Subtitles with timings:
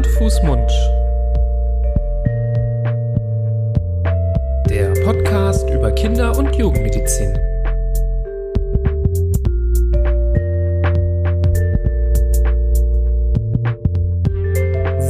[0.00, 0.70] Hand, Fuß, Mund.
[4.70, 7.34] Der Podcast über Kinder- und Jugendmedizin.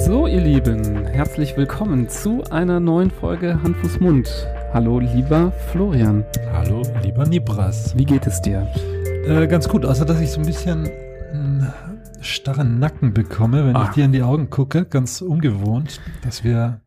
[0.04, 4.48] So, ihr Lieben, herzlich willkommen zu einer neuen Folge Hand, Fuß, Mund.
[4.72, 6.24] Hallo, lieber Florian.
[6.52, 7.96] Hallo, lieber Nibras.
[7.96, 8.66] Wie geht es dir?
[9.24, 10.90] Äh, ganz gut, außer dass ich so ein bisschen
[12.20, 13.84] starren Nacken bekomme, wenn Ah.
[13.84, 14.84] ich dir in die Augen gucke.
[14.84, 16.80] Ganz ungewohnt, dass wir,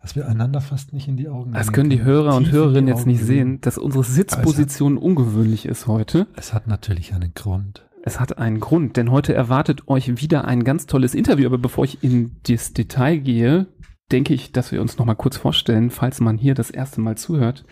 [0.00, 2.88] dass wir einander fast nicht in die Augen Das sehen können die Hörer und Hörerinnen
[2.88, 3.60] jetzt nicht sehen.
[3.60, 6.26] dass unsere Sitzposition ungewöhnlich ist heute.
[6.36, 7.84] Es hat natürlich einen Grund.
[8.04, 11.46] Es hat einen Grund, denn heute erwartet euch wieder ein ganz tolles Interview.
[11.46, 13.66] Aber bevor ich in das Detail gehe,
[14.12, 17.18] denke ich, dass wir uns noch mal kurz vorstellen, falls man hier das erste Mal
[17.18, 17.64] zuhört.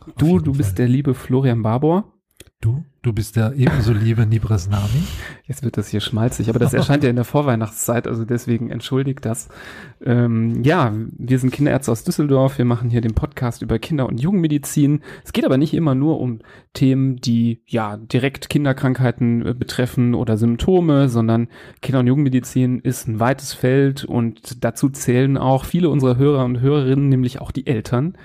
[0.00, 0.76] Auf Du, du bist Fall.
[0.76, 2.12] der liebe Florian Barbour.
[2.60, 5.04] Du, du bist der ebenso liebe Nibras Nami.
[5.46, 9.24] Jetzt wird das hier schmalzig, aber das erscheint ja in der Vorweihnachtszeit, also deswegen entschuldigt
[9.26, 9.48] das.
[10.02, 14.20] Ähm, ja, wir sind Kinderärzte aus Düsseldorf, wir machen hier den Podcast über Kinder- und
[14.20, 15.02] Jugendmedizin.
[15.22, 16.40] Es geht aber nicht immer nur um
[16.72, 21.48] Themen, die ja direkt Kinderkrankheiten äh, betreffen oder Symptome, sondern
[21.82, 26.60] Kinder- und Jugendmedizin ist ein weites Feld und dazu zählen auch viele unserer Hörer und
[26.60, 28.16] Hörerinnen, nämlich auch die Eltern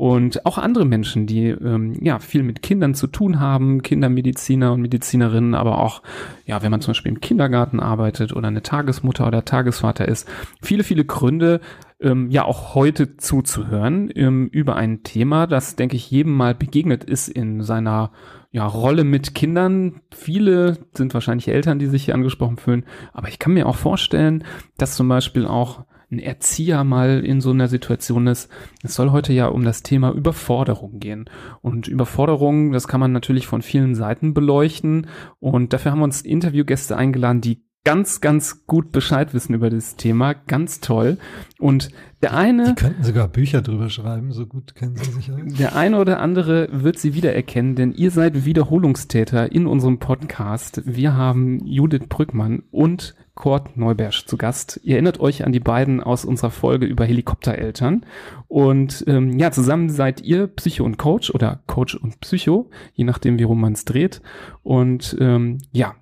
[0.00, 4.80] und auch andere Menschen, die ähm, ja viel mit Kindern zu tun haben, Kindermediziner und
[4.80, 6.00] Medizinerinnen, aber auch
[6.46, 10.26] ja, wenn man zum Beispiel im Kindergarten arbeitet oder eine Tagesmutter oder Tagesvater ist,
[10.62, 11.60] viele viele Gründe
[12.00, 17.04] ähm, ja auch heute zuzuhören ähm, über ein Thema, das denke ich jedem mal begegnet
[17.04, 18.10] ist in seiner
[18.52, 20.00] ja, Rolle mit Kindern.
[20.14, 24.44] Viele sind wahrscheinlich Eltern, die sich hier angesprochen fühlen, aber ich kann mir auch vorstellen,
[24.78, 28.50] dass zum Beispiel auch ein Erzieher mal in so einer Situation ist.
[28.82, 31.30] Es soll heute ja um das Thema Überforderung gehen.
[31.62, 35.06] Und Überforderung, das kann man natürlich von vielen Seiten beleuchten.
[35.38, 39.96] Und dafür haben wir uns Interviewgäste eingeladen, die ganz, ganz gut Bescheid wissen über das
[39.96, 40.34] Thema.
[40.34, 41.18] Ganz toll.
[41.58, 41.90] Und
[42.22, 42.74] der eine.
[42.74, 45.40] Die könnten sogar Bücher drüber schreiben, so gut kennen sie sich aus.
[45.58, 50.82] Der eine oder andere wird sie wiedererkennen, denn ihr seid Wiederholungstäter in unserem Podcast.
[50.84, 54.80] Wir haben Judith Brückmann und Kurt Neubersch zu Gast.
[54.82, 58.04] Ihr erinnert euch an die beiden aus unserer Folge über Helikoptereltern.
[58.48, 63.38] Und ähm, ja, zusammen seid ihr Psycho und Coach oder Coach und Psycho, je nachdem,
[63.38, 64.20] wie rum man es dreht.
[64.62, 65.94] Und ähm, ja,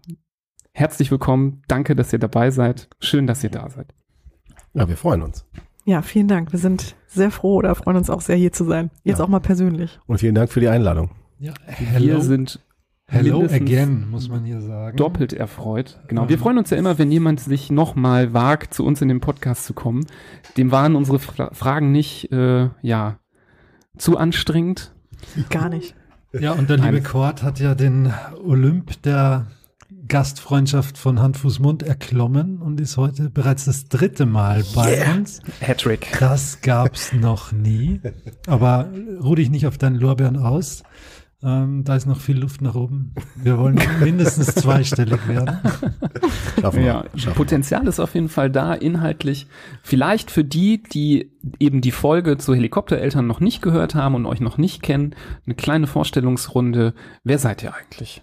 [0.78, 1.62] herzlich willkommen.
[1.68, 2.88] Danke, dass ihr dabei seid.
[3.00, 3.92] Schön, dass ihr da seid.
[4.74, 5.44] Ja, wir freuen uns.
[5.84, 6.52] Ja, vielen Dank.
[6.52, 8.90] Wir sind sehr froh oder freuen uns auch sehr hier zu sein.
[9.02, 9.24] Jetzt Ja.
[9.24, 9.98] auch mal persönlich.
[10.06, 11.10] Und vielen Dank für die Einladung.
[11.40, 11.52] Ja,
[11.96, 12.60] Wir sind
[13.06, 14.96] hello again, muss man hier sagen.
[14.96, 15.98] doppelt erfreut.
[16.08, 16.28] Genau.
[16.28, 19.64] Wir freuen uns ja immer, wenn jemand sich nochmal wagt, zu uns in den Podcast
[19.64, 20.04] zu kommen.
[20.56, 23.18] Dem waren unsere Fra Fragen nicht, äh, ja,
[23.96, 24.94] zu anstrengend.
[25.48, 25.94] Gar nicht.
[26.38, 27.02] Ja, und der liebe Nein.
[27.02, 28.12] Kort hat ja den
[28.44, 29.46] Olymp der
[30.06, 35.40] Gastfreundschaft von Hand, Fuß, Mund erklommen und ist heute bereits das dritte Mal bei uns.
[35.60, 36.08] Hattrick.
[36.20, 38.00] Das gab's noch nie.
[38.46, 38.90] Aber
[39.22, 40.82] ruh dich nicht auf deinen Lorbeeren aus.
[41.40, 43.14] Ähm, da ist noch viel Luft nach oben.
[43.36, 45.58] Wir wollen mindestens zweistellig werden.
[46.60, 46.86] Schaffen wir.
[46.86, 49.46] Ja, Schaffen Potenzial ist auf jeden Fall da, inhaltlich.
[49.82, 54.40] Vielleicht für die, die eben die Folge zu Helikoptereltern noch nicht gehört haben und euch
[54.40, 55.14] noch nicht kennen,
[55.46, 56.92] eine kleine Vorstellungsrunde.
[57.22, 58.22] Wer seid ihr eigentlich?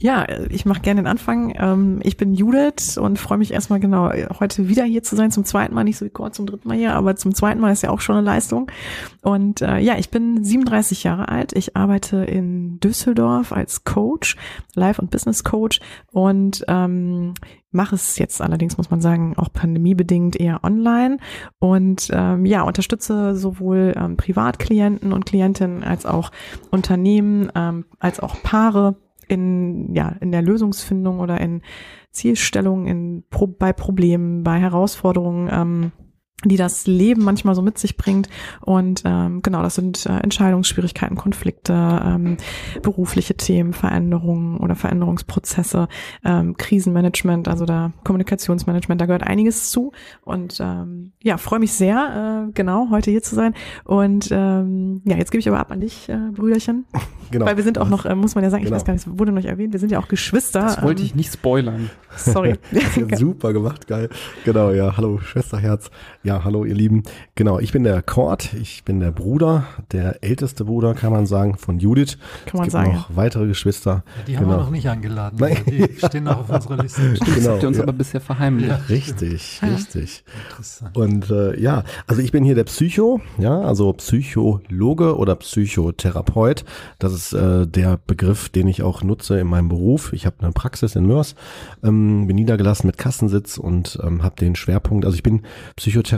[0.00, 1.52] Ja, ich mache gerne den Anfang.
[1.58, 5.32] Ähm, ich bin Judith und freue mich erstmal genau heute wieder hier zu sein.
[5.32, 7.72] Zum zweiten Mal, nicht so wie Kurt zum dritten Mal hier, aber zum zweiten Mal
[7.72, 8.70] ist ja auch schon eine Leistung.
[9.22, 11.52] Und äh, ja, ich bin 37 Jahre alt.
[11.52, 14.36] Ich arbeite in Düsseldorf als Coach,
[14.74, 15.80] Life- und Business Coach
[16.12, 17.34] und ähm,
[17.72, 21.18] mache es jetzt allerdings, muss man sagen, auch pandemiebedingt eher online
[21.58, 26.30] und ähm, ja, unterstütze sowohl ähm, Privatklienten und Klientinnen als auch
[26.70, 28.96] Unternehmen, ähm, als auch Paare
[29.28, 31.62] in, ja, in der Lösungsfindung oder in
[32.10, 33.24] Zielstellung, in,
[33.58, 35.92] bei Problemen, bei Herausforderungen, ähm,
[36.44, 38.28] die das Leben manchmal so mit sich bringt.
[38.60, 42.36] Und ähm, genau, das sind äh, Entscheidungsschwierigkeiten, Konflikte, ähm,
[42.82, 45.88] berufliche Themen, Veränderungen oder Veränderungsprozesse,
[46.24, 49.92] ähm, Krisenmanagement, also da Kommunikationsmanagement, da gehört einiges zu.
[50.22, 53.54] Und ähm, ja, freue mich sehr, äh, genau, heute hier zu sein.
[53.84, 56.84] Und ähm, ja, jetzt gebe ich aber ab an dich, äh, Brüderchen.
[57.30, 57.44] Genau.
[57.44, 58.76] Weil wir sind auch noch, äh, muss man ja sagen, ich Genau.
[58.76, 60.60] weiß gar nicht, es wurde noch nicht erwähnt, wir sind ja auch Geschwister.
[60.62, 61.90] Das wollte ähm, ich nicht spoilern.
[62.16, 62.54] Sorry.
[62.72, 64.08] Ja, super gemacht, geil.
[64.44, 65.90] Genau, ja, hallo Schwesterherz.
[66.22, 67.02] Ja, hallo ihr Lieben.
[67.34, 71.56] Genau, ich bin der Kord, ich bin der Bruder, der älteste Bruder, kann man sagen,
[71.56, 72.18] von Judith.
[72.46, 74.04] Kann man es gibt sagen, noch weitere Geschwister.
[74.26, 74.56] Die haben Genau.
[74.58, 75.36] wir noch nicht eingeladen.
[75.40, 75.56] Nein.
[75.66, 77.14] Die stehen noch auf unserer Liste.
[77.18, 77.82] Das Genau, habt ihr uns ja.
[77.82, 78.68] aber bisher verheimlicht.
[78.70, 78.76] Ja.
[78.88, 80.24] Richtig, richtig.
[80.48, 80.96] Interessant.
[80.96, 86.64] Und äh, ja, also ich bin hier der Psycho, ja, also Psychologe oder Psychotherapeut.
[86.98, 90.12] Das ist äh, der Begriff, den ich auch nutze in meinem Beruf.
[90.12, 91.34] Ich habe eine Praxis in Mörs,
[91.82, 95.04] ähm, bin niedergelassen mit Kassensitz und ähm, habe den Schwerpunkt.
[95.04, 95.42] Also ich bin
[95.76, 96.17] Psychotherapeut,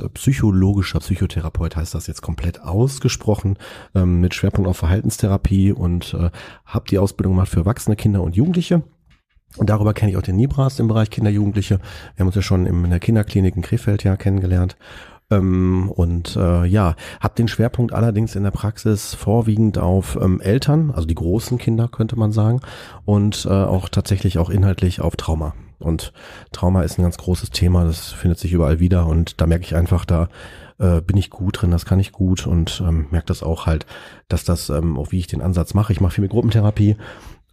[0.00, 3.58] äh, psychologischer Psychotherapeut heißt das jetzt komplett ausgesprochen,
[3.94, 6.30] ähm, mit Schwerpunkt auf Verhaltenstherapie und äh,
[6.64, 8.82] habe die Ausbildung gemacht für Erwachsene, Kinder und Jugendliche.
[9.56, 11.78] Und darüber kenne ich auch den Nibras im Bereich Kinder, Jugendliche.
[12.14, 14.76] Wir haben uns ja schon in der Kinderklinik in Krefeld ja kennengelernt.
[15.30, 20.90] Ähm, und äh, ja, habe den Schwerpunkt allerdings in der Praxis vorwiegend auf ähm, Eltern,
[20.90, 22.60] also die großen Kinder könnte man sagen,
[23.04, 25.54] und äh, auch tatsächlich auch inhaltlich auf Trauma.
[25.84, 26.12] Und
[26.52, 29.06] Trauma ist ein ganz großes Thema, das findet sich überall wieder.
[29.06, 30.28] Und da merke ich einfach, da
[30.78, 32.46] äh, bin ich gut drin, das kann ich gut.
[32.46, 33.86] Und ähm, merke das auch halt,
[34.28, 36.96] dass das, ähm, auch wie ich den Ansatz mache, ich mache viel mit Gruppentherapie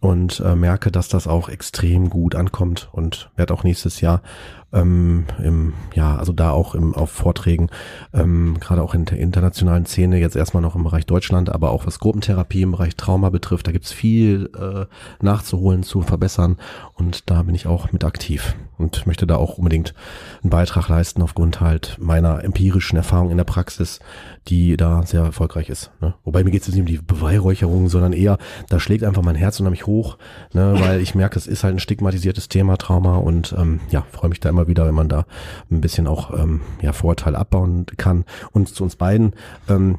[0.00, 4.22] und äh, merke, dass das auch extrem gut ankommt und werde auch nächstes Jahr
[4.72, 7.68] ähm, im, ja, also da auch im, auf Vorträgen,
[8.12, 11.86] ähm, gerade auch in der internationalen Szene, jetzt erstmal noch im Bereich Deutschland, aber auch
[11.86, 14.86] was Gruppentherapie im Bereich Trauma betrifft, da gibt's viel äh,
[15.22, 16.56] nachzuholen, zu verbessern
[16.94, 19.94] und da bin ich auch mit aktiv und möchte da auch unbedingt
[20.42, 24.00] einen Beitrag leisten aufgrund halt meiner empirischen Erfahrung in der Praxis,
[24.48, 25.90] die da sehr erfolgreich ist.
[26.00, 26.14] Ne?
[26.24, 29.36] Wobei mir geht es jetzt nicht um die Beweihräucherung, sondern eher, da schlägt einfach mein
[29.36, 30.18] Herz unheimlich hoch,
[30.52, 30.74] ne?
[30.78, 34.40] weil ich merke, es ist halt ein stigmatisiertes Thema, Trauma und ähm, ja, freue mich
[34.40, 35.26] da immer wieder, wenn man da
[35.70, 38.24] ein bisschen auch ähm, ja, Vorurteile abbauen kann.
[38.52, 39.34] Und zu uns beiden,
[39.68, 39.98] ähm,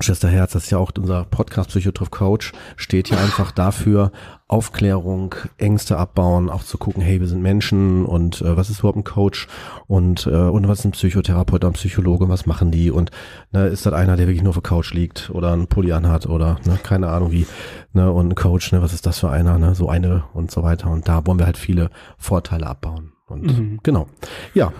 [0.00, 4.12] Schwester Herz, das ist ja auch unser Podcast Psychotroff Coach, steht ja einfach dafür,
[4.46, 8.98] Aufklärung, Ängste abbauen, auch zu gucken, hey, wir sind Menschen und äh, was ist überhaupt
[8.98, 9.48] ein Coach
[9.86, 12.90] und, äh, und was ist ein Psychotherapeut oder ein Psychologe, was machen die?
[12.90, 13.10] Und
[13.50, 16.26] ne, ist das einer, der wirklich nur auf der Couch liegt oder einen Pulli anhat
[16.26, 17.46] oder ne, keine Ahnung wie,
[17.92, 20.62] ne, und ein Coach, ne, was ist das für einer, ne, so eine und so
[20.62, 20.90] weiter.
[20.90, 23.80] Und da wollen wir halt viele Vorteile abbauen und Mhm.
[23.82, 24.06] genau,
[24.54, 24.72] ja,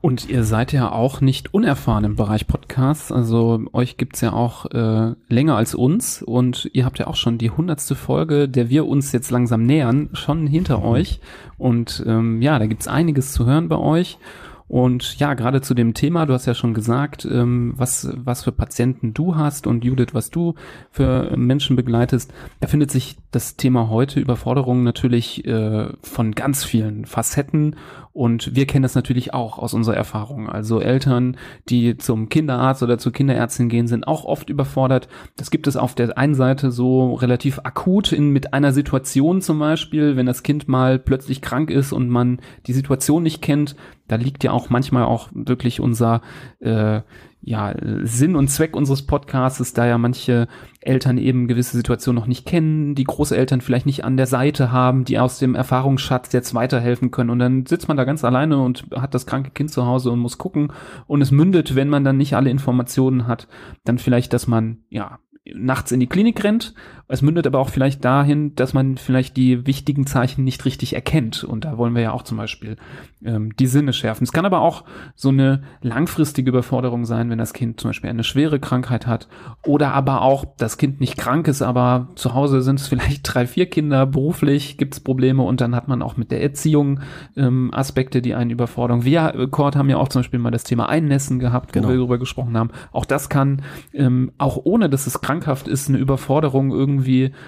[0.00, 3.10] Und ihr seid ja auch nicht unerfahren im Bereich Podcasts.
[3.10, 7.38] Also euch gibt's ja auch äh, länger als uns und ihr habt ja auch schon
[7.38, 11.20] die hundertste Folge, der wir uns jetzt langsam nähern, schon hinter euch.
[11.56, 14.18] Und ähm, ja, da gibt's einiges zu hören bei euch.
[14.66, 18.52] Und ja, gerade zu dem Thema, du hast ja schon gesagt, ähm, was, was für
[18.52, 20.54] Patienten du hast und Judith, was du
[20.90, 22.32] für Menschen begleitest.
[22.60, 27.76] Da findet sich das Thema heute Überforderung natürlich äh, von ganz vielen Facetten
[28.14, 30.48] und wir kennen das natürlich auch aus unserer Erfahrung.
[30.48, 31.36] Also Eltern,
[31.68, 35.08] die zum Kinderarzt oder zur Kinderärztin gehen, sind auch oft überfordert.
[35.36, 39.58] Das gibt es auf der einen Seite so relativ akut in, mit einer Situation zum
[39.58, 43.74] Beispiel, wenn das Kind mal plötzlich krank ist und man die Situation nicht kennt.
[44.06, 46.22] Da liegt ja auch manchmal auch wirklich unser
[46.60, 47.00] äh,
[47.46, 50.48] ja, Sinn und Zweck unseres Podcasts, da ja manche
[50.80, 55.04] Eltern eben gewisse Situationen noch nicht kennen, die Großeltern vielleicht nicht an der Seite haben,
[55.04, 57.30] die aus dem Erfahrungsschatz jetzt weiterhelfen können.
[57.30, 60.20] Und dann sitzt man da ganz alleine und hat das kranke Kind zu Hause und
[60.20, 60.72] muss gucken.
[61.06, 63.46] Und es mündet, wenn man dann nicht alle Informationen hat,
[63.84, 65.18] dann vielleicht, dass man, ja,
[65.52, 66.74] nachts in die Klinik rennt.
[67.14, 71.44] Es mündet aber auch vielleicht dahin, dass man vielleicht die wichtigen Zeichen nicht richtig erkennt.
[71.44, 72.76] Und da wollen wir ja auch zum Beispiel
[73.24, 74.24] ähm, die Sinne schärfen.
[74.24, 74.82] Es kann aber auch
[75.14, 79.28] so eine langfristige Überforderung sein, wenn das Kind zum Beispiel eine schwere Krankheit hat.
[79.64, 83.46] Oder aber auch das Kind nicht krank ist, aber zu Hause sind es vielleicht drei,
[83.46, 86.98] vier Kinder, beruflich gibt es Probleme und dann hat man auch mit der Erziehung
[87.36, 89.04] ähm, Aspekte, die einen überfordern.
[89.04, 91.88] Wir, äh, Kurt, haben ja auch zum Beispiel mal das Thema Einnässen gehabt, wo Genau.
[91.90, 92.70] wir darüber gesprochen haben.
[92.90, 97.03] Auch das kann, ähm, auch ohne dass es krankhaft ist, eine Überforderung irgendwie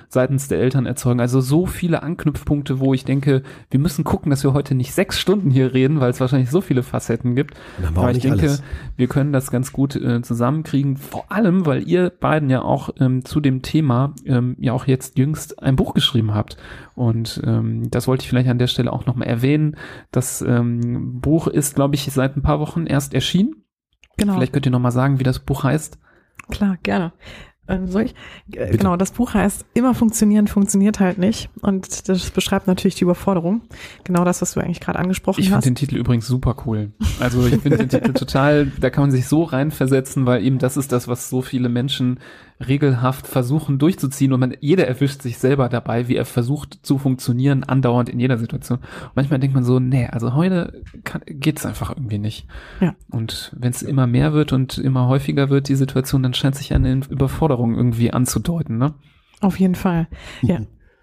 [0.09, 1.21] seitens der Eltern erzeugen.
[1.21, 5.19] Also so viele Anknüpfpunkte, wo ich denke, wir müssen gucken, dass wir heute nicht sechs
[5.19, 7.55] Stunden hier reden, weil es wahrscheinlich so viele Facetten gibt.
[7.95, 8.63] Aber ich nicht denke, alles.
[8.97, 10.97] wir können das ganz gut äh, zusammenkriegen.
[10.97, 15.19] Vor allem, weil ihr beiden ja auch ähm, zu dem Thema ähm, ja auch jetzt
[15.19, 16.57] jüngst ein Buch geschrieben habt.
[16.95, 19.77] Und ähm, das wollte ich vielleicht an der Stelle auch nochmal erwähnen.
[20.11, 23.65] Das ähm, Buch ist, glaube ich, seit ein paar Wochen erst erschienen.
[24.17, 24.35] Genau.
[24.35, 25.99] Vielleicht könnt ihr nochmal sagen, wie das Buch heißt.
[26.51, 27.13] Klar, gerne.
[27.69, 28.15] Ähm, soll ich?
[28.53, 31.51] Äh, genau, das Buch heißt Immer funktionieren, funktioniert halt nicht.
[31.63, 33.63] Und das beschreibt natürlich die Überforderung.
[34.05, 35.65] Genau das, was du eigentlich gerade angesprochen Ich hast.
[35.65, 36.93] finde den Titel übrigens super cool.
[37.21, 40.77] Also ich finde den Titel total, da kann man sich so reinversetzen, weil eben das
[40.77, 42.21] ist das, was so viele Menschen
[42.61, 47.65] regelhaft versuchen durchzuziehen und man, jeder erwischt sich selber dabei, wie er versucht zu funktionieren,
[47.65, 48.79] andauernd in jeder Situation.
[48.79, 52.47] Und manchmal denkt man so, nee, also heute kann, geht's einfach irgendwie nicht.
[52.81, 52.95] Ja.
[53.11, 56.73] Und wenn es immer mehr wird und immer häufiger wird, die Situation, dann scheint sich
[56.73, 58.95] eine Überforderung irgendwie anzudeuten, ne?
[59.41, 60.09] Auf jeden Fall.
[60.41, 60.61] Ja.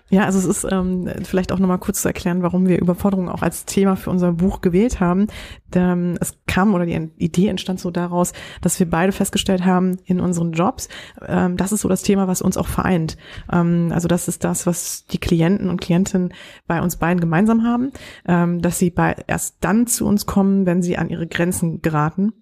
[0.10, 3.42] Ja, also es ist ähm, vielleicht auch nochmal kurz zu erklären, warum wir Überforderung auch
[3.42, 5.28] als Thema für unser Buch gewählt haben.
[5.74, 10.20] Ähm, es kam oder die Idee entstand so daraus, dass wir beide festgestellt haben in
[10.20, 10.90] unseren Jobs,
[11.26, 13.18] ähm, das ist so das Thema, was uns auch vereint.
[13.52, 16.34] Ähm, also das ist das, was die Klienten und Klientinnen
[16.68, 17.92] bei uns beiden gemeinsam haben,
[18.28, 22.34] ähm, dass sie bei, erst dann zu uns kommen, wenn sie an ihre Grenzen geraten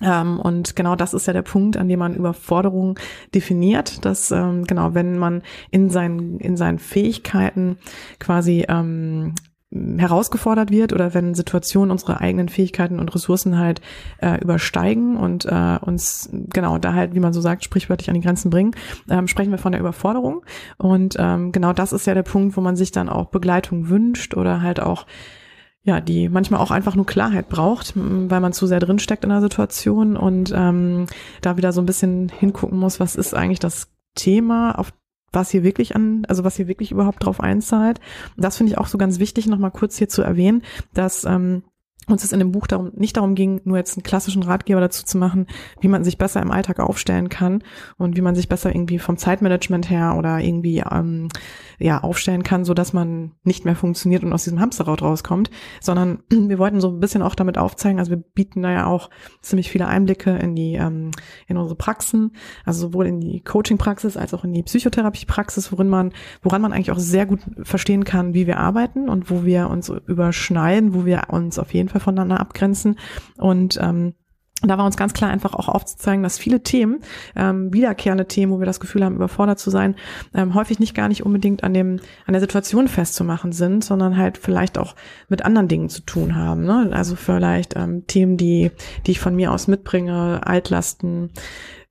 [0.00, 2.98] und genau das ist ja der Punkt, an dem man Überforderung
[3.34, 7.76] definiert, dass ähm, genau, wenn man in seinen, in seinen Fähigkeiten
[8.18, 9.34] quasi ähm,
[9.72, 13.80] herausgefordert wird oder wenn Situationen unsere eigenen Fähigkeiten und Ressourcen halt
[14.18, 18.20] äh, übersteigen und äh, uns genau da halt, wie man so sagt, sprichwörtlich an die
[18.20, 18.72] Grenzen bringen,
[19.08, 20.44] ähm, sprechen wir von der Überforderung.
[20.76, 24.36] Und ähm, genau das ist ja der Punkt, wo man sich dann auch Begleitung wünscht
[24.36, 25.06] oder halt auch
[25.84, 29.40] ja, die manchmal auch einfach nur Klarheit braucht, weil man zu sehr drinsteckt in der
[29.40, 31.06] Situation und ähm,
[31.40, 34.92] da wieder so ein bisschen hingucken muss, was ist eigentlich das Thema, auf
[35.32, 38.00] was hier wirklich an, also was hier wirklich überhaupt drauf einzahlt.
[38.36, 40.62] Das finde ich auch so ganz wichtig, nochmal kurz hier zu erwähnen,
[40.92, 41.64] dass ähm,
[42.08, 45.04] uns es in dem Buch darum, nicht darum ging, nur jetzt einen klassischen Ratgeber dazu
[45.04, 45.46] zu machen,
[45.80, 47.62] wie man sich besser im Alltag aufstellen kann
[47.96, 51.28] und wie man sich besser irgendwie vom Zeitmanagement her oder irgendwie ähm,
[51.78, 56.20] ja aufstellen kann, so dass man nicht mehr funktioniert und aus diesem Hamsterrad rauskommt, sondern
[56.30, 59.08] wir wollten so ein bisschen auch damit aufzeigen, also wir bieten da ja auch
[59.40, 61.12] ziemlich viele Einblicke in die ähm,
[61.46, 62.32] in unsere Praxen,
[62.64, 66.90] also sowohl in die Coaching-Praxis als auch in die Psychotherapie-Praxis, worin man woran man eigentlich
[66.90, 71.22] auch sehr gut verstehen kann, wie wir arbeiten und wo wir uns überschneiden, wo wir
[71.28, 72.98] uns auf jeden Fall voneinander abgrenzen
[73.38, 74.14] und ähm,
[74.62, 77.00] da war uns ganz klar einfach auch aufzuzeigen, dass viele Themen,
[77.34, 79.96] ähm, wiederkehrende Themen, wo wir das Gefühl haben, überfordert zu sein,
[80.34, 84.38] ähm, häufig nicht gar nicht unbedingt an dem, an der Situation festzumachen sind, sondern halt
[84.38, 84.94] vielleicht auch
[85.28, 86.64] mit anderen Dingen zu tun haben.
[86.64, 86.90] Ne?
[86.92, 88.70] Also vielleicht ähm, Themen, die,
[89.06, 91.30] die ich von mir aus mitbringe, Altlasten,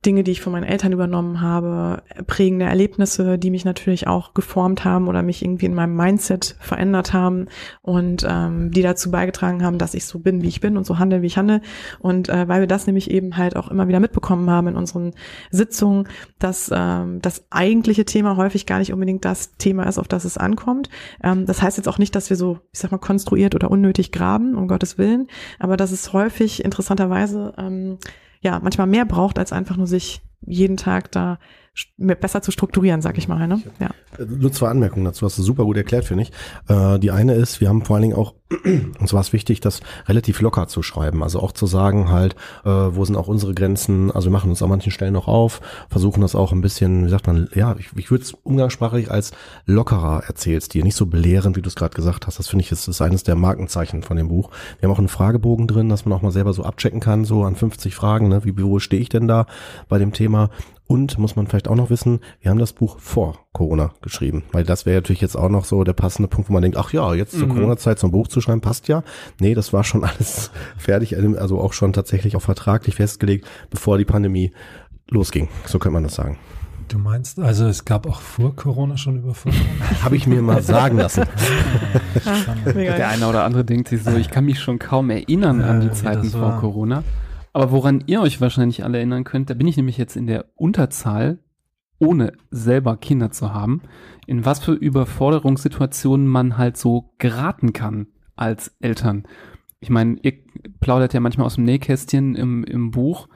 [0.04, 4.84] Dinge, die ich von meinen Eltern übernommen habe, prägende Erlebnisse, die mich natürlich auch geformt
[4.84, 7.46] haben oder mich irgendwie in meinem Mindset verändert haben
[7.82, 10.98] und ähm, die dazu beigetragen haben, dass ich so bin, wie ich bin und so
[10.98, 11.60] handle, wie ich handle.
[12.00, 15.12] Und äh, weil wir das nämlich eben halt auch immer wieder mitbekommen haben in unseren
[15.50, 16.08] Sitzungen,
[16.40, 20.36] dass ähm, das eigentliche Thema häufig gar nicht unbedingt das Thema ist, auf das es
[20.36, 20.90] ankommt.
[21.22, 24.10] Ähm, das heißt jetzt auch nicht, dass wir so, ich sag mal, konstruiert oder unnötig
[24.10, 25.28] graben, um Gottes Willen,
[25.60, 27.98] aber dass es häufig interessanterweise ähm,
[28.42, 31.38] ja manchmal mehr braucht, als einfach nur sich jeden Tag da
[31.96, 33.48] besser zu strukturieren, sag ich mal.
[33.48, 33.62] Ne?
[33.80, 33.90] Ja.
[34.26, 36.32] Nur zwei Anmerkungen dazu, hast du super gut erklärt, finde ich.
[36.68, 38.34] Äh, die eine ist, wir haben vor allen Dingen auch,
[39.00, 41.22] uns war es wichtig, das relativ locker zu schreiben.
[41.22, 44.10] Also auch zu sagen halt, äh, wo sind auch unsere Grenzen.
[44.10, 47.10] Also wir machen uns an manchen Stellen noch auf, versuchen das auch ein bisschen, wie
[47.10, 49.32] sagt man, ja, ich, ich würde es umgangssprachlich als
[49.64, 52.38] lockerer erzählst dir, nicht so belehrend, wie du es gerade gesagt hast.
[52.38, 54.50] Das finde ich, ist, ist eines der Markenzeichen von dem Buch.
[54.78, 57.44] Wir haben auch einen Fragebogen drin, dass man auch mal selber so abchecken kann, so
[57.44, 58.44] an 50 Fragen, ne?
[58.44, 59.46] wie, wo stehe ich denn da
[59.88, 60.50] bei dem Thema?
[60.92, 64.62] Und muss man vielleicht auch noch wissen, wir haben das Buch vor Corona geschrieben, weil
[64.62, 67.14] das wäre natürlich jetzt auch noch so der passende Punkt, wo man denkt, ach ja,
[67.14, 67.54] jetzt zur Mhm.
[67.54, 69.02] Corona-Zeit so ein Buch zu schreiben, passt ja.
[69.40, 74.04] Nee, das war schon alles fertig, also auch schon tatsächlich auch vertraglich festgelegt, bevor die
[74.04, 74.52] Pandemie
[75.08, 75.48] losging.
[75.64, 76.38] So könnte man das sagen.
[76.88, 79.66] Du meinst, also es gab auch vor Corona schon Überforderung?
[80.02, 81.24] Habe ich mir mal sagen lassen.
[82.66, 85.88] Der eine oder andere denkt sich so, ich kann mich schon kaum erinnern an die
[85.88, 86.58] wie Zeiten vor.
[86.60, 87.02] Corona.
[87.52, 90.46] Aber woran ihr euch wahrscheinlich alle erinnern könnt, da bin ich nämlich jetzt in der
[90.54, 91.38] Unterzahl,
[91.98, 93.82] ohne selber Kinder zu haben,
[94.26, 99.24] in was für Überforderungssituationen man halt so geraten kann als Eltern.
[99.80, 100.34] Ich meine, ihr
[100.80, 103.28] plaudert ja manchmal aus dem Nähkästchen im, im Buch.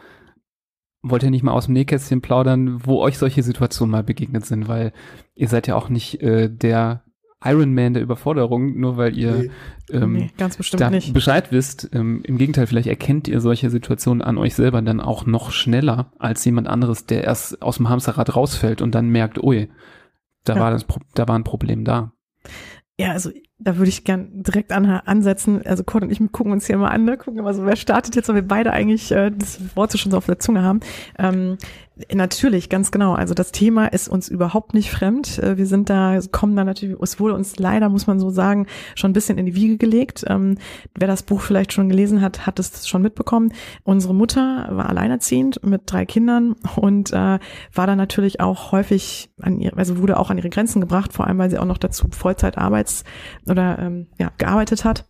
[1.03, 4.67] Wollt ihr nicht mal aus dem Nähkästchen plaudern, wo euch solche Situationen mal begegnet sind,
[4.67, 4.93] weil
[5.35, 7.05] ihr seid ja auch nicht äh, der
[7.45, 9.51] Iron Man der Überforderung, nur weil ihr Nee.
[9.93, 11.13] ähm, nee, ganz bestimmt da nicht.
[11.13, 11.89] Bescheid wisst.
[11.93, 16.13] Ähm, Im Gegenteil, vielleicht erkennt ihr solche Situationen an euch selber dann auch noch schneller
[16.19, 19.69] als jemand anderes, der erst aus dem Hamsterrad rausfällt und dann merkt, ui,
[20.45, 20.61] da Ja.
[20.61, 22.13] war das, Pro- da war ein Problem da.
[22.99, 25.61] Ja, also da würde ich gern direkt an, ansetzen.
[25.67, 27.17] Also Kurt und ich gucken uns hier mal an, ne?
[27.19, 30.11] gucken immer so, wer startet jetzt, weil wir beide eigentlich äh, das Wort so schon
[30.13, 30.81] so auf der Zunge haben.
[31.19, 31.59] Ähm,
[32.13, 33.15] Natürlich, ganz genau.
[33.15, 35.39] Also das Thema ist uns überhaupt nicht fremd.
[35.39, 38.67] Äh, wir sind da, kommen da natürlich, es wurde uns leider, muss man so sagen,
[38.95, 40.23] schon ein bisschen in die Wiege gelegt.
[40.29, 40.59] Ähm,
[40.95, 43.51] wer das Buch vielleicht schon gelesen hat, hat es schon mitbekommen.
[43.83, 47.39] Unsere Mutter war alleinerziehend mit drei Kindern und äh,
[47.73, 51.27] war dann natürlich auch häufig an ihr, also wurde auch an ihre Grenzen gebracht, vor
[51.27, 53.05] allem weil sie auch noch dazu Vollzeit arbeits
[53.49, 55.07] oder ähm, ja, gearbeitet hat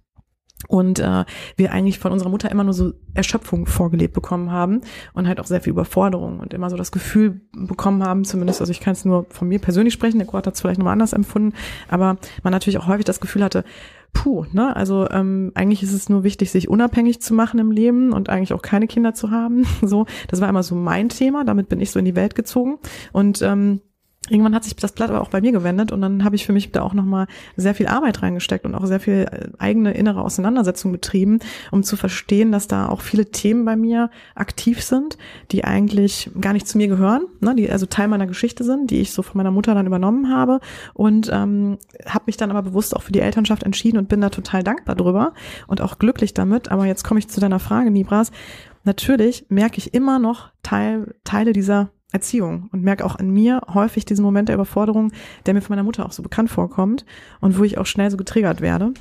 [0.68, 1.25] und äh,
[1.56, 4.80] wir eigentlich von unserer Mutter immer nur so Erschöpfung vorgelebt bekommen haben
[5.12, 8.70] und halt auch sehr viel Überforderung und immer so das Gefühl bekommen haben, zumindest, also
[8.70, 11.12] ich kann es nur von mir persönlich sprechen, der Kurt hat es vielleicht nochmal anders
[11.12, 11.54] empfunden,
[11.88, 13.64] aber man natürlich auch häufig das Gefühl hatte,
[14.12, 18.12] puh, ne, also ähm, eigentlich ist es nur wichtig, sich unabhängig zu machen im Leben
[18.12, 19.66] und eigentlich auch keine Kinder zu haben.
[19.82, 22.78] So, das war immer so mein Thema, damit bin ich so in die Welt gezogen
[23.12, 23.82] und ähm,
[24.28, 26.52] irgendwann hat sich das Blatt aber auch bei mir gewendet und dann habe ich für
[26.52, 30.23] mich da auch nochmal sehr viel Arbeit reingesteckt und auch sehr viel äh, eigene innere
[30.23, 31.38] Auseinandersetzung betrieben,
[31.71, 35.16] um zu verstehen, dass da auch viele Themen bei mir aktiv sind,
[35.52, 39.00] die eigentlich gar nicht zu mir gehören, ne, die also Teil meiner Geschichte sind, die
[39.00, 40.61] ich so von meiner Mutter dann übernommen habe
[40.95, 44.30] und ähm, habe mich dann aber bewusst auch für die Elternschaft entschieden und bin da
[44.30, 45.33] total dankbar drüber
[45.66, 46.71] und auch glücklich damit.
[46.71, 48.30] Aber jetzt komme ich zu deiner Frage, Nibras.
[48.85, 54.04] Natürlich merke ich immer noch Teil, Teile dieser Erziehung und merke auch in mir häufig
[54.04, 55.12] diesen Moment der Überforderung,
[55.44, 57.04] der mir von meiner Mutter auch so bekannt vorkommt
[57.40, 58.92] und wo ich auch schnell so getriggert werde.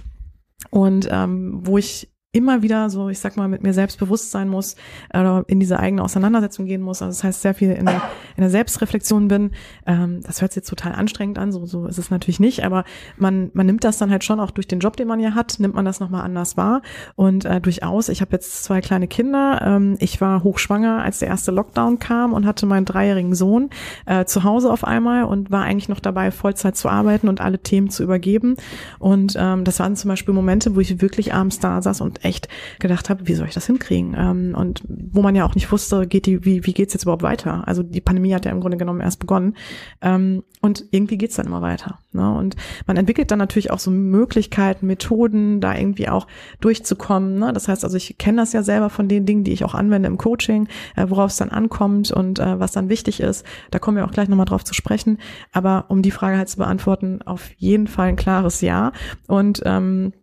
[0.70, 4.50] Und ähm, wo ich immer wieder so, ich sag mal, mit mir selbst bewusst sein
[4.50, 4.76] muss
[5.14, 7.02] oder in diese eigene Auseinandersetzung gehen muss.
[7.02, 8.02] Also das heißt, sehr viel in der,
[8.36, 9.52] in der Selbstreflexion bin.
[9.86, 12.84] Ähm, das hört sich jetzt total anstrengend an, so, so ist es natürlich nicht, aber
[13.18, 15.60] man, man nimmt das dann halt schon auch durch den Job, den man ja hat,
[15.60, 16.82] nimmt man das nochmal anders wahr.
[17.16, 19.62] Und äh, durchaus, ich habe jetzt zwei kleine Kinder.
[19.64, 23.70] Ähm, ich war hochschwanger, als der erste Lockdown kam und hatte meinen dreijährigen Sohn
[24.06, 27.60] äh, zu Hause auf einmal und war eigentlich noch dabei, Vollzeit zu arbeiten und alle
[27.60, 28.58] Themen zu übergeben.
[29.00, 32.50] Und ähm, das waren zum Beispiel Momente, wo ich wirklich abends da saß und echt
[32.80, 34.16] gedacht habe, wie soll ich das hinkriegen?
[34.18, 37.24] Ähm, und wo man ja auch nicht wusste, geht die, wie, wie geht's jetzt überhaupt
[37.24, 37.68] weiter?
[37.68, 39.56] Also die Pandemie hat ja im Grunde genommen erst begonnen.
[40.02, 42.00] Ähm, und irgendwie geht's dann immer weiter.
[42.12, 42.34] Ne?
[42.34, 42.56] Und
[42.88, 46.26] man entwickelt dann natürlich auch so Möglichkeiten, Methoden, da irgendwie auch
[46.60, 47.38] durchzukommen.
[47.38, 47.54] Ne?
[47.54, 50.08] Das heißt also, ich kenne das ja selber von den Dingen, die ich auch anwende
[50.08, 53.46] im Coaching, äh, worauf es dann ankommt und äh, was dann wichtig ist.
[53.70, 55.20] Da kommen wir auch gleich nochmal drauf zu sprechen.
[55.52, 58.92] Aber um die Frage halt zu beantworten, auf jeden Fall ein klares Ja.
[59.28, 60.14] Und ähm,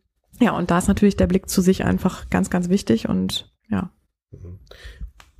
[0.43, 3.91] ja, und da ist natürlich der Blick zu sich einfach ganz, ganz wichtig und ja.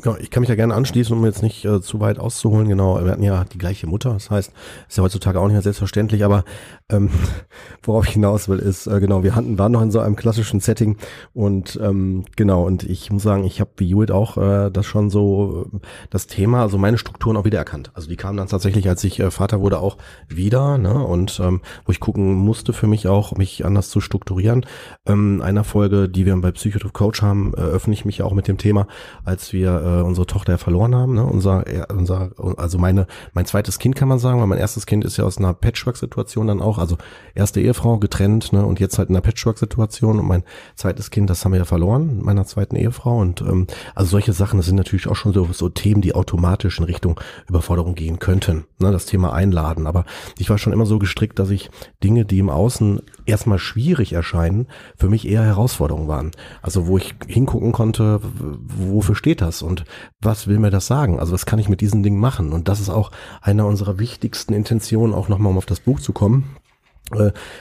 [0.05, 2.69] Ja, ich kann mich ja gerne anschließen, um jetzt nicht äh, zu weit auszuholen.
[2.69, 4.13] Genau, wir hatten ja die gleiche Mutter.
[4.13, 4.53] Das heißt,
[4.89, 6.25] ist ja heutzutage auch nicht mehr selbstverständlich.
[6.25, 6.45] Aber
[6.93, 7.11] ähm,
[7.83, 10.61] worauf ich hinaus will, ist äh, genau, wir hatten waren noch in so einem klassischen
[10.61, 10.97] Setting
[11.33, 12.67] und ähm, genau.
[12.67, 15.79] Und ich muss sagen, ich habe wie Judith auch äh, das schon so äh,
[16.11, 17.63] das Thema, also meine Strukturen auch wieder.
[17.95, 19.97] Also die kamen dann tatsächlich, als ich äh, Vater wurde, auch
[20.29, 20.79] wieder.
[20.79, 20.93] Ne?
[20.93, 24.67] Und ähm, wo ich gucken musste für mich auch, mich anders zu strukturieren.
[25.07, 28.49] Ähm, einer Folge, die wir bei Psychotroph Coach haben, äh, öffne ich mich auch mit
[28.49, 28.89] dem Thema,
[29.25, 31.15] als wir äh, äh, unsere Tochter verloren haben.
[31.15, 31.25] Ne?
[31.25, 35.17] Unser, unser, also meine, mein zweites Kind kann man sagen, weil mein erstes Kind ist
[35.17, 36.99] ja aus einer Patchwork-Situation dann auch, also
[37.35, 40.45] erste Ehefrau getrennt, ne, und jetzt halt in einer Patchwork-Situation und mein
[40.77, 44.59] zweites Kind, das haben wir ja verloren, meiner zweiten Ehefrau und ähm, also solche Sachen,
[44.59, 47.19] das sind natürlich auch schon so, so Themen, die automatisch in Richtung
[47.49, 48.65] Überforderung gehen könnten.
[48.79, 48.93] Ne?
[48.93, 50.05] Das Thema Einladen, aber
[50.39, 51.71] ich war schon immer so gestrickt, dass ich
[52.05, 54.67] Dinge, die im Außen erstmal schwierig erscheinen,
[54.97, 56.33] für mich eher Herausforderungen waren.
[56.61, 59.85] Also wo ich hingucken konnte, wofür steht das und
[60.21, 61.19] was will mir das sagen?
[61.21, 62.53] Also was kann ich mit diesen Dingen machen?
[62.53, 66.13] Und das ist auch einer unserer wichtigsten Intentionen, auch nochmal um auf das Buch zu
[66.13, 66.57] kommen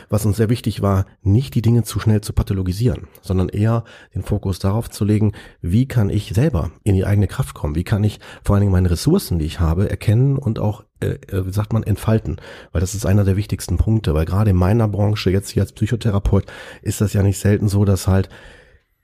[0.09, 3.83] was uns sehr wichtig war, nicht die Dinge zu schnell zu pathologisieren, sondern eher
[4.15, 7.75] den Fokus darauf zu legen, wie kann ich selber in die eigene Kraft kommen?
[7.75, 11.17] Wie kann ich vor allen Dingen meine Ressourcen, die ich habe, erkennen und auch, äh,
[11.27, 12.37] äh wie sagt man, entfalten?
[12.71, 15.73] Weil das ist einer der wichtigsten Punkte, weil gerade in meiner Branche, jetzt hier als
[15.73, 16.45] Psychotherapeut,
[16.81, 18.29] ist das ja nicht selten so, dass halt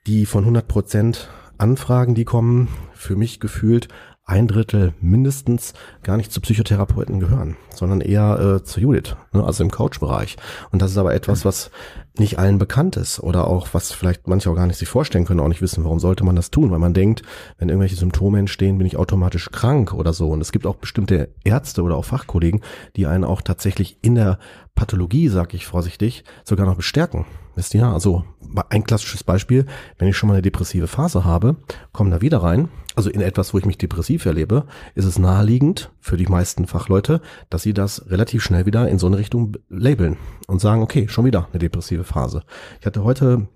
[0.06, 3.88] die von 100 Prozent Anfragen, die kommen, für mich gefühlt
[4.28, 9.64] ein Drittel mindestens gar nicht zu Psychotherapeuten gehören, sondern eher äh, zu Judith, ne, also
[9.64, 10.36] im Couchbereich.
[10.70, 11.70] Und das ist aber etwas, was
[12.18, 15.40] nicht allen bekannt ist oder auch was vielleicht manche auch gar nicht sich vorstellen können,
[15.40, 17.22] auch nicht wissen, warum sollte man das tun, weil man denkt,
[17.56, 20.28] wenn irgendwelche Symptome entstehen, bin ich automatisch krank oder so.
[20.28, 22.60] Und es gibt auch bestimmte Ärzte oder auch Fachkollegen,
[22.96, 24.38] die einen auch tatsächlich in der
[24.74, 27.24] Pathologie, sag ich vorsichtig, sogar noch bestärken.
[27.58, 27.88] Wisst ihr?
[27.88, 28.22] Also
[28.68, 29.66] ein klassisches Beispiel,
[29.98, 31.56] wenn ich schon mal eine depressive Phase habe,
[31.92, 35.90] komme da wieder rein, also in etwas, wo ich mich depressiv erlebe, ist es naheliegend
[35.98, 40.18] für die meisten Fachleute, dass sie das relativ schnell wieder in so eine Richtung labeln
[40.46, 42.44] und sagen, okay, schon wieder eine depressive Phase.
[42.78, 43.48] Ich hatte heute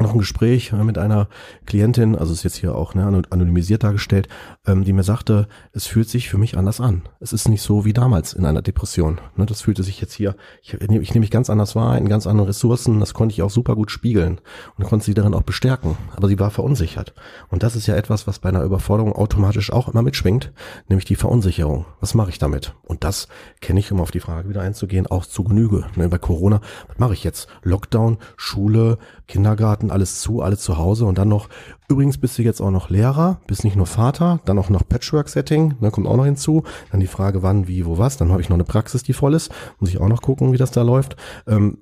[0.00, 1.28] noch ein Gespräch äh, mit einer
[1.66, 4.28] Klientin, also ist jetzt hier auch ne, anonymisiert dargestellt,
[4.66, 7.02] ähm, die mir sagte, es fühlt sich für mich anders an.
[7.20, 9.20] Es ist nicht so wie damals in einer Depression.
[9.36, 12.26] Ne, das fühlte sich jetzt hier, ich, ich nehme mich ganz anders wahr, in ganz
[12.26, 14.40] anderen Ressourcen, das konnte ich auch super gut spiegeln
[14.76, 15.96] und konnte sie darin auch bestärken.
[16.16, 17.14] Aber sie war verunsichert.
[17.48, 20.52] Und das ist ja etwas, was bei einer Überforderung automatisch auch immer mitschwingt,
[20.88, 21.86] nämlich die Verunsicherung.
[22.00, 22.74] Was mache ich damit?
[22.82, 23.28] Und das
[23.60, 25.86] kenne ich, um auf die Frage wieder einzugehen, auch zu Genüge.
[25.94, 27.46] Ne, bei Corona, was mache ich jetzt?
[27.62, 31.48] Lockdown, Schule, Kindergarten, alles zu, alles zu Hause und dann noch,
[31.88, 35.74] übrigens bist du jetzt auch noch Lehrer, bist nicht nur Vater, dann auch noch Patchwork-Setting,
[35.80, 38.48] dann kommt auch noch hinzu, dann die Frage, wann, wie, wo, was, dann habe ich
[38.48, 41.16] noch eine Praxis, die voll ist, muss ich auch noch gucken, wie das da läuft.
[41.46, 41.78] Ähm,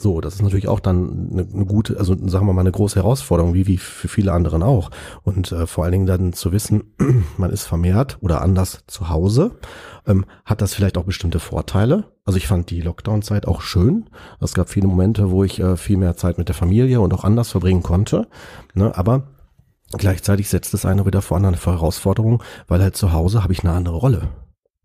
[0.00, 2.96] so, das ist natürlich auch dann eine, eine gute, also sagen wir mal eine große
[2.96, 4.90] Herausforderung, wie, wie für viele anderen auch.
[5.22, 6.94] Und äh, vor allen Dingen dann zu wissen,
[7.36, 9.52] man ist vermehrt oder anders zu Hause,
[10.06, 12.04] ähm, hat das vielleicht auch bestimmte Vorteile.
[12.24, 14.08] Also ich fand die Lockdown-Zeit auch schön.
[14.40, 17.24] Es gab viele Momente, wo ich äh, viel mehr Zeit mit der Familie und auch
[17.24, 18.26] anders verbringen konnte.
[18.72, 19.24] Ne, aber
[19.92, 23.74] gleichzeitig setzt es eine wieder vor andere Herausforderungen, weil halt zu Hause habe ich eine
[23.74, 24.28] andere Rolle.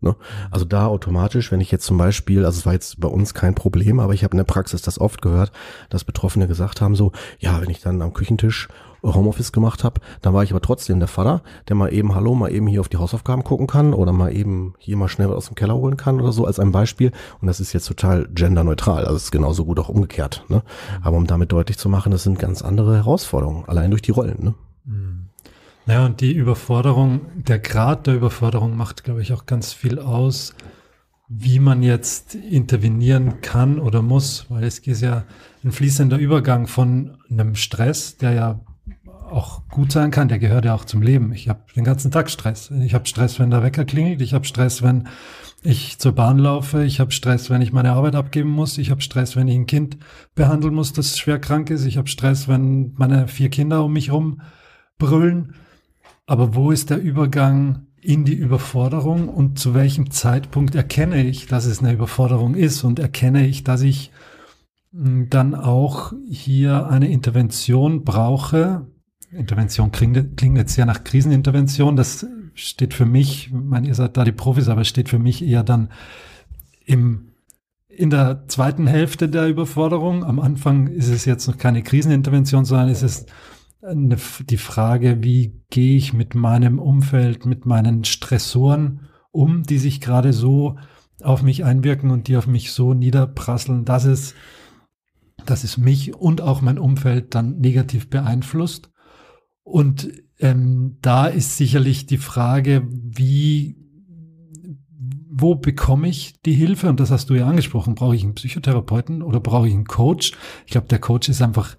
[0.00, 0.14] Ne?
[0.50, 3.54] Also da automatisch, wenn ich jetzt zum Beispiel, also es war jetzt bei uns kein
[3.54, 5.52] Problem, aber ich habe in der Praxis das oft gehört,
[5.88, 8.68] dass Betroffene gesagt haben, so, ja, wenn ich dann am Küchentisch
[9.02, 12.52] Homeoffice gemacht habe, dann war ich aber trotzdem der Vater, der mal eben Hallo, mal
[12.52, 15.46] eben hier auf die Hausaufgaben gucken kann oder mal eben hier mal schnell was aus
[15.46, 17.12] dem Keller holen kann oder so als ein Beispiel.
[17.40, 20.44] Und das ist jetzt total genderneutral, also es ist genauso gut auch umgekehrt.
[20.48, 20.62] Ne?
[21.02, 24.42] Aber um damit deutlich zu machen, das sind ganz andere Herausforderungen, allein durch die Rollen.
[24.42, 24.54] Ne?
[24.84, 25.25] Mhm.
[25.86, 30.52] Ja, und die Überforderung, der Grad der Überforderung macht, glaube ich, auch ganz viel aus,
[31.28, 35.24] wie man jetzt intervenieren kann oder muss, weil es ist ja
[35.64, 38.60] ein fließender Übergang von einem Stress, der ja
[39.30, 41.32] auch gut sein kann, der gehört ja auch zum Leben.
[41.32, 42.70] Ich habe den ganzen Tag Stress.
[42.70, 44.20] Ich habe Stress, wenn der Wecker klingelt.
[44.22, 45.08] Ich habe Stress, wenn
[45.62, 46.84] ich zur Bahn laufe.
[46.84, 48.78] Ich habe Stress, wenn ich meine Arbeit abgeben muss.
[48.78, 49.98] Ich habe Stress, wenn ich ein Kind
[50.36, 51.84] behandeln muss, das schwer krank ist.
[51.84, 54.40] Ich habe Stress, wenn meine vier Kinder um mich rum
[54.98, 55.54] brüllen.
[56.26, 61.64] Aber wo ist der Übergang in die Überforderung und zu welchem Zeitpunkt erkenne ich, dass
[61.64, 64.12] es eine Überforderung ist und erkenne ich, dass ich
[64.92, 68.86] hm, dann auch hier eine Intervention brauche.
[69.30, 71.96] Intervention klingt, jetzt sehr nach Krisenintervention.
[71.96, 75.44] Das steht für mich, ich meine, ihr seid da die Profis, aber steht für mich
[75.44, 75.90] eher dann
[76.84, 77.32] im,
[77.88, 80.24] in der zweiten Hälfte der Überforderung.
[80.24, 83.26] Am Anfang ist es jetzt noch keine Krisenintervention, sondern ist es
[83.86, 84.16] eine,
[84.48, 90.32] die Frage, wie gehe ich mit meinem Umfeld, mit meinen Stressoren um, die sich gerade
[90.32, 90.76] so
[91.22, 94.34] auf mich einwirken und die auf mich so niederprasseln, dass es,
[95.44, 98.90] dass es mich und auch mein Umfeld dann negativ beeinflusst.
[99.62, 103.76] Und ähm, da ist sicherlich die Frage, wie,
[105.28, 106.88] wo bekomme ich die Hilfe?
[106.88, 107.94] Und das hast du ja angesprochen.
[107.94, 110.32] Brauche ich einen Psychotherapeuten oder brauche ich einen Coach?
[110.64, 111.76] Ich glaube, der Coach ist einfach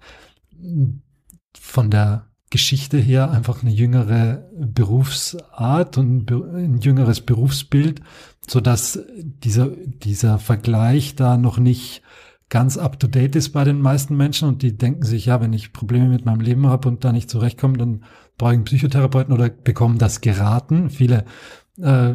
[1.60, 8.00] von der Geschichte her einfach eine jüngere Berufsart und ein jüngeres Berufsbild,
[8.46, 12.02] so dass dieser, dieser Vergleich da noch nicht
[12.48, 15.52] ganz up to date ist bei den meisten Menschen und die denken sich, ja, wenn
[15.52, 18.04] ich Probleme mit meinem Leben habe und da nicht zurechtkomme, dann
[18.38, 20.88] brauche ich einen Psychotherapeuten oder bekommen das geraten.
[20.88, 21.24] Viele
[21.76, 22.14] äh,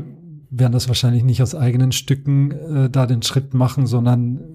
[0.50, 4.53] werden das wahrscheinlich nicht aus eigenen Stücken äh, da den Schritt machen, sondern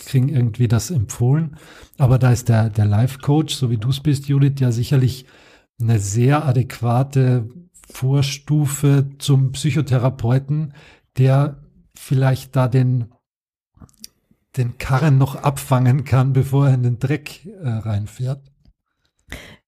[0.00, 1.56] kriegen irgendwie das empfohlen.
[1.98, 5.26] Aber da ist der, der Life-Coach, so wie du es bist, Judith, ja sicherlich
[5.80, 7.48] eine sehr adäquate
[7.88, 10.74] Vorstufe zum Psychotherapeuten,
[11.16, 11.62] der
[11.94, 13.12] vielleicht da den,
[14.56, 18.50] den Karren noch abfangen kann, bevor er in den Dreck äh, reinfährt.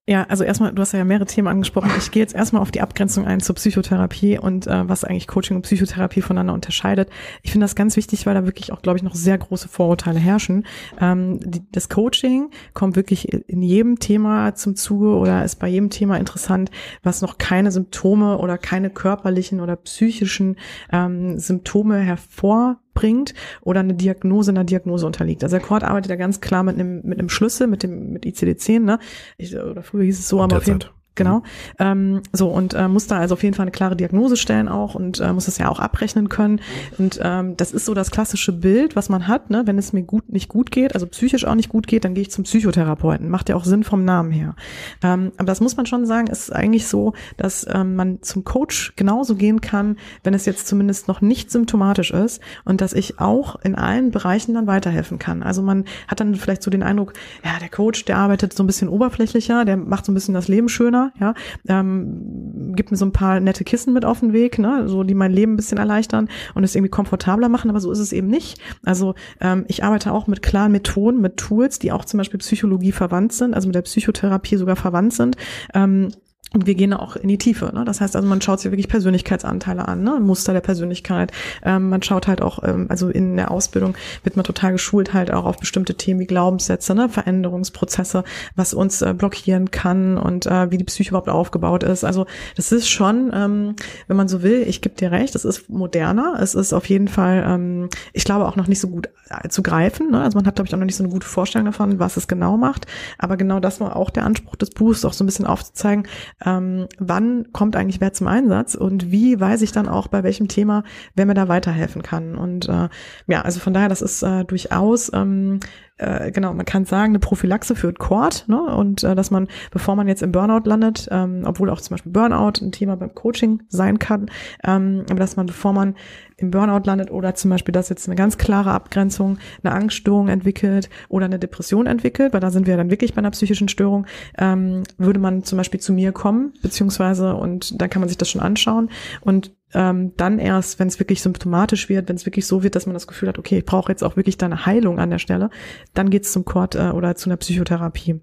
[0.08, 1.92] Ja, also erstmal, du hast ja mehrere Themen angesprochen.
[1.96, 5.54] Ich gehe jetzt erstmal auf die Abgrenzung ein zur Psychotherapie und äh, was eigentlich Coaching
[5.54, 7.08] und Psychotherapie voneinander unterscheidet.
[7.42, 10.18] Ich finde das ganz wichtig, weil da wirklich auch, glaube ich, noch sehr große Vorurteile
[10.18, 10.66] herrschen.
[11.00, 15.88] Ähm, die, das Coaching kommt wirklich in jedem Thema zum Zuge oder ist bei jedem
[15.88, 16.72] Thema interessant,
[17.04, 20.56] was noch keine Symptome oder keine körperlichen oder psychischen
[20.90, 25.42] ähm, Symptome hervor bringt oder eine Diagnose einer Diagnose unterliegt.
[25.42, 28.24] Also der Court arbeitet da ganz klar mit einem mit einem Schlüssel, mit dem mit
[28.24, 28.98] ICD-10, ne?
[29.38, 30.80] Ich, oder früher hieß es so, aber auf jeden
[31.14, 31.38] Genau.
[31.38, 31.42] Mhm.
[31.78, 34.94] Ähm, so, und äh, muss da also auf jeden Fall eine klare Diagnose stellen auch
[34.94, 36.60] und äh, muss das ja auch abrechnen können.
[36.96, 39.62] Und ähm, das ist so das klassische Bild, was man hat, ne?
[39.66, 42.22] wenn es mir gut nicht gut geht, also psychisch auch nicht gut geht, dann gehe
[42.22, 43.28] ich zum Psychotherapeuten.
[43.28, 44.54] Macht ja auch Sinn vom Namen her.
[45.02, 48.94] Ähm, aber das muss man schon sagen, ist eigentlich so, dass ähm, man zum Coach
[48.96, 53.56] genauso gehen kann, wenn es jetzt zumindest noch nicht symptomatisch ist und dass ich auch
[53.62, 55.42] in allen Bereichen dann weiterhelfen kann.
[55.42, 57.12] Also man hat dann vielleicht so den Eindruck,
[57.44, 60.48] ja, der Coach, der arbeitet so ein bisschen oberflächlicher, der macht so ein bisschen das
[60.48, 61.34] Leben schöner Thema, ja,
[61.68, 65.14] ähm, gibt mir so ein paar nette Kissen mit auf den Weg, ne, so die
[65.14, 68.28] mein Leben ein bisschen erleichtern und es irgendwie komfortabler machen, aber so ist es eben
[68.28, 68.60] nicht.
[68.84, 72.92] Also ähm, ich arbeite auch mit klaren Methoden, mit Tools, die auch zum Beispiel Psychologie
[72.92, 75.36] verwandt sind, also mit der Psychotherapie sogar verwandt sind.
[75.74, 76.08] Ähm,
[76.54, 77.70] und wir gehen auch in die Tiefe.
[77.74, 77.84] Ne?
[77.84, 80.20] Das heißt also, man schaut sich wirklich Persönlichkeitsanteile an, ne?
[80.20, 81.32] Muster der Persönlichkeit.
[81.62, 85.30] Ähm, man schaut halt auch, ähm, also in der Ausbildung wird man total geschult halt
[85.30, 87.08] auch auf bestimmte Themen wie Glaubenssätze, ne?
[87.08, 92.04] Veränderungsprozesse, was uns äh, blockieren kann und äh, wie die Psyche überhaupt aufgebaut ist.
[92.04, 93.74] Also das ist schon, ähm,
[94.06, 96.38] wenn man so will, ich gebe dir recht, es ist moderner.
[96.40, 99.62] Es ist auf jeden Fall, ähm, ich glaube auch noch nicht so gut äh, zu
[99.62, 100.10] greifen.
[100.10, 100.20] Ne?
[100.20, 102.28] Also man hat, glaube ich, auch noch nicht so eine gute Vorstellung davon, was es
[102.28, 102.86] genau macht.
[103.18, 106.06] Aber genau das war auch der Anspruch des Buchs, auch so ein bisschen aufzuzeigen,
[106.44, 110.48] ähm, wann kommt eigentlich wer zum Einsatz und wie weiß ich dann auch, bei welchem
[110.48, 112.36] Thema, wer mir da weiterhelfen kann.
[112.36, 112.88] Und äh,
[113.26, 115.60] ja, also von daher, das ist äh, durchaus ähm,
[116.02, 118.60] äh, genau, man kann sagen, eine Prophylaxe für Cord, ne?
[118.60, 122.12] Und äh, dass man, bevor man jetzt im Burnout landet, ähm, obwohl auch zum Beispiel
[122.12, 124.30] Burnout ein Thema beim Coaching sein kann,
[124.64, 125.94] ähm, aber dass man, bevor man
[126.36, 130.90] im Burnout landet oder zum Beispiel, dass jetzt eine ganz klare Abgrenzung, eine Angststörung entwickelt
[131.08, 134.06] oder eine Depression entwickelt, weil da sind wir dann wirklich bei einer psychischen Störung,
[134.38, 138.28] ähm, würde man zum Beispiel zu mir kommen, beziehungsweise und da kann man sich das
[138.28, 142.62] schon anschauen und ähm, dann erst, wenn es wirklich symptomatisch wird, wenn es wirklich so
[142.62, 144.98] wird, dass man das Gefühl hat, okay, ich brauche jetzt auch wirklich da eine Heilung
[144.98, 145.50] an der Stelle,
[145.94, 148.20] dann geht's zum Kord äh, oder zu einer Psychotherapie.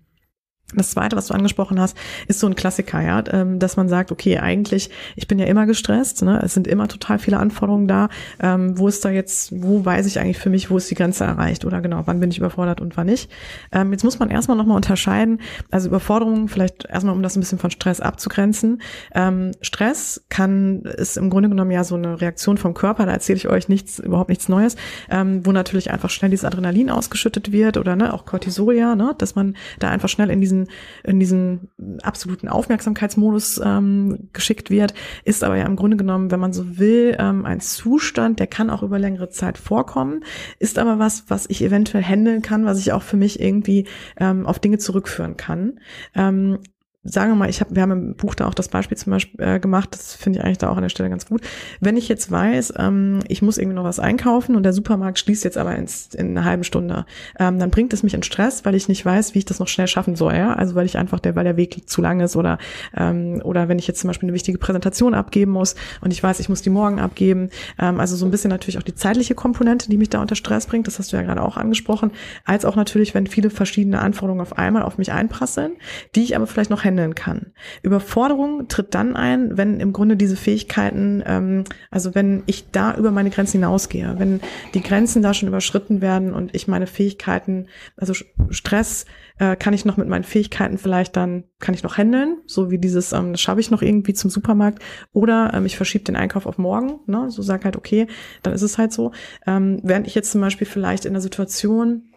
[0.75, 4.11] Das zweite, was du angesprochen hast, ist so ein Klassiker, ja, ähm, dass man sagt,
[4.11, 6.41] okay, eigentlich, ich bin ja immer gestresst, ne?
[6.43, 8.09] es sind immer total viele Anforderungen da.
[8.39, 11.23] Ähm, wo ist da jetzt, wo weiß ich eigentlich für mich, wo ist die Grenze
[11.23, 13.31] erreicht oder genau, wann bin ich überfordert und wann nicht?
[13.71, 17.57] Ähm, jetzt muss man erstmal nochmal unterscheiden, also Überforderungen, vielleicht erstmal, um das ein bisschen
[17.57, 18.83] von Stress abzugrenzen.
[19.15, 23.37] Ähm, Stress kann, ist im Grunde genommen ja so eine Reaktion vom Körper, da erzähle
[23.37, 24.75] ich euch nichts, überhaupt nichts Neues,
[25.09, 29.15] ähm, wo natürlich einfach schnell dieses Adrenalin ausgeschüttet wird oder ne, auch Cortisol ja, ne,
[29.17, 30.69] dass man da einfach schnell in diesen diesen,
[31.03, 31.69] in diesen
[32.03, 34.93] absoluten Aufmerksamkeitsmodus ähm, geschickt wird,
[35.23, 38.69] ist aber ja im Grunde genommen, wenn man so will, ähm, ein Zustand, der kann
[38.69, 40.23] auch über längere Zeit vorkommen,
[40.59, 43.85] ist aber was, was ich eventuell handeln kann, was ich auch für mich irgendwie
[44.17, 45.79] ähm, auf Dinge zurückführen kann.
[46.15, 46.59] Ähm,
[47.03, 49.39] sagen wir mal, ich habe, wir haben im Buch da auch das Beispiel zum Beispiel
[49.41, 51.41] äh, gemacht, das finde ich eigentlich da auch an der Stelle ganz gut.
[51.79, 55.45] Wenn ich jetzt weiß, ähm, ich muss irgendwie noch was einkaufen und der Supermarkt schließt
[55.45, 57.05] jetzt aber ins, in einer halben Stunde,
[57.39, 59.69] ähm, dann bringt es mich in Stress, weil ich nicht weiß, wie ich das noch
[59.69, 60.35] schnell schaffen soll.
[60.35, 60.53] Ja?
[60.53, 62.57] Also weil ich einfach der, weil der Weg zu lang ist oder
[62.95, 66.41] ähm, oder wenn ich jetzt zum Beispiel eine wichtige Präsentation abgeben muss und ich weiß,
[66.41, 67.49] ich muss die morgen abgeben.
[67.79, 70.67] Ähm, also so ein bisschen natürlich auch die zeitliche Komponente, die mich da unter Stress
[70.67, 70.87] bringt.
[70.87, 72.11] Das hast du ja gerade auch angesprochen,
[72.43, 75.77] als auch natürlich, wenn viele verschiedene Anforderungen auf einmal auf mich einprasseln,
[76.15, 77.53] die ich aber vielleicht noch handeln kann.
[77.83, 83.11] Überforderung tritt dann ein, wenn im Grunde diese Fähigkeiten, ähm, also wenn ich da über
[83.11, 84.41] meine Grenzen hinausgehe, wenn
[84.73, 88.13] die Grenzen da schon überschritten werden und ich meine Fähigkeiten, also
[88.49, 89.05] Stress
[89.37, 92.79] äh, kann ich noch mit meinen Fähigkeiten vielleicht dann, kann ich noch handeln, so wie
[92.79, 94.81] dieses, ähm, das schaffe ich noch irgendwie zum Supermarkt
[95.13, 97.29] oder ähm, ich verschiebe den Einkauf auf morgen, ne?
[97.29, 98.07] so sag halt, okay,
[98.41, 99.11] dann ist es halt so.
[99.45, 102.08] Ähm, während ich jetzt zum Beispiel vielleicht in der Situation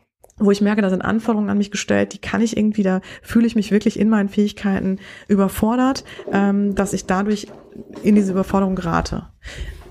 [0.45, 3.47] wo ich merke, da sind Anforderungen an mich gestellt, die kann ich irgendwie, da fühle
[3.47, 7.49] ich mich wirklich in meinen Fähigkeiten überfordert, ähm, dass ich dadurch
[8.03, 9.27] in diese Überforderung gerate.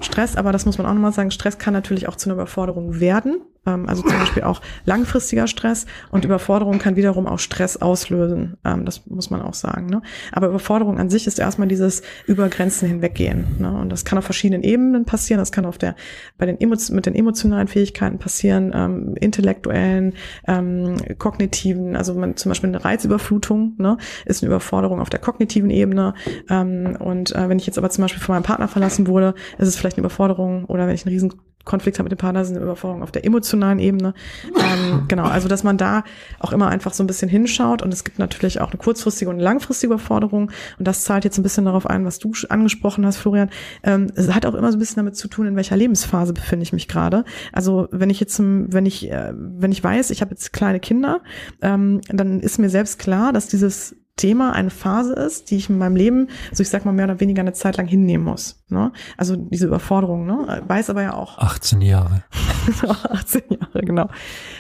[0.02, 3.00] Stress, aber das muss man auch nochmal sagen, Stress kann natürlich auch zu einer Überforderung
[3.00, 3.42] werden.
[3.66, 8.58] Ähm, also zum Beispiel auch langfristiger Stress und Überforderung kann wiederum auch Stress auslösen.
[8.66, 9.86] Ähm, das muss man auch sagen.
[9.88, 10.02] Ne?
[10.32, 13.46] Aber Überforderung an sich ist erstmal dieses über Grenzen hinweggehen.
[13.60, 13.72] Ne?
[13.72, 15.40] Und das kann auf verschiedenen Ebenen passieren.
[15.40, 15.96] Das kann auf der,
[16.38, 20.14] bei den mit den emotionalen Fähigkeiten passieren, ähm, intellektuellen,
[20.48, 25.70] ähm, kognitiven, also man, zum Beispiel eine Reizüberflutung ne, ist eine Überforderung auf der kognitiven
[25.70, 26.14] Ebene.
[26.50, 29.68] Ähm, und äh, wenn ich jetzt aber zum Beispiel von meinem Partner verlassen wurde, ist
[29.68, 31.34] es vielleicht eine Überforderung oder wenn ich einen riesen
[31.66, 34.14] Konflikt habe mit dem Partner, sind eine Überforderung auf der emotionalen Ebene.
[34.46, 36.04] Ähm, genau, also dass man da
[36.40, 39.36] auch immer einfach so ein bisschen hinschaut und es gibt natürlich auch eine kurzfristige und
[39.36, 43.18] eine langfristige Überforderung und das zahlt jetzt ein bisschen darauf ein, was du angesprochen hast,
[43.18, 43.50] Florian.
[43.84, 46.64] Ähm, es hat auch immer so ein bisschen damit zu tun, in welcher Lebensphase befinde
[46.64, 47.26] ich mich gerade.
[47.52, 51.22] Also wenn ich jetzt, wenn ich, äh, wenn ich weiß, ich habe jetzt kleine Kinder,
[51.62, 55.78] ähm, dann ist mir selbst klar, dass dieses Thema eine Phase ist, die ich in
[55.78, 58.64] meinem Leben, also ich sag mal mehr oder weniger eine Zeit lang hinnehmen muss.
[58.70, 58.92] Ne?
[59.18, 60.64] Also diese Überforderung, ne?
[60.68, 61.38] weiß aber ja auch.
[61.38, 62.24] 18 Jahre.
[62.88, 64.10] 18 Jahre, genau.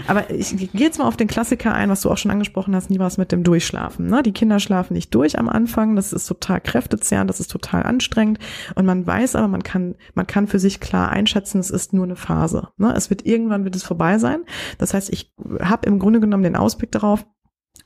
[0.07, 2.89] Aber ich gehe jetzt mal auf den Klassiker ein, was du auch schon angesprochen hast,
[2.89, 4.07] nie was mit dem Durchschlafen.
[4.07, 4.23] Ne?
[4.23, 8.39] Die Kinder schlafen nicht durch am Anfang, das ist total kräftezehrend, das ist total anstrengend
[8.75, 12.05] und man weiß aber, man kann, man kann für sich klar einschätzen, es ist nur
[12.05, 12.69] eine Phase.
[12.77, 12.93] Ne?
[12.95, 14.41] Es wird irgendwann wird es vorbei sein.
[14.77, 17.25] Das heißt, ich habe im Grunde genommen den Ausblick darauf,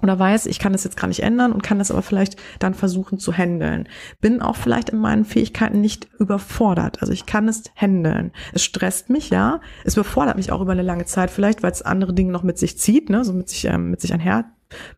[0.02, 2.74] oder weiß, ich kann das jetzt gar nicht ändern und kann das aber vielleicht dann
[2.74, 3.88] versuchen zu handeln.
[4.22, 7.02] Bin auch vielleicht in meinen Fähigkeiten nicht überfordert.
[7.02, 8.32] Also ich kann es handeln.
[8.54, 9.62] Es stresst mich, ja.
[9.84, 12.58] Es überfordert mich auch über eine lange Zeit vielleicht, weil es andere Dinge noch mit
[12.58, 14.46] sich zieht, ne, so mit sich, ähm, mit sich einher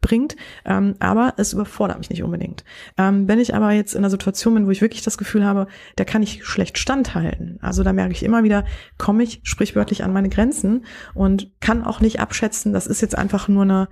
[0.02, 2.64] bringt, ähm, aber es überfordert mich nicht unbedingt.
[2.98, 5.68] Ähm, wenn ich aber jetzt in einer Situation bin, wo ich wirklich das Gefühl habe,
[5.96, 8.66] da kann ich schlecht standhalten, also da merke ich immer wieder,
[8.98, 13.48] komme ich sprichwörtlich an meine Grenzen und kann auch nicht abschätzen, das ist jetzt einfach
[13.48, 13.90] nur eine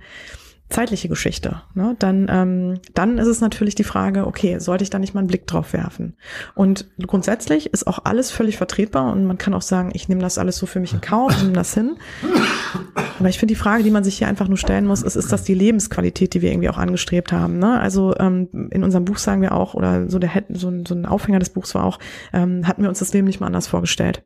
[0.68, 4.98] zeitliche Geschichte, ne, dann, ähm, dann ist es natürlich die Frage, okay, sollte ich da
[4.98, 6.16] nicht mal einen Blick drauf werfen?
[6.54, 10.38] Und grundsätzlich ist auch alles völlig vertretbar und man kann auch sagen, ich nehme das
[10.38, 11.96] alles so für mich in Kauf, nehme das hin.
[13.18, 15.32] Aber ich finde die Frage, die man sich hier einfach nur stellen muss, ist, ist
[15.32, 17.58] das die Lebensqualität, die wir irgendwie auch angestrebt haben?
[17.58, 17.78] Ne?
[17.80, 21.38] Also ähm, in unserem Buch sagen wir auch, oder so der so, so ein Aufhänger
[21.38, 21.98] des Buchs war auch,
[22.32, 24.24] ähm, hatten wir uns das Leben nicht mal anders vorgestellt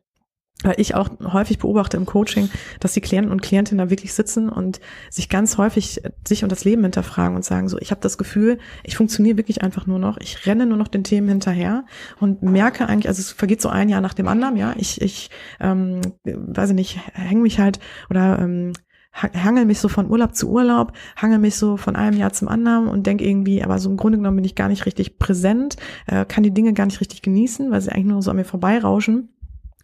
[0.63, 4.49] weil ich auch häufig beobachte im Coaching, dass die Klienten und Klientinnen da wirklich sitzen
[4.49, 8.17] und sich ganz häufig sich und das Leben hinterfragen und sagen so, ich habe das
[8.17, 11.85] Gefühl, ich funktioniere wirklich einfach nur noch, ich renne nur noch den Themen hinterher
[12.19, 15.29] und merke eigentlich, also es vergeht so ein Jahr nach dem anderen, ja, ich, ich
[15.59, 18.73] ähm, weiß ich nicht, hänge mich halt oder ähm,
[19.13, 22.87] hangel mich so von Urlaub zu Urlaub, hangel mich so von einem Jahr zum anderen
[22.87, 25.75] und denke irgendwie, aber so im Grunde genommen bin ich gar nicht richtig präsent,
[26.07, 28.45] äh, kann die Dinge gar nicht richtig genießen, weil sie eigentlich nur so an mir
[28.45, 29.29] vorbeirauschen.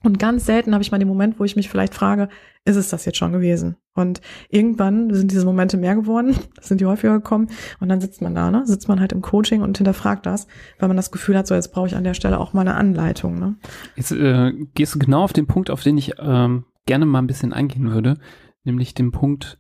[0.08, 2.30] Und ganz selten habe ich mal den Moment, wo ich mich vielleicht frage,
[2.64, 3.76] ist es das jetzt schon gewesen?
[3.94, 7.50] Und irgendwann sind diese Momente mehr geworden, sind die häufiger gekommen
[7.82, 8.66] und dann sitzt man da, ne?
[8.66, 10.48] Sitzt man halt im Coaching und hinterfragt das,
[10.80, 12.76] weil man das Gefühl hat, so jetzt brauche ich an der Stelle auch mal eine
[12.76, 13.38] Anleitung.
[13.38, 13.58] Ne?
[13.98, 17.28] Jetzt äh, gehst du genau auf den Punkt, auf den ich ähm, gerne mal ein
[17.28, 18.18] bisschen eingehen würde,
[18.64, 19.60] nämlich den Punkt,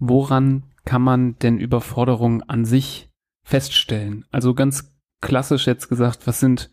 [0.00, 3.12] woran kann man denn Überforderung an sich
[3.44, 4.24] feststellen?
[4.32, 6.72] Also ganz klassisch jetzt gesagt, was sind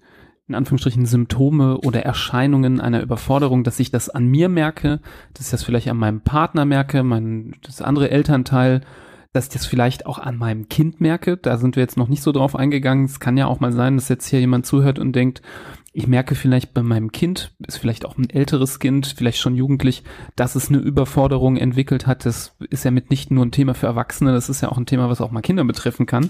[0.52, 5.00] in Anführungsstrichen Symptome oder Erscheinungen einer Überforderung, dass ich das an mir merke,
[5.34, 8.82] dass ich das vielleicht an meinem Partner merke, mein, das andere Elternteil,
[9.34, 11.38] dass ich das vielleicht auch an meinem Kind merke.
[11.38, 13.06] Da sind wir jetzt noch nicht so drauf eingegangen.
[13.06, 15.42] Es kann ja auch mal sein, dass jetzt hier jemand zuhört und denkt,
[15.94, 20.04] ich merke vielleicht bei meinem Kind, ist vielleicht auch ein älteres Kind, vielleicht schon jugendlich,
[20.38, 22.26] dass es eine Überforderung entwickelt hat.
[22.26, 25.10] Das ist ja mitnichten nur ein Thema für Erwachsene, das ist ja auch ein Thema,
[25.10, 26.30] was auch mal Kinder betreffen kann.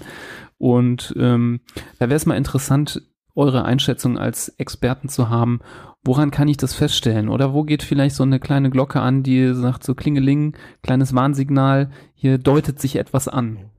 [0.58, 1.60] Und ähm,
[1.98, 3.02] da wäre es mal interessant,
[3.34, 5.60] eure Einschätzung als Experten zu haben.
[6.04, 7.28] Woran kann ich das feststellen?
[7.28, 11.90] Oder wo geht vielleicht so eine kleine Glocke an, die sagt so Klingeling, kleines Warnsignal,
[12.14, 13.71] hier deutet sich etwas an?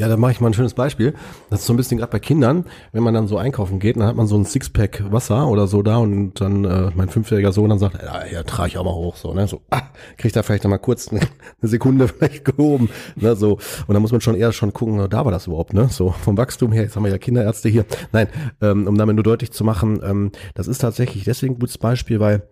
[0.00, 1.12] Ja, da mache ich mal ein schönes Beispiel.
[1.50, 4.04] Das ist so ein bisschen gerade bei Kindern, wenn man dann so einkaufen geht, dann
[4.04, 7.68] hat man so ein Sixpack Wasser oder so da und dann äh, mein fünfjähriger Sohn
[7.68, 9.82] dann sagt, ja, ja trage ich auch mal hoch, so, ne, so, ah,
[10.16, 11.20] kriegt er vielleicht noch mal kurz eine,
[11.60, 15.24] eine Sekunde vielleicht gehoben, ne, so, und dann muss man schon eher schon gucken, da
[15.26, 18.28] war das überhaupt, ne, so, vom Wachstum her, jetzt haben wir ja Kinderärzte hier, nein,
[18.62, 22.20] ähm, um damit nur deutlich zu machen, ähm, das ist tatsächlich deswegen ein gutes Beispiel,
[22.20, 22.48] weil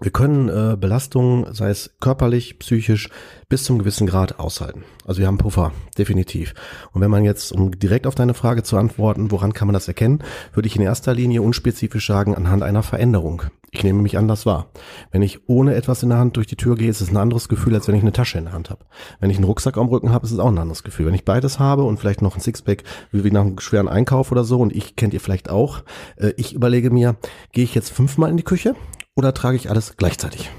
[0.00, 3.08] wir können äh, Belastungen, sei es körperlich, psychisch,
[3.48, 4.84] bis zum gewissen Grad aushalten.
[5.06, 6.52] Also wir haben Puffer, definitiv.
[6.92, 9.88] Und wenn man jetzt, um direkt auf deine Frage zu antworten, woran kann man das
[9.88, 13.44] erkennen, würde ich in erster Linie unspezifisch sagen, anhand einer Veränderung.
[13.70, 14.70] Ich nehme mich anders wahr.
[15.12, 17.48] Wenn ich ohne etwas in der Hand durch die Tür gehe, ist es ein anderes
[17.48, 18.84] Gefühl, als wenn ich eine Tasche in der Hand habe.
[19.20, 21.06] Wenn ich einen Rucksack am Rücken habe, ist es auch ein anderes Gefühl.
[21.06, 24.44] Wenn ich beides habe und vielleicht noch ein Sixpack, wie nach einem schweren Einkauf oder
[24.44, 25.84] so, und ich kennt ihr vielleicht auch,
[26.16, 27.16] äh, ich überlege mir,
[27.52, 28.74] gehe ich jetzt fünfmal in die Küche
[29.16, 30.50] oder trage ich alles gleichzeitig?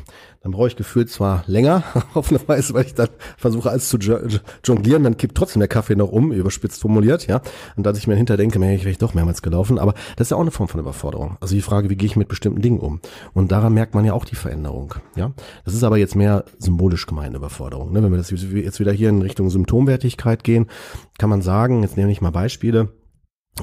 [0.41, 3.97] Dann brauche ich gefühlt zwar länger auf eine Weise, weil ich dann versuche alles zu
[4.63, 7.41] jonglieren, dann kippt trotzdem der Kaffee noch um, überspitzt formuliert, ja.
[7.75, 10.37] Und dass ich mir hinter denke, ich wäre doch mehrmals gelaufen, aber das ist ja
[10.37, 11.37] auch eine Form von Überforderung.
[11.41, 13.01] Also die Frage, wie gehe ich mit bestimmten Dingen um?
[13.33, 15.33] Und daran merkt man ja auch die Veränderung, ja.
[15.65, 17.91] Das ist aber jetzt mehr symbolisch gemeine Überforderung.
[17.91, 18.03] Ne?
[18.03, 20.67] Wenn wir das jetzt wieder hier in Richtung Symptomwertigkeit gehen,
[21.17, 22.93] kann man sagen, jetzt nehme ich mal Beispiele,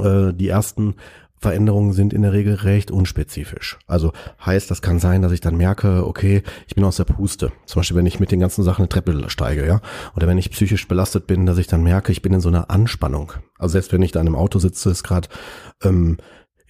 [0.00, 0.96] äh, die ersten
[1.38, 3.78] Veränderungen sind in der Regel recht unspezifisch.
[3.86, 4.12] Also
[4.44, 7.52] heißt, das kann sein, dass ich dann merke, okay, ich bin aus der Puste.
[7.66, 9.80] Zum Beispiel, wenn ich mit den ganzen Sachen eine Treppe steige, ja.
[10.16, 12.70] Oder wenn ich psychisch belastet bin, dass ich dann merke, ich bin in so einer
[12.70, 13.32] Anspannung.
[13.58, 15.28] Also selbst wenn ich da in einem Auto sitze, ist gerade
[15.82, 16.16] ähm,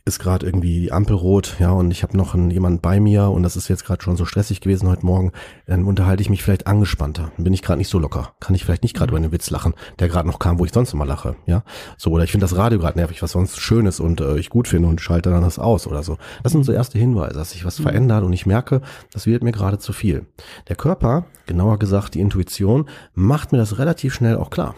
[0.07, 3.31] ist gerade irgendwie die Ampel rot, ja, und ich habe noch einen, jemanden bei mir
[3.31, 5.33] und das ist jetzt gerade schon so stressig gewesen heute Morgen,
[5.67, 7.33] dann unterhalte ich mich vielleicht angespannter.
[7.37, 8.35] Dann bin ich gerade nicht so locker.
[8.39, 9.17] Kann ich vielleicht nicht gerade mhm.
[9.17, 11.65] über einen Witz lachen, der gerade noch kam, wo ich sonst immer lache, ja.
[11.97, 14.51] So, oder ich finde das Radio gerade nervig, was sonst schön ist und äh, ich
[14.51, 16.19] gut finde und schalte dann das aus oder so.
[16.43, 17.85] Das sind so erste Hinweise, dass sich was mhm.
[17.85, 20.27] verändert und ich merke, das wird mir gerade zu viel.
[20.69, 24.75] Der Körper, genauer gesagt die Intuition, macht mir das relativ schnell auch klar.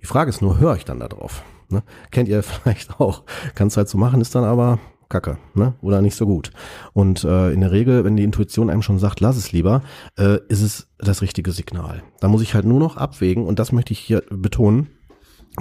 [0.00, 1.42] Die Frage ist nur, höre ich dann da drauf?
[1.68, 1.82] Ne?
[2.10, 3.22] Kennt ihr vielleicht auch.
[3.54, 5.74] Kannst halt so machen, ist dann aber Kacke, ne?
[5.80, 6.50] Oder nicht so gut.
[6.92, 9.82] Und äh, in der Regel, wenn die Intuition einem schon sagt, lass es lieber,
[10.18, 12.02] äh, ist es das richtige Signal.
[12.20, 14.88] Da muss ich halt nur noch abwägen, und das möchte ich hier betonen,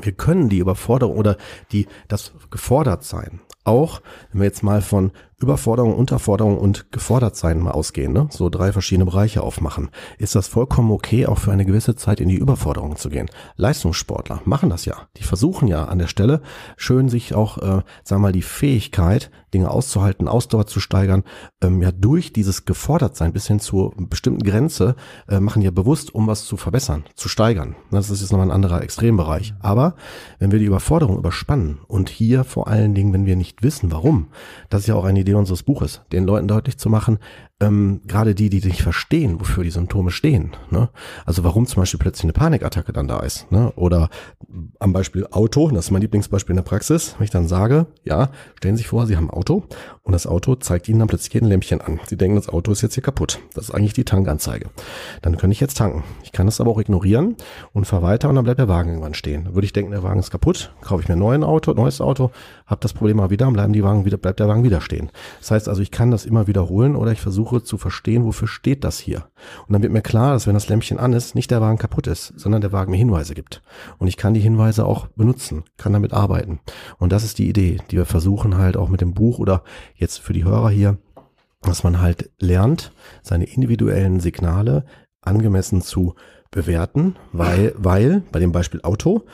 [0.01, 1.37] wir können die Überforderung oder
[1.71, 5.11] die das gefordert sein, auch wenn wir jetzt mal von
[5.43, 8.27] Überforderung, Unterforderung und Gefordertsein mal ausgehen, ne?
[8.31, 12.29] so drei verschiedene Bereiche aufmachen, ist das vollkommen okay, auch für eine gewisse Zeit in
[12.29, 13.29] die Überforderung zu gehen.
[13.57, 14.95] Leistungssportler machen das ja.
[15.17, 16.41] Die versuchen ja an der Stelle
[16.77, 21.23] schön sich auch, äh, sagen wir mal, die Fähigkeit, Dinge auszuhalten, Ausdauer zu steigern,
[21.61, 24.95] ähm, ja durch dieses Gefordertsein bis hin zur bestimmten Grenze,
[25.27, 27.75] äh, machen ja bewusst, um was zu verbessern, zu steigern.
[27.91, 29.53] Das ist jetzt nochmal ein anderer Extrembereich.
[29.59, 29.95] Aber
[30.39, 34.29] wenn wir die Überforderung überspannen und hier vor allen Dingen, wenn wir nicht wissen, warum,
[34.69, 37.19] das ist ja auch eine Idee unseres Buches, den Leuten deutlich zu machen,
[37.63, 40.51] ähm, gerade die, die nicht verstehen, wofür die Symptome stehen.
[40.69, 40.89] Ne?
[41.25, 43.51] Also warum zum Beispiel plötzlich eine Panikattacke dann da ist.
[43.51, 43.71] Ne?
[43.75, 44.09] Oder
[44.79, 48.29] am Beispiel Auto, das ist mein Lieblingsbeispiel in der Praxis, wenn ich dann sage, ja,
[48.57, 49.63] stellen Sie sich vor, Sie haben ein Auto
[50.03, 51.99] und das Auto zeigt Ihnen dann plötzlich ein Lämpchen an.
[52.05, 53.39] Sie denken, das Auto ist jetzt hier kaputt.
[53.53, 54.69] Das ist eigentlich die Tankanzeige.
[55.21, 56.03] Dann kann ich jetzt tanken.
[56.23, 57.35] Ich kann das aber auch ignorieren
[57.71, 59.45] und fahre weiter und dann bleibt der Wagen irgendwann stehen.
[59.45, 62.01] Dann würde ich denken, der Wagen ist kaputt, kaufe ich mir ein neues Auto, neues
[62.01, 62.31] Auto,
[62.65, 65.09] habe das Problem mal wieder, bleiben die Wagen wieder, bleibt der Wagen wieder stehen.
[65.39, 68.83] Das heißt also, ich kann das immer wiederholen oder ich versuche zu verstehen, wofür steht
[68.83, 69.29] das hier.
[69.67, 72.07] Und dann wird mir klar, dass wenn das Lämpchen an ist, nicht der Wagen kaputt
[72.07, 73.61] ist, sondern der Wagen mir Hinweise gibt.
[73.97, 76.59] Und ich kann die Hinweise auch benutzen, kann damit arbeiten.
[76.97, 79.63] Und das ist die Idee, die wir versuchen halt auch mit dem Buch oder
[79.95, 80.97] jetzt für die Hörer hier,
[81.61, 82.91] dass man halt lernt,
[83.21, 84.85] seine individuellen Signale
[85.21, 86.15] angemessen zu
[86.51, 89.25] bewerten, weil, weil bei dem Beispiel Auto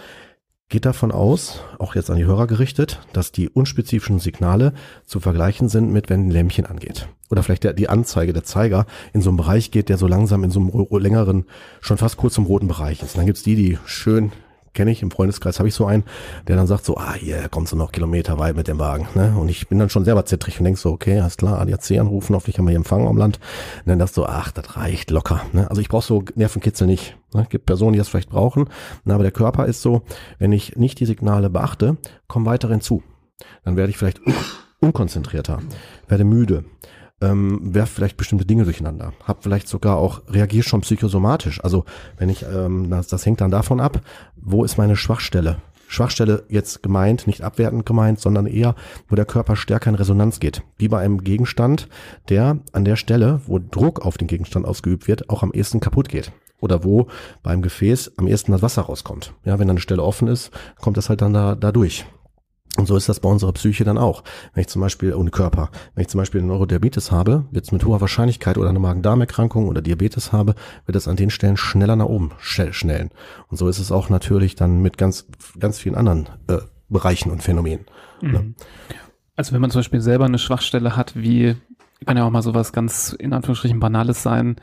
[0.70, 4.74] geht davon aus, auch jetzt an die Hörer gerichtet, dass die unspezifischen Signale
[5.06, 7.10] zu vergleichen sind mit, wenn ein Lämpchen angeht.
[7.32, 10.44] Oder vielleicht der, die Anzeige, der Zeiger in so einem Bereich geht, der so langsam
[10.44, 11.46] in so einem längeren,
[11.82, 13.16] schon fast kurz zum roten Bereich ist.
[13.16, 14.32] Und dann gibt's die, die schön
[14.74, 16.04] kenne ich, im Freundeskreis habe ich so einen,
[16.48, 19.08] der dann sagt so, ah, hier kommst du noch Kilometer weit mit dem Wagen.
[19.16, 19.36] Ne?
[19.38, 22.36] Und ich bin dann schon selber zittrig und denk so, okay, alles klar, ADAC anrufen,
[22.36, 23.40] hoffentlich haben wir hier Empfang am Land.
[23.80, 25.42] Und dann das so, ach, das reicht locker.
[25.54, 25.70] Ne?
[25.70, 27.18] Also ich brauche so Nervenkitzel nicht.
[27.34, 27.46] Ne?
[27.50, 28.70] Gibt Personen, die das vielleicht brauchen.
[29.04, 30.04] Na, aber der Körper ist so,
[30.38, 31.98] wenn ich nicht die Signale beachte,
[32.28, 33.04] kommen weitere hinzu.
[33.64, 34.34] Dann werde ich vielleicht un
[34.82, 35.60] unkonzentrierter,
[36.08, 36.64] werde müde,
[37.22, 41.62] ähm, werf vielleicht bestimmte Dinge durcheinander, hab vielleicht sogar auch, reagiere schon psychosomatisch.
[41.64, 41.84] Also
[42.18, 44.02] wenn ich, ähm, das, das hängt dann davon ab,
[44.42, 45.58] wo ist meine Schwachstelle?
[45.88, 48.76] Schwachstelle jetzt gemeint, nicht abwertend gemeint, sondern eher,
[49.08, 50.62] wo der Körper stärker in Resonanz geht.
[50.78, 51.90] Wie bei einem Gegenstand,
[52.30, 56.08] der an der Stelle, wo Druck auf den Gegenstand ausgeübt wird, auch am ehesten kaputt
[56.08, 56.32] geht.
[56.62, 57.08] Oder wo
[57.42, 59.34] beim Gefäß am ehesten das Wasser rauskommt.
[59.46, 62.06] Ja, wenn eine Stelle offen ist, kommt das halt dann da, da durch.
[62.80, 64.24] Und so ist das bei unserer Psyche dann auch.
[64.54, 67.72] Wenn ich zum Beispiel, ohne Körper, wenn ich zum Beispiel eine Neurodiabetes habe, wird es
[67.72, 70.56] mit hoher Wahrscheinlichkeit oder eine Magen-Darm-Erkrankung oder Diabetes habe,
[70.86, 73.12] wird es an den Stellen schneller nach oben schnellen.
[73.50, 75.28] Und so ist es auch natürlich dann mit ganz,
[75.60, 77.86] ganz vielen anderen äh, Bereichen und Phänomenen.
[78.22, 78.32] Mhm.
[78.32, 78.54] Ne?
[79.36, 81.56] Also wenn man zum Beispiel selber eine Schwachstelle hat, wie,
[82.06, 84.56] kann ja auch mal sowas ganz in Anführungsstrichen Banales sein,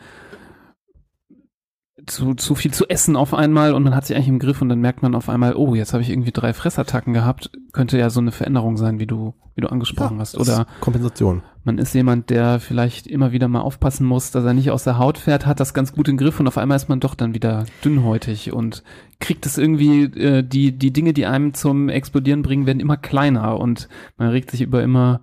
[2.06, 4.68] zu, zu viel zu essen auf einmal und man hat sich eigentlich im Griff und
[4.68, 7.50] dann merkt man auf einmal, oh, jetzt habe ich irgendwie drei Fressattacken gehabt.
[7.72, 10.38] Könnte ja so eine Veränderung sein, wie du, wie du angesprochen ja, hast.
[10.38, 11.42] Oder Kompensation.
[11.64, 14.98] Man ist jemand, der vielleicht immer wieder mal aufpassen muss, dass er nicht aus der
[14.98, 17.34] Haut fährt, hat das ganz gut im Griff und auf einmal ist man doch dann
[17.34, 18.84] wieder dünnhäutig und
[19.18, 23.58] kriegt es irgendwie, äh, die, die Dinge, die einem zum Explodieren bringen, werden immer kleiner
[23.58, 25.22] und man regt sich über immer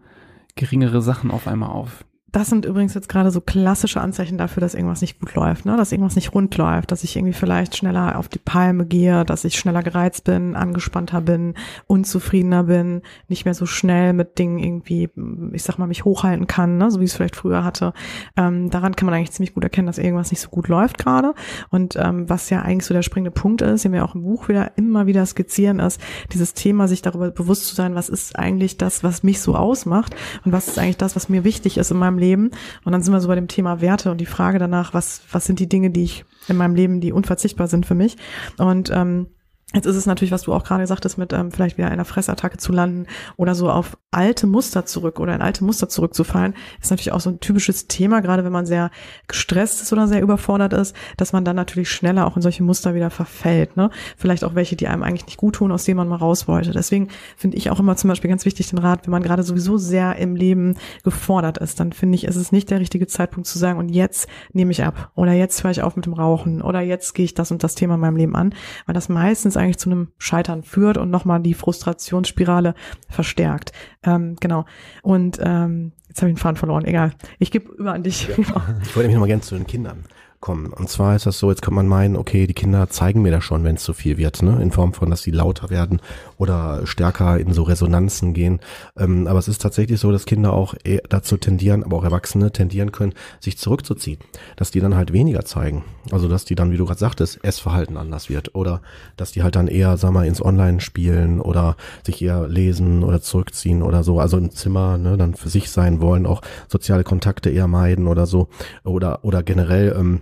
[0.56, 2.06] geringere Sachen auf einmal auf.
[2.34, 5.78] Das sind übrigens jetzt gerade so klassische Anzeichen dafür, dass irgendwas nicht gut läuft, ne?
[5.78, 9.44] dass irgendwas nicht rund läuft, dass ich irgendwie vielleicht schneller auf die Palme gehe, dass
[9.44, 11.54] ich schneller gereizt bin, angespannter bin,
[11.86, 15.12] unzufriedener bin, nicht mehr so schnell mit Dingen irgendwie,
[15.52, 16.90] ich sag mal, mich hochhalten kann, ne?
[16.90, 17.94] so wie ich es vielleicht früher hatte.
[18.36, 21.36] Ähm, daran kann man eigentlich ziemlich gut erkennen, dass irgendwas nicht so gut läuft gerade.
[21.70, 24.50] Und ähm, was ja eigentlich so der springende Punkt ist, den wir auch im Buch
[24.50, 28.78] wieder immer wieder skizzieren, ist dieses Thema, sich darüber bewusst zu sein, was ist eigentlich
[28.78, 30.16] das, was mich so ausmacht
[30.46, 32.23] und was ist eigentlich das, was mir wichtig ist in meinem Leben.
[32.32, 35.46] Und dann sind wir so bei dem Thema Werte und die Frage danach, was, was
[35.46, 38.18] sind die Dinge, die ich in meinem Leben, die unverzichtbar sind für mich.
[38.58, 39.28] Und ähm,
[39.74, 42.58] Jetzt ist es natürlich, was du auch gerade sagtest, mit ähm, vielleicht wieder einer Fressattacke
[42.58, 43.08] zu landen
[43.38, 47.30] oder so auf alte Muster zurück oder in alte Muster zurückzufallen, ist natürlich auch so
[47.30, 48.92] ein typisches Thema, gerade wenn man sehr
[49.28, 52.94] gestresst ist oder sehr überfordert ist, dass man dann natürlich schneller auch in solche Muster
[52.94, 53.78] wieder verfällt.
[53.78, 53.90] Ne?
[54.18, 56.72] Vielleicht auch welche, die einem eigentlich nicht gut tun, aus denen man mal raus wollte.
[56.72, 59.78] Deswegen finde ich auch immer zum Beispiel ganz wichtig den Rat, wenn man gerade sowieso
[59.78, 63.58] sehr im Leben gefordert ist, dann finde ich, ist es nicht der richtige Zeitpunkt zu
[63.58, 66.82] sagen, und jetzt nehme ich ab oder jetzt höre ich auf mit dem Rauchen oder
[66.82, 68.54] jetzt gehe ich das und das Thema in meinem Leben an,
[68.86, 72.76] weil das meistens eigentlich zu einem Scheitern führt und nochmal die Frustrationsspirale
[73.10, 73.72] verstärkt.
[74.04, 74.66] Ähm, genau.
[75.02, 76.86] Und ähm, jetzt habe ich den Faden verloren.
[76.86, 77.12] Egal.
[77.40, 78.28] Ich gebe über an dich.
[78.28, 78.36] Ja.
[78.82, 80.06] Ich wollte mich nochmal gerne zu den Kindern
[80.44, 80.74] kommen.
[80.74, 83.46] Und zwar ist das so, jetzt kann man meinen, okay, die Kinder zeigen mir das
[83.46, 84.62] schon, wenn es zu viel wird, ne?
[84.62, 86.02] in Form von, dass sie lauter werden
[86.38, 88.60] oder stärker in so Resonanzen gehen.
[88.98, 90.76] Ähm, aber es ist tatsächlich so, dass Kinder auch
[91.08, 94.20] dazu tendieren, aber auch Erwachsene tendieren können, sich zurückzuziehen.
[94.58, 95.86] Dass die dann halt weniger zeigen.
[96.12, 98.82] Also dass die dann, wie du gerade sagtest, Essverhalten anders wird oder
[99.16, 103.22] dass die halt dann eher, sag mal, ins Online spielen oder sich eher lesen oder
[103.22, 104.20] zurückziehen oder so.
[104.20, 108.26] Also im Zimmer ne, dann für sich sein wollen, auch soziale Kontakte eher meiden oder
[108.26, 108.50] so
[108.84, 110.22] oder oder generell ähm,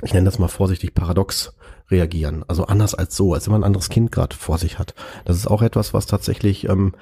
[0.00, 1.54] ich nenne das mal vorsichtig paradox
[1.90, 2.44] reagieren.
[2.48, 4.94] Also anders als so, als wenn man ein anderes Kind gerade vor sich hat.
[5.24, 6.94] Das ist auch etwas, was tatsächlich, ähm,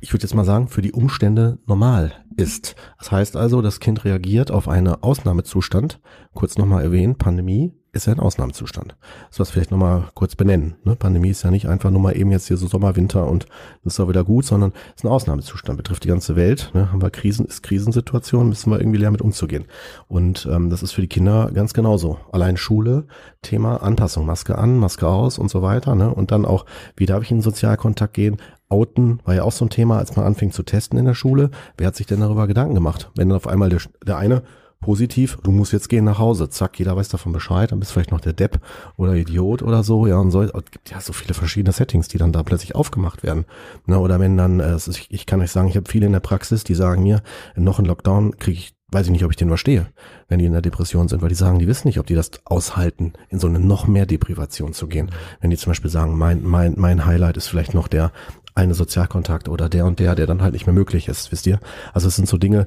[0.00, 2.74] ich würde jetzt mal sagen, für die Umstände normal ist.
[2.98, 6.00] Das heißt also, das Kind reagiert auf einen Ausnahmezustand.
[6.34, 8.96] Kurz nochmal erwähnt, Pandemie ist ja ein Ausnahmezustand.
[9.30, 10.74] Das was vielleicht nochmal kurz benennen.
[10.84, 10.96] Ne?
[10.96, 13.46] Pandemie ist ja nicht einfach nur mal eben jetzt hier so Sommer, Winter und
[13.84, 16.70] das ist auch wieder gut, sondern ist ein Ausnahmezustand, betrifft die ganze Welt.
[16.74, 16.90] Ne?
[16.90, 19.66] Haben wir Krisen, ist Krisensituation, müssen wir irgendwie lernen mit umzugehen.
[20.08, 22.18] Und ähm, das ist für die Kinder ganz genauso.
[22.32, 23.04] Allein Schule,
[23.42, 25.94] Thema Anpassung, Maske an, Maske aus und so weiter.
[25.94, 26.12] Ne?
[26.12, 26.66] Und dann auch,
[26.96, 28.38] wie darf ich in den Sozialkontakt gehen?
[28.68, 31.50] Outen war ja auch so ein Thema, als man anfing zu testen in der Schule.
[31.76, 33.10] Wer hat sich denn darüber Gedanken gemacht?
[33.14, 34.42] Wenn dann auf einmal der, der eine
[34.84, 38.10] positiv, du musst jetzt gehen nach Hause, zack, jeder weiß davon Bescheid, dann bist vielleicht
[38.10, 38.60] noch der Depp
[38.96, 42.18] oder Idiot oder so, ja, und so, es gibt ja so viele verschiedene Settings, die
[42.18, 43.46] dann da plötzlich aufgemacht werden.
[43.86, 46.20] Na, oder wenn dann, äh, ich, ich kann euch sagen, ich habe viele in der
[46.20, 47.22] Praxis, die sagen mir,
[47.56, 49.88] noch ein Lockdown kriege ich weiß ich nicht, ob ich den verstehe,
[50.28, 52.30] wenn die in der Depression sind, weil die sagen, die wissen nicht, ob die das
[52.44, 55.10] aushalten, in so eine noch mehr Deprivation zu gehen.
[55.40, 58.12] Wenn die zum Beispiel sagen, mein, mein, mein Highlight ist vielleicht noch der
[58.54, 61.58] eine Sozialkontakt oder der und der, der dann halt nicht mehr möglich ist, wisst ihr?
[61.92, 62.66] Also es sind so Dinge,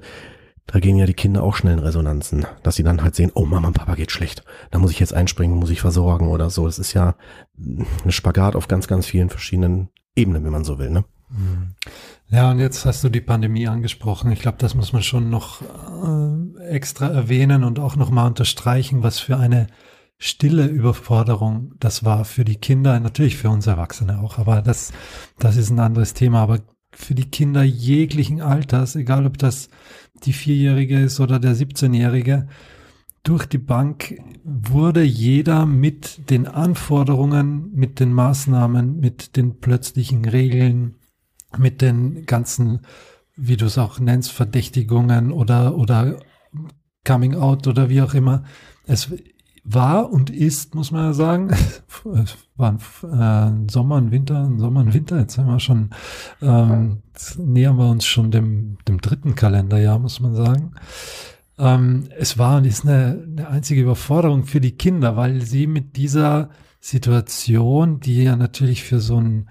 [0.68, 3.46] da gehen ja die Kinder auch schnell in Resonanzen, dass sie dann halt sehen, oh
[3.46, 6.66] Mama und Papa geht schlecht, da muss ich jetzt einspringen, muss ich versorgen oder so.
[6.66, 7.16] Das ist ja
[7.58, 10.90] ein Spagat auf ganz, ganz vielen verschiedenen Ebenen, wenn man so will.
[10.90, 11.06] Ne?
[11.30, 11.76] Mhm.
[12.30, 14.32] Ja, und jetzt hast du die Pandemie angesprochen.
[14.32, 19.20] Ich glaube, das muss man schon noch äh, extra erwähnen und auch nochmal unterstreichen, was
[19.20, 19.68] für eine
[20.18, 24.92] stille Überforderung das war für die Kinder, natürlich für uns Erwachsene auch, aber das,
[25.38, 26.42] das ist ein anderes Thema.
[26.42, 26.60] Aber
[26.92, 29.70] für die Kinder jeglichen Alters, egal ob das
[30.24, 32.48] die Vierjährige ist oder der 17-Jährige,
[33.24, 40.96] durch die Bank wurde jeder mit den Anforderungen, mit den Maßnahmen, mit den plötzlichen Regeln,
[41.58, 42.82] mit den ganzen,
[43.36, 46.20] wie du es auch nennst, Verdächtigungen oder, oder
[47.06, 48.44] Coming Out oder wie auch immer.
[48.86, 49.12] Es
[49.70, 54.60] war und ist, muss man ja sagen, es war ein äh, Sommer, ein Winter, ein
[54.60, 55.20] Sommer, ein Winter.
[55.20, 55.90] Jetzt haben wir schon,
[56.42, 57.04] ähm,
[57.38, 60.72] nähern wir uns schon dem, dem dritten Kalenderjahr, muss man sagen.
[61.60, 65.98] Ähm, es war und ist eine, eine einzige Überforderung für die Kinder, weil sie mit
[65.98, 66.50] dieser
[66.80, 69.50] Situation, die ja natürlich für so ein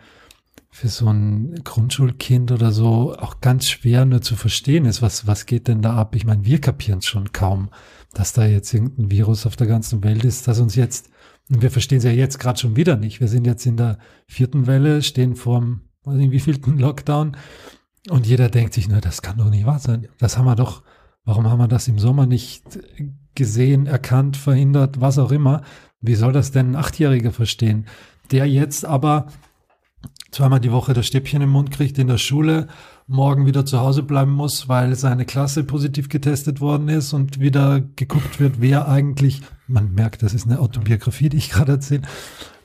[0.71, 5.47] für so ein Grundschulkind oder so auch ganz schwer nur zu verstehen ist, was, was
[5.47, 6.15] geht denn da ab?
[6.15, 7.71] Ich meine, wir kapieren es schon kaum,
[8.17, 11.11] dass da jetzt irgendein Virus auf der ganzen Welt ist, das uns jetzt,
[11.51, 13.21] und wir verstehen es ja jetzt gerade schon wieder nicht.
[13.21, 17.37] Wir sind jetzt in der vierten Welle, stehen vorm, weiß nicht, wievielten Lockdown
[18.09, 20.09] und jeder denkt sich, na, das kann doch nicht wahr sein.
[20.19, 20.83] Das haben wir doch,
[21.25, 22.65] warum haben wir das im Sommer nicht
[23.35, 25.61] gesehen, erkannt, verhindert, was auch immer?
[26.01, 27.87] Wie soll das denn ein Achtjähriger verstehen?
[28.31, 29.27] Der jetzt aber
[30.31, 32.69] zweimal die Woche das Stäbchen im Mund kriegt in der Schule,
[33.07, 37.81] morgen wieder zu Hause bleiben muss, weil seine Klasse positiv getestet worden ist und wieder
[37.95, 42.03] geguckt wird, wer eigentlich, man merkt, das ist eine Autobiografie, die ich gerade erzähle.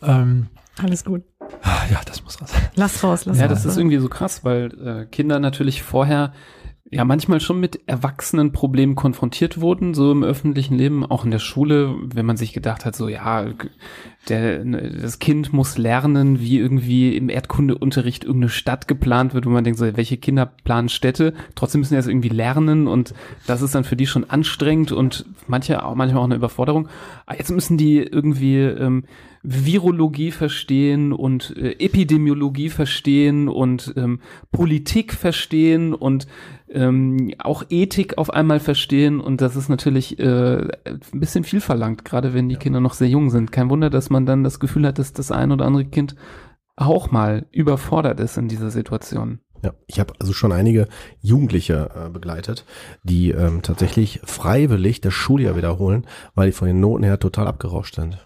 [0.02, 0.48] Ähm,
[0.82, 1.24] Alles gut.
[1.62, 2.52] Ah, ja, das muss raus.
[2.76, 3.54] Lass raus, lass ja, raus.
[3.54, 6.34] das ist irgendwie so krass, weil äh, Kinder natürlich vorher
[6.92, 11.40] ja manchmal schon mit erwachsenen Problemen konfrontiert wurden, so im öffentlichen Leben, auch in der
[11.40, 13.46] Schule, wenn man sich gedacht hat, so ja,
[14.28, 19.64] der, das Kind muss lernen, wie irgendwie im Erdkundeunterricht irgendeine Stadt geplant wird, wo man
[19.64, 23.14] denkt, so, welche Kinder planen Städte, trotzdem müssen sie das irgendwie lernen und
[23.48, 26.90] das ist dann für die schon anstrengend und manche auch manchmal auch eine Überforderung.
[27.26, 29.06] Aber jetzt müssen die irgendwie ähm,
[29.44, 34.20] Virologie verstehen und äh, Epidemiologie verstehen und ähm,
[34.52, 36.28] Politik verstehen und
[36.70, 42.06] ähm, auch Ethik auf einmal verstehen und das ist natürlich äh, ein bisschen viel verlangt,
[42.06, 43.52] gerade wenn die Kinder noch sehr jung sind.
[43.52, 46.16] Kein Wunder, dass man dann das Gefühl hat, dass das ein oder andere Kind
[46.76, 49.40] auch mal überfordert ist in dieser Situation.
[49.64, 50.88] Ja, ich habe also schon einige
[51.20, 52.66] Jugendliche äh, begleitet,
[53.04, 57.96] die ähm, tatsächlich freiwillig das Schuljahr wiederholen, weil die von den Noten her total abgerauscht
[57.96, 58.18] sind.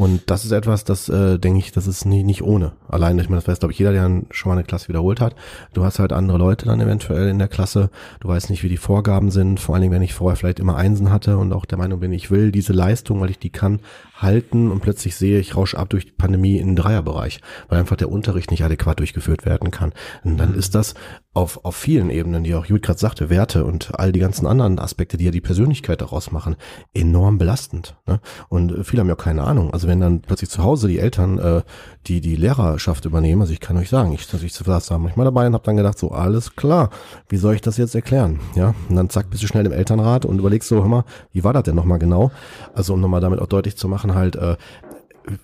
[0.00, 2.72] Und das ist etwas, das äh, denke ich, das ist nie, nicht ohne.
[2.88, 5.36] Allein, ich meine, das weiß, glaube ich, jeder, der schon mal eine Klasse wiederholt hat.
[5.74, 7.90] Du hast halt andere Leute dann eventuell in der Klasse.
[8.18, 9.60] Du weißt nicht, wie die Vorgaben sind.
[9.60, 12.14] Vor allen Dingen, wenn ich vorher vielleicht immer Einsen hatte und auch der Meinung bin,
[12.14, 13.80] ich will diese Leistung, weil ich die kann,
[14.16, 17.96] halten und plötzlich sehe ich, rausche ab durch die Pandemie in den Dreierbereich, weil einfach
[17.96, 19.92] der Unterricht nicht adäquat durchgeführt werden kann.
[20.24, 20.58] Und dann mhm.
[20.58, 20.94] ist das
[21.32, 24.78] auf, auf vielen Ebenen, die auch Jud gerade sagte, Werte und all die ganzen anderen
[24.78, 26.56] Aspekte, die ja die Persönlichkeit daraus machen,
[26.92, 27.96] enorm belastend.
[28.06, 28.20] Ne?
[28.48, 29.72] Und äh, viele haben ja keine Ahnung.
[29.72, 31.62] Also wenn dann plötzlich zu Hause die Eltern äh,
[32.06, 35.46] die die Lehrerschaft übernehmen, also ich kann euch sagen, ich, ich saß da manchmal dabei
[35.46, 36.88] und habe dann gedacht, so alles klar,
[37.28, 38.40] wie soll ich das jetzt erklären?
[38.54, 41.44] Ja, und dann zack, bist du schnell im Elternrat und überlegst so, hör mal, wie
[41.44, 42.30] war das denn nochmal genau?
[42.72, 44.56] Also um nochmal damit auch deutlich zu machen, halt, äh,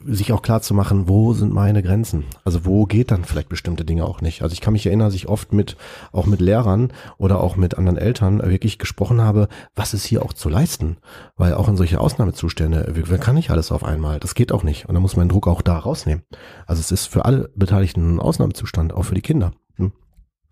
[0.05, 2.25] sich auch klar zu machen, wo sind meine Grenzen?
[2.45, 4.43] Also wo geht dann vielleicht bestimmte Dinge auch nicht?
[4.43, 5.77] Also ich kann mich erinnern, dass ich oft mit,
[6.13, 10.33] auch mit Lehrern oder auch mit anderen Eltern wirklich gesprochen habe, was ist hier auch
[10.33, 10.97] zu leisten?
[11.37, 14.21] Weil auch in solche Ausnahmezustände, man kann nicht alles auf einmal.
[14.21, 14.89] Das geht auch nicht.
[14.89, 16.25] Und dann muss man den Druck auch da rausnehmen.
[16.67, 19.53] Also es ist für alle Beteiligten ein Ausnahmezustand, auch für die Kinder.
[19.77, 19.93] Hm?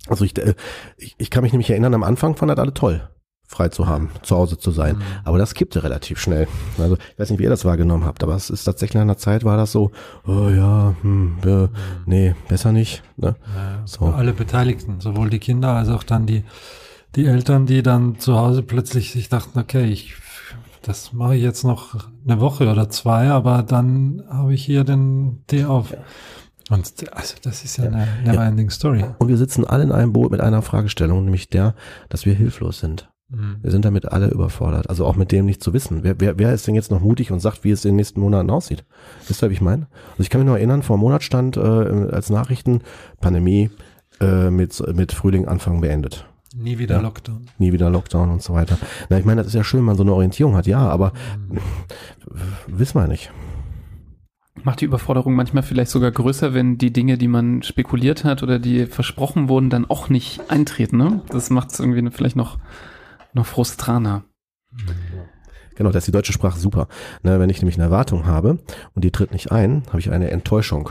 [0.06, 0.54] Also ich, äh,
[0.96, 3.08] ich, ich kann mich nämlich erinnern, am Anfang fand das alle toll
[3.46, 4.96] frei zu haben, zu Hause zu sein.
[4.96, 5.02] Mhm.
[5.24, 6.48] Aber das kippte relativ schnell.
[6.78, 9.16] Also ich weiß nicht, wie ihr das wahrgenommen habt, aber es ist tatsächlich in einer
[9.16, 9.90] Zeit war das so,
[10.26, 11.68] oh ja, hm, äh,
[12.06, 13.02] nee, besser nicht.
[13.16, 13.36] Ne?
[13.54, 14.06] Ja, so.
[14.06, 16.44] Alle Beteiligten, sowohl die Kinder als auch dann die,
[17.14, 20.14] die Eltern, die dann zu Hause plötzlich sich dachten, okay, ich
[20.86, 25.42] das mache ich jetzt noch eine Woche oder zwei, aber dann habe ich hier den
[25.46, 25.94] Tee auf.
[26.70, 27.90] Und also das ist ja, ja.
[27.90, 29.04] eine never-ending Story.
[29.18, 31.74] Und wir sitzen alle in einem Boot mit einer Fragestellung, nämlich der,
[32.08, 33.08] dass wir hilflos sind.
[33.34, 33.56] Mhm.
[33.62, 34.88] Wir sind damit alle überfordert.
[34.88, 36.02] Also auch mit dem nicht zu wissen.
[36.02, 38.20] Wer, wer, wer ist denn jetzt noch mutig und sagt, wie es in den nächsten
[38.20, 38.84] Monaten aussieht?
[39.26, 39.86] Wisst ihr, wie ich meine?
[40.12, 42.82] Also ich kann mich noch erinnern, vor einem Monat stand äh, als Nachrichten
[43.20, 43.70] Pandemie
[44.20, 46.26] äh, mit, mit Frühling Anfang beendet.
[46.56, 47.00] Nie wieder ja.
[47.00, 47.46] Lockdown.
[47.58, 48.78] Nie wieder Lockdown und so weiter.
[49.08, 51.12] Na, ich meine, das ist ja schön, wenn man so eine Orientierung hat, ja, aber
[51.48, 51.58] mhm.
[52.68, 53.32] wissen wir nicht.
[54.62, 58.60] Macht die Überforderung manchmal vielleicht sogar größer, wenn die Dinge, die man spekuliert hat oder
[58.60, 60.96] die versprochen wurden, dann auch nicht eintreten.
[60.96, 61.22] Ne?
[61.28, 62.58] Das macht es irgendwie vielleicht noch
[63.34, 64.24] noch frustraner.
[65.76, 66.88] Genau, da ist die deutsche Sprache super.
[67.22, 68.58] Ne, wenn ich nämlich eine Erwartung habe
[68.94, 70.90] und die tritt nicht ein, habe ich eine Enttäuschung.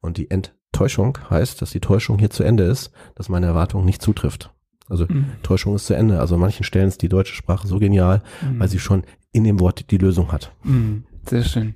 [0.00, 4.02] Und die Enttäuschung heißt, dass die Täuschung hier zu Ende ist, dass meine Erwartung nicht
[4.02, 4.50] zutrifft.
[4.88, 5.26] Also mhm.
[5.42, 6.20] Täuschung ist zu Ende.
[6.20, 8.60] Also an manchen Stellen ist die deutsche Sprache so genial, mhm.
[8.60, 10.52] weil sie schon in dem Wort die Lösung hat.
[10.62, 11.04] Mhm.
[11.28, 11.74] Sehr schön.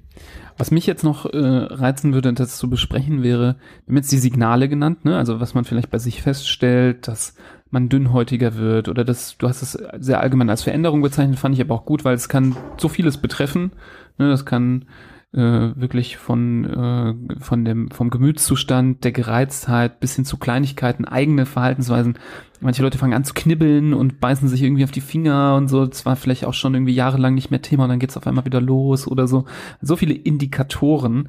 [0.59, 4.19] Was mich jetzt noch äh, reizen würde, das zu besprechen wäre, wir haben jetzt die
[4.19, 5.17] Signale genannt, ne?
[5.17, 7.35] also was man vielleicht bei sich feststellt, dass
[7.71, 11.61] man dünnhäutiger wird oder das, du hast es sehr allgemein als Veränderung bezeichnet, fand ich
[11.61, 13.73] aber auch gut, weil es kann so vieles betreffen.
[14.19, 14.87] Ne, das kann
[15.33, 21.47] äh, wirklich von, äh, von dem, vom Gemütszustand, der Gereiztheit bis hin zu Kleinigkeiten, eigene
[21.47, 22.19] Verhaltensweisen.
[22.61, 25.87] Manche Leute fangen an zu knibbeln und beißen sich irgendwie auf die Finger und so.
[25.87, 28.45] Das war vielleicht auch schon irgendwie jahrelang nicht mehr Thema und dann geht's auf einmal
[28.45, 29.45] wieder los oder so.
[29.81, 31.29] So viele Indikatoren.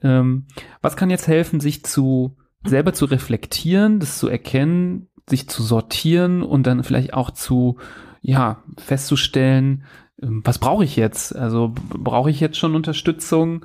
[0.00, 0.46] Ähm,
[0.80, 6.42] was kann jetzt helfen, sich zu selber zu reflektieren, das zu erkennen, sich zu sortieren
[6.42, 7.78] und dann vielleicht auch zu,
[8.20, 9.84] ja, festzustellen,
[10.22, 11.34] ähm, was brauche ich jetzt?
[11.34, 13.64] Also brauche ich jetzt schon Unterstützung?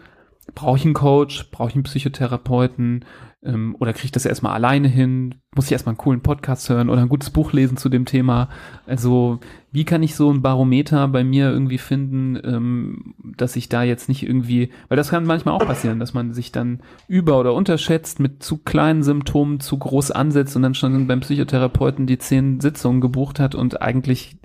[0.54, 1.50] Brauche ich einen Coach?
[1.52, 3.06] Brauche ich einen Psychotherapeuten?
[3.46, 5.36] Ähm, oder kriege ich das erstmal alleine hin?
[5.56, 8.50] Muss ich erstmal einen coolen Podcast hören oder ein gutes Buch lesen zu dem Thema?
[8.88, 9.40] Also,
[9.72, 14.10] wie kann ich so ein Barometer bei mir irgendwie finden, ähm, dass ich da jetzt
[14.10, 18.20] nicht irgendwie, weil das kann manchmal auch passieren, dass man sich dann über- oder unterschätzt,
[18.20, 23.02] mit zu kleinen Symptomen zu groß ansetzt und dann schon beim Psychotherapeuten die zehn Sitzungen
[23.02, 24.38] gebucht hat und eigentlich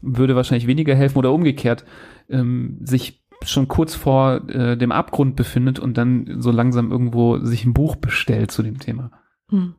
[0.00, 1.84] würde wahrscheinlich weniger helfen oder umgekehrt,
[2.30, 7.64] ähm, sich schon kurz vor äh, dem Abgrund befindet und dann so langsam irgendwo sich
[7.64, 9.10] ein Buch bestellt zu dem Thema.
[9.50, 9.74] Hm.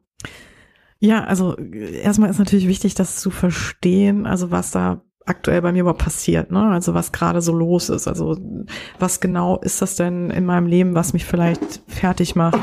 [1.00, 5.82] Ja, also erstmal ist natürlich wichtig, das zu verstehen, also was da aktuell bei mir
[5.82, 6.72] überhaupt passiert, ne?
[6.72, 8.08] Also was gerade so los ist.
[8.08, 8.38] Also
[8.98, 12.60] was genau ist das denn in meinem Leben, was mich vielleicht fertig macht,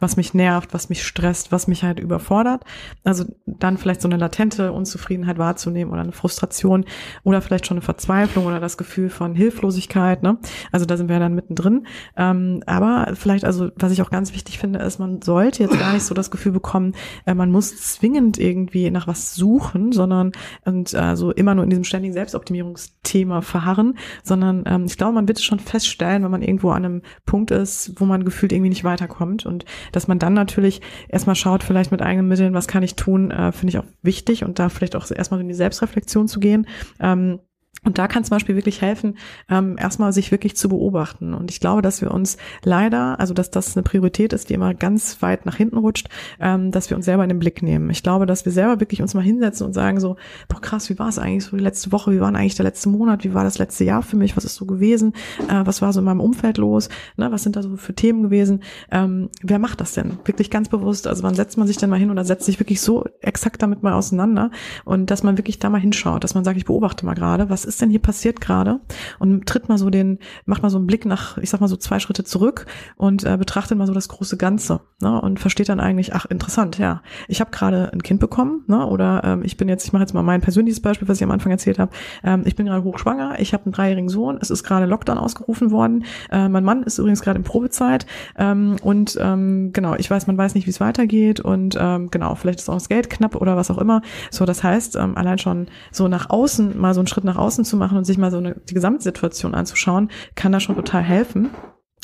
[0.00, 2.64] was mich nervt, was mich stresst, was mich halt überfordert.
[3.04, 6.84] Also dann vielleicht so eine latente Unzufriedenheit wahrzunehmen oder eine Frustration
[7.22, 10.22] oder vielleicht schon eine Verzweiflung oder das Gefühl von Hilflosigkeit.
[10.22, 10.38] Ne?
[10.72, 11.86] Also da sind wir dann mittendrin.
[12.16, 15.92] Ähm, aber vielleicht, also was ich auch ganz wichtig finde, ist, man sollte jetzt gar
[15.92, 16.94] nicht so das Gefühl bekommen,
[17.24, 20.32] äh, man muss zwingend irgendwie nach was suchen, sondern
[20.64, 25.38] und also immer nur in diesem ständigen Selbstoptimierungsthema verharren, sondern ähm, ich glaube, man wird
[25.38, 28.84] es schon feststellen, wenn man irgendwo an einem Punkt ist, wo man gefühlt irgendwie nicht
[28.84, 32.96] weiterkommt und dass man dann natürlich erstmal schaut, vielleicht mit eigenen Mitteln, was kann ich
[32.96, 36.40] tun, äh, finde ich auch wichtig und da vielleicht auch erstmal in die Selbstreflexion zu
[36.40, 36.66] gehen.
[37.00, 37.40] Ähm,
[37.82, 39.16] und da kann zum Beispiel wirklich helfen,
[39.48, 41.32] ähm, erstmal sich wirklich zu beobachten.
[41.32, 44.74] Und ich glaube, dass wir uns leider, also dass das eine Priorität ist, die immer
[44.74, 46.08] ganz weit nach hinten rutscht,
[46.40, 47.88] ähm, dass wir uns selber in den Blick nehmen.
[47.88, 50.16] Ich glaube, dass wir selber wirklich uns mal hinsetzen und sagen so,
[50.48, 52.90] boah krass, wie war es eigentlich so die letzte Woche, wie war eigentlich der letzte
[52.90, 55.14] Monat, wie war das letzte Jahr für mich, was ist so gewesen,
[55.48, 57.32] äh, was war so in meinem Umfeld los, ne?
[57.32, 58.62] was sind da so für Themen gewesen.
[58.90, 60.18] Ähm, wer macht das denn?
[60.24, 61.06] Wirklich ganz bewusst.
[61.06, 63.82] Also wann setzt man sich denn mal hin oder setzt sich wirklich so exakt damit
[63.82, 64.50] mal auseinander
[64.84, 67.69] und dass man wirklich da mal hinschaut, dass man sagt, ich beobachte mal gerade, was
[67.70, 68.80] ist denn hier passiert gerade?
[69.18, 71.76] Und tritt mal so den, macht mal so einen Blick nach, ich sag mal so
[71.76, 72.66] zwei Schritte zurück
[72.96, 75.20] und äh, betrachtet mal so das große Ganze ne?
[75.20, 78.86] und versteht dann eigentlich, ach interessant, ja, ich habe gerade ein Kind bekommen ne?
[78.86, 81.30] oder ähm, ich bin jetzt, ich mache jetzt mal mein persönliches Beispiel, was ich am
[81.30, 81.92] Anfang erzählt habe.
[82.24, 85.70] Ähm, ich bin gerade hochschwanger, ich habe einen dreijährigen Sohn, es ist gerade Lockdown ausgerufen
[85.70, 86.04] worden.
[86.30, 88.06] Äh, mein Mann ist übrigens gerade in Probezeit
[88.36, 92.34] ähm, und ähm, genau, ich weiß, man weiß nicht, wie es weitergeht und ähm, genau,
[92.34, 94.02] vielleicht ist auch das Geld knapp oder was auch immer.
[94.30, 97.59] So, das heißt, ähm, allein schon so nach außen, mal so einen Schritt nach außen
[97.64, 101.50] zu machen und sich mal so eine, die Gesamtsituation anzuschauen, kann da schon total helfen.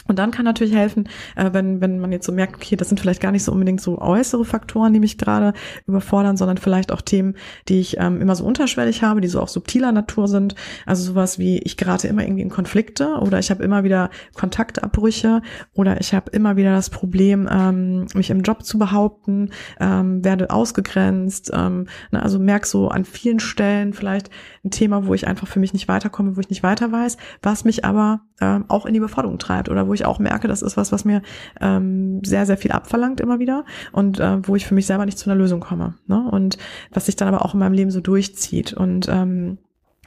[0.08, 3.00] Und dann kann natürlich helfen, äh, wenn, wenn man jetzt so merkt, okay, das sind
[3.00, 5.52] vielleicht gar nicht so unbedingt so äußere Faktoren, die mich gerade
[5.86, 7.34] überfordern, sondern vielleicht auch Themen,
[7.68, 10.54] die ich ähm, immer so unterschwellig habe, die so auch subtiler Natur sind.
[10.84, 15.42] Also sowas wie, ich gerate immer irgendwie in Konflikte oder ich habe immer wieder Kontaktabbrüche
[15.72, 19.50] oder ich habe immer wieder das Problem, ähm, mich im Job zu behaupten,
[19.80, 21.50] ähm, werde ausgegrenzt.
[21.52, 24.30] Ähm, ne, also merk so an vielen Stellen vielleicht
[24.66, 27.64] ein Thema, wo ich einfach für mich nicht weiterkomme, wo ich nicht weiter weiß, was
[27.64, 30.76] mich aber ähm, auch in die Überforderung treibt oder wo ich auch merke, das ist
[30.76, 31.22] was, was mir
[31.60, 35.18] ähm, sehr, sehr viel abverlangt immer wieder und äh, wo ich für mich selber nicht
[35.18, 35.94] zu einer Lösung komme.
[36.06, 36.28] Ne?
[36.30, 36.58] Und
[36.92, 38.72] was sich dann aber auch in meinem Leben so durchzieht.
[38.72, 39.58] Und ähm,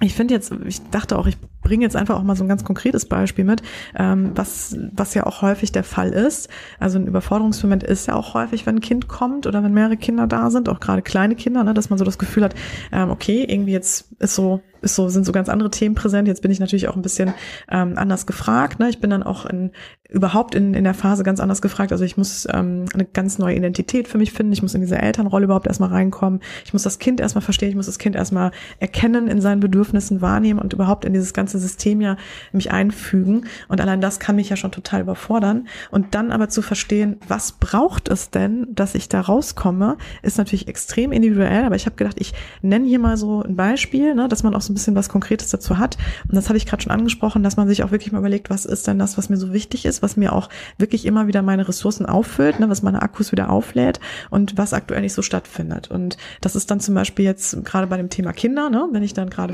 [0.01, 1.37] ich finde jetzt, ich dachte auch, ich
[1.69, 3.61] bringe jetzt einfach auch mal so ein ganz konkretes Beispiel mit,
[3.95, 6.49] ähm, was, was ja auch häufig der Fall ist.
[6.79, 10.25] Also ein Überforderungsmoment ist ja auch häufig, wenn ein Kind kommt oder wenn mehrere Kinder
[10.25, 12.55] da sind, auch gerade kleine Kinder, ne, dass man so das Gefühl hat,
[12.91, 16.27] ähm, okay, irgendwie jetzt ist so ist so, sind so ganz andere Themen präsent.
[16.27, 17.33] Jetzt bin ich natürlich auch ein bisschen
[17.69, 18.79] ähm, anders gefragt.
[18.79, 18.89] Ne?
[18.89, 19.71] Ich bin dann auch in,
[20.09, 21.91] überhaupt in, in der Phase ganz anders gefragt.
[21.91, 24.51] Also ich muss ähm, eine ganz neue Identität für mich finden.
[24.53, 26.39] Ich muss in diese Elternrolle überhaupt erstmal reinkommen.
[26.65, 27.69] Ich muss das Kind erstmal verstehen.
[27.69, 31.59] Ich muss das Kind erstmal erkennen, in seinen Bedürfnissen wahrnehmen und überhaupt in dieses ganze
[31.59, 32.17] System ja
[32.51, 33.45] mich einfügen.
[33.67, 35.67] Und allein das kann mich ja schon total überfordern.
[35.91, 40.67] Und dann aber zu verstehen, was braucht es denn, dass ich da rauskomme, ist natürlich
[40.67, 41.65] extrem individuell.
[41.65, 44.61] Aber ich habe gedacht, ich nenne hier mal so ein Beispiel, ne, dass man auch
[44.61, 45.97] so ein bisschen was Konkretes dazu hat.
[46.27, 48.65] Und das habe ich gerade schon angesprochen, dass man sich auch wirklich mal überlegt, was
[48.65, 51.67] ist denn das, was mir so wichtig ist, was mir auch wirklich immer wieder meine
[51.67, 53.99] Ressourcen auffüllt, ne, was meine Akkus wieder auflädt
[54.29, 55.89] und was aktuell nicht so stattfindet.
[55.89, 59.13] Und das ist dann zum Beispiel jetzt gerade bei dem Thema Kinder, ne, wenn ich
[59.13, 59.53] dann gerade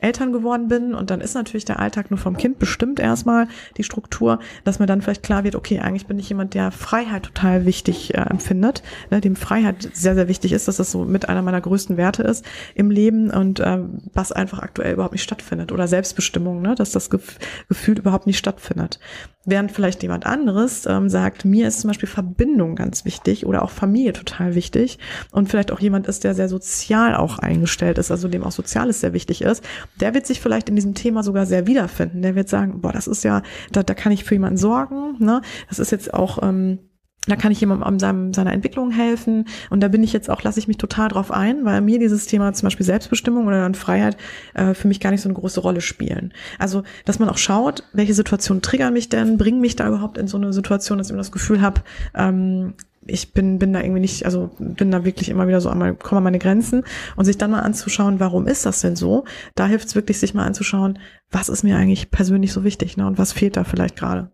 [0.00, 3.84] Eltern geworden bin und dann ist natürlich der Alltag nur vom Kind bestimmt erstmal die
[3.84, 7.66] Struktur, dass mir dann vielleicht klar wird, okay, eigentlich bin ich jemand, der Freiheit total
[7.66, 11.42] wichtig äh, empfindet, ne, dem Freiheit sehr, sehr wichtig ist, dass das so mit einer
[11.42, 12.44] meiner größten Werte ist
[12.74, 13.78] im Leben und äh,
[14.14, 18.98] was einfach aktuell überhaupt nicht stattfindet oder Selbstbestimmung, ne, dass das Gefühl überhaupt nicht stattfindet.
[19.44, 23.70] Während vielleicht jemand anderes ähm, sagt, mir ist zum Beispiel Verbindung ganz wichtig oder auch
[23.70, 24.98] Familie total wichtig
[25.32, 29.00] und vielleicht auch jemand ist, der sehr sozial auch eingestellt ist, also dem auch Soziales
[29.00, 29.64] sehr wichtig ist,
[30.00, 32.22] der wird sich vielleicht in diesem Thema sogar sehr wiederfinden.
[32.22, 35.40] Der wird sagen, boah, das ist ja, da, da kann ich für jemanden sorgen, ne?
[35.68, 36.78] Das ist jetzt auch ähm,
[37.26, 39.46] da kann ich jemandem an seinem, seiner Entwicklung helfen.
[39.68, 42.26] Und da bin ich jetzt auch, lasse ich mich total drauf ein, weil mir dieses
[42.26, 44.16] Thema zum Beispiel Selbstbestimmung oder dann Freiheit
[44.54, 46.32] äh, für mich gar nicht so eine große Rolle spielen.
[46.58, 50.28] Also, dass man auch schaut, welche Situationen triggern mich denn, bringen mich da überhaupt in
[50.28, 51.82] so eine Situation, dass ich immer das Gefühl habe,
[52.14, 52.74] ähm,
[53.06, 56.18] ich bin, bin da irgendwie nicht, also bin da wirklich immer wieder so einmal, komme
[56.18, 56.84] an meine Grenzen
[57.16, 59.24] und sich dann mal anzuschauen, warum ist das denn so?
[59.54, 60.98] Da hilft es wirklich, sich mal anzuschauen,
[61.30, 63.06] was ist mir eigentlich persönlich so wichtig, ne?
[63.06, 64.30] Und was fehlt da vielleicht gerade?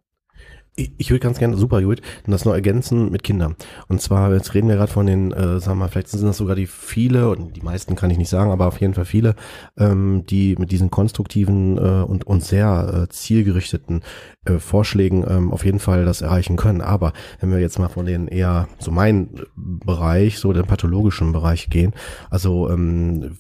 [0.78, 3.56] Ich, würde ganz gerne, super Judith, das noch ergänzen mit Kindern.
[3.88, 6.36] Und zwar, jetzt reden wir gerade von den, äh, sagen wir mal, vielleicht sind das
[6.36, 9.36] sogar die viele, und die meisten kann ich nicht sagen, aber auf jeden Fall viele,
[9.78, 14.02] ähm, die mit diesen konstruktiven äh, und, und sehr äh, zielgerichteten
[14.44, 16.82] äh, Vorschlägen ähm, auf jeden Fall das erreichen können.
[16.82, 21.70] Aber wenn wir jetzt mal von den eher so meinen Bereich, so den pathologischen Bereich
[21.70, 21.94] gehen,
[22.28, 23.38] also ähm,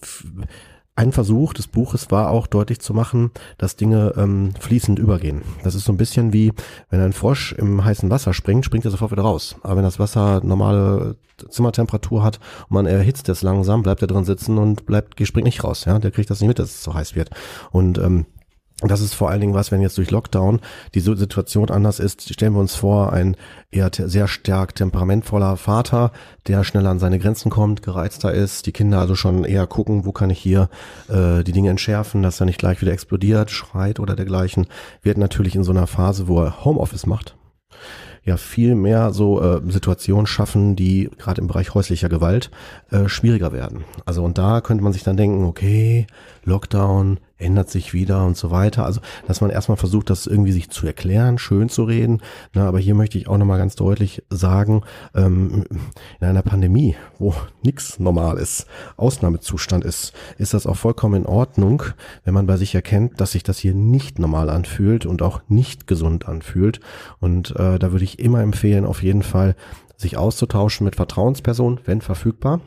[0.96, 5.42] ein Versuch des Buches war auch deutlich zu machen, dass Dinge ähm, fließend übergehen.
[5.62, 6.52] Das ist so ein bisschen wie,
[6.88, 9.56] wenn ein Frosch im heißen Wasser springt, springt er sofort wieder raus.
[9.62, 11.16] Aber wenn das Wasser normale
[11.50, 15.62] Zimmertemperatur hat und man erhitzt es langsam, bleibt er drin sitzen und bleibt, springt nicht
[15.62, 15.84] raus.
[15.84, 17.30] Ja, der kriegt das nicht mit, dass es so heiß wird.
[17.70, 18.24] Und ähm,
[18.82, 20.60] das ist vor allen Dingen was, wenn jetzt durch Lockdown
[20.94, 22.30] die Situation anders ist.
[22.32, 23.34] Stellen wir uns vor, ein
[23.70, 26.12] eher sehr stark temperamentvoller Vater,
[26.46, 30.12] der schneller an seine Grenzen kommt, gereizter ist, die Kinder also schon eher gucken, wo
[30.12, 30.68] kann ich hier
[31.08, 34.66] äh, die Dinge entschärfen, dass er nicht gleich wieder explodiert, schreit oder dergleichen,
[35.00, 37.34] wird natürlich in so einer Phase, wo er Homeoffice macht,
[38.24, 42.50] ja viel mehr so äh, Situationen schaffen, die gerade im Bereich häuslicher Gewalt
[42.90, 43.84] äh, schwieriger werden.
[44.04, 46.06] Also und da könnte man sich dann denken, okay,
[46.44, 48.84] Lockdown, ändert sich wieder und so weiter.
[48.84, 52.22] Also, dass man erstmal versucht, das irgendwie sich zu erklären, schön zu reden.
[52.54, 54.82] Na, aber hier möchte ich auch nochmal ganz deutlich sagen,
[55.14, 55.64] ähm,
[56.20, 58.66] in einer Pandemie, wo nichts normal ist,
[58.96, 61.82] Ausnahmezustand ist, ist das auch vollkommen in Ordnung,
[62.24, 65.86] wenn man bei sich erkennt, dass sich das hier nicht normal anfühlt und auch nicht
[65.86, 66.80] gesund anfühlt.
[67.20, 69.56] Und äh, da würde ich immer empfehlen, auf jeden Fall
[69.96, 72.60] sich auszutauschen mit Vertrauenspersonen, wenn verfügbar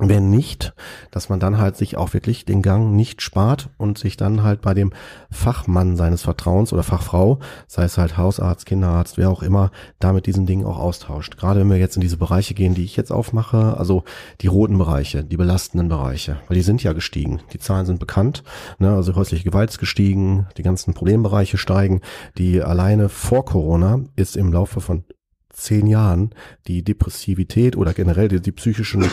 [0.00, 0.74] Wenn nicht,
[1.12, 4.60] dass man dann halt sich auch wirklich den Gang nicht spart und sich dann halt
[4.60, 4.92] bei dem
[5.30, 7.38] Fachmann seines Vertrauens oder Fachfrau,
[7.68, 9.70] sei es halt Hausarzt, Kinderarzt, wer auch immer,
[10.00, 11.36] da mit diesen Dingen auch austauscht.
[11.36, 14.02] Gerade wenn wir jetzt in diese Bereiche gehen, die ich jetzt aufmache, also
[14.40, 17.42] die roten Bereiche, die belastenden Bereiche, weil die sind ja gestiegen.
[17.52, 18.42] Die Zahlen sind bekannt,
[18.80, 18.92] ne?
[18.92, 22.00] also häusliche Gewalt ist gestiegen, die ganzen Problembereiche steigen.
[22.36, 25.04] Die alleine vor Corona ist im Laufe von
[25.50, 26.34] zehn Jahren
[26.66, 29.08] die Depressivität oder generell die, die psychischen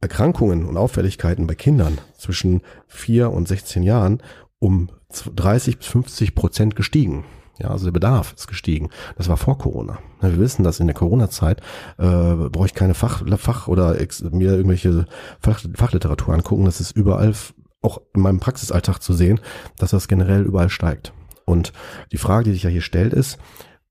[0.00, 4.22] Erkrankungen und Auffälligkeiten bei Kindern zwischen vier und 16 Jahren
[4.58, 4.90] um
[5.34, 7.24] 30 bis 50 Prozent gestiegen.
[7.58, 8.88] Ja, also der Bedarf ist gestiegen.
[9.16, 9.98] Das war vor Corona.
[10.20, 11.60] Wir wissen, dass in der Corona-Zeit
[11.98, 15.04] äh, brauche ich keine Fach, Fach oder ex, mir irgendwelche
[15.40, 16.64] Fach, Fachliteratur angucken.
[16.64, 17.34] Das ist überall,
[17.82, 19.40] auch in meinem Praxisalltag zu sehen,
[19.76, 21.12] dass das generell überall steigt.
[21.44, 21.74] Und
[22.12, 23.38] die Frage, die sich ja hier stellt, ist,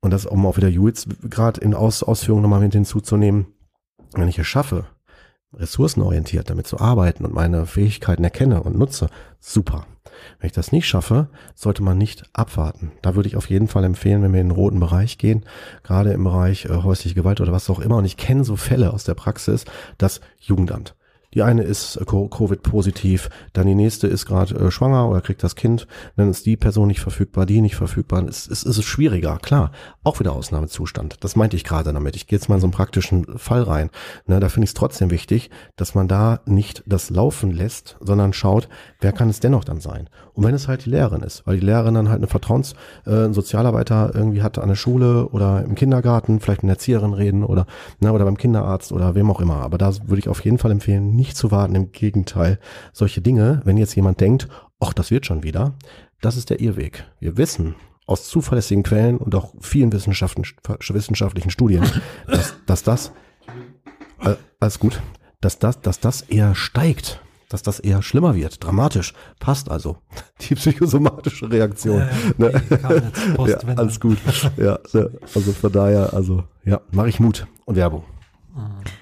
[0.02, 3.48] und das um auch wieder Jules gerade in Aus, Ausführungen nochmal mit hinzuzunehmen,
[4.14, 4.86] wenn ich es schaffe,
[5.54, 9.86] ressourcenorientiert damit zu arbeiten und meine Fähigkeiten erkenne und nutze, super.
[10.40, 12.92] Wenn ich das nicht schaffe, sollte man nicht abwarten.
[13.02, 15.46] Da würde ich auf jeden Fall empfehlen, wenn wir in den roten Bereich gehen,
[15.84, 18.94] gerade im Bereich äh, häusliche Gewalt oder was auch immer, und ich kenne so Fälle
[18.94, 19.66] aus der Praxis,
[19.98, 20.96] das Jugendamt.
[21.34, 25.56] Die eine ist äh, Covid-positiv, dann die nächste ist gerade äh, schwanger oder kriegt das
[25.56, 28.24] Kind, dann ist die Person nicht verfügbar, die nicht verfügbar.
[28.28, 29.72] Es, es, es ist schwieriger, klar.
[30.04, 31.24] Auch wieder Ausnahmezustand.
[31.24, 32.16] Das meinte ich gerade damit.
[32.16, 33.90] Ich gehe jetzt mal in so einen praktischen Fall rein.
[34.26, 38.34] Ne, da finde ich es trotzdem wichtig, dass man da nicht das laufen lässt, sondern
[38.34, 38.70] schaut,
[39.00, 40.10] wer kann es dennoch dann sein.
[40.34, 42.76] Und wenn es halt die Lehrerin ist, weil die Lehrerin dann halt eine Vertrauens-,
[43.06, 47.14] äh, einen Sozialarbeiter irgendwie hat an der Schule oder im Kindergarten, vielleicht mit einer Erzieherin
[47.14, 47.66] reden oder,
[48.00, 49.58] ne, oder beim Kinderarzt oder wem auch immer.
[49.58, 51.76] Aber da würde ich auf jeden Fall empfehlen, nicht zu warten.
[51.76, 52.60] Im Gegenteil,
[52.92, 54.48] solche Dinge, wenn jetzt jemand denkt,
[54.80, 55.74] ach, das wird schon wieder,
[56.22, 57.06] das ist der Irrweg.
[57.20, 57.76] Wir wissen
[58.06, 61.86] aus zuverlässigen Quellen und auch vielen wissenschaftlichen Studien,
[62.28, 63.12] dass, dass das,
[64.22, 65.02] äh, alles gut,
[65.42, 69.14] dass das, dass das eher steigt dass das eher schlimmer wird, dramatisch.
[69.40, 69.98] Passt also.
[70.42, 72.02] Die psychosomatische Reaktion.
[72.02, 72.64] Äh, ne?
[73.48, 74.18] ja, alles gut.
[74.58, 74.80] Ja,
[75.34, 78.04] also von daher, also ja, mache ich Mut und Werbung.
[78.56, 78.99] Mhm.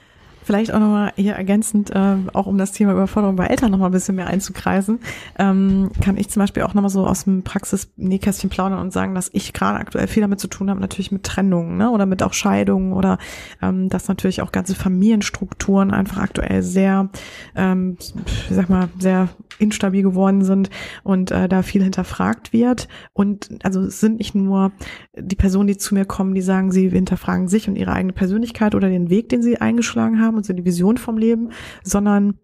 [0.47, 3.91] Vielleicht auch nochmal hier ergänzend, äh, auch um das Thema Überforderung bei Eltern nochmal ein
[3.91, 5.01] bisschen mehr einzukreisen,
[5.37, 9.29] ähm, kann ich zum Beispiel auch nochmal so aus dem Praxis-Nähkästchen plaudern und sagen, dass
[9.33, 12.31] ich gerade aktuell viel damit zu tun habe, natürlich mit Trennungen ne, oder mit auch
[12.31, 13.17] Scheidungen oder
[13.61, 17.09] ähm, dass natürlich auch ganze Familienstrukturen einfach aktuell sehr,
[17.53, 19.27] ähm, ich sag mal, sehr
[19.59, 20.69] instabil geworden sind
[21.03, 22.87] und äh, da viel hinterfragt wird.
[23.11, 24.71] Und also es sind nicht nur
[25.17, 28.75] die Personen, die zu mir kommen, die sagen, sie hinterfragen sich und ihre eigene Persönlichkeit
[28.75, 31.51] oder den Weg, den sie eingeschlagen haben und so die Vision vom Leben,
[31.83, 32.39] sondern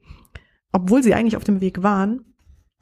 [0.71, 2.25] obwohl sie eigentlich auf dem Weg waren,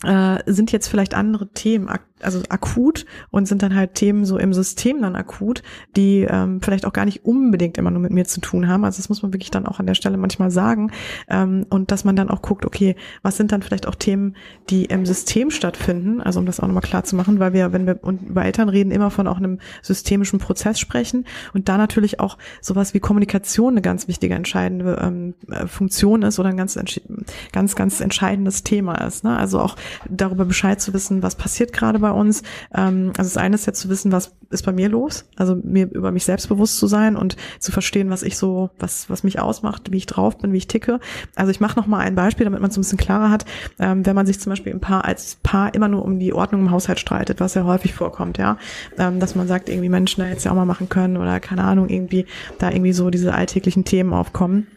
[0.03, 4.37] äh, sind jetzt vielleicht andere Themen ak also akut und sind dann halt Themen so
[4.37, 5.63] im System dann akut,
[5.95, 8.85] die ähm, vielleicht auch gar nicht unbedingt immer nur mit mir zu tun haben.
[8.85, 10.91] Also das muss man wirklich dann auch an der Stelle manchmal sagen.
[11.29, 14.35] Ähm, und dass man dann auch guckt, okay, was sind dann vielleicht auch Themen,
[14.69, 17.87] die im System stattfinden, also um das auch nochmal klar zu machen, weil wir, wenn
[17.87, 22.37] wir über Eltern reden, immer von auch einem systemischen Prozess sprechen und da natürlich auch
[22.61, 26.79] sowas wie Kommunikation eine ganz wichtige, entscheidende ähm, äh, Funktion ist oder ein ganz,
[27.51, 29.23] ganz, ganz entscheidendes Thema ist.
[29.23, 29.37] Ne?
[29.37, 29.75] Also auch
[30.09, 32.43] darüber Bescheid zu wissen, was passiert gerade bei uns.
[32.73, 35.89] Ähm, also das eine ist jetzt zu wissen, was ist bei mir los, also mir
[35.91, 39.91] über mich selbstbewusst zu sein und zu verstehen, was ich so, was, was mich ausmacht,
[39.91, 40.99] wie ich drauf bin, wie ich ticke.
[41.35, 43.45] Also ich mache noch mal ein Beispiel, damit man es ein bisschen klarer hat.
[43.79, 46.61] Ähm, wenn man sich zum Beispiel im Paar als Paar immer nur um die Ordnung
[46.61, 48.57] im Haushalt streitet, was ja häufig vorkommt, ja,
[48.97, 51.63] ähm, dass man sagt, irgendwie Menschen da jetzt ja auch mal machen können oder keine
[51.63, 52.25] Ahnung, irgendwie
[52.59, 54.67] da irgendwie so diese alltäglichen Themen aufkommen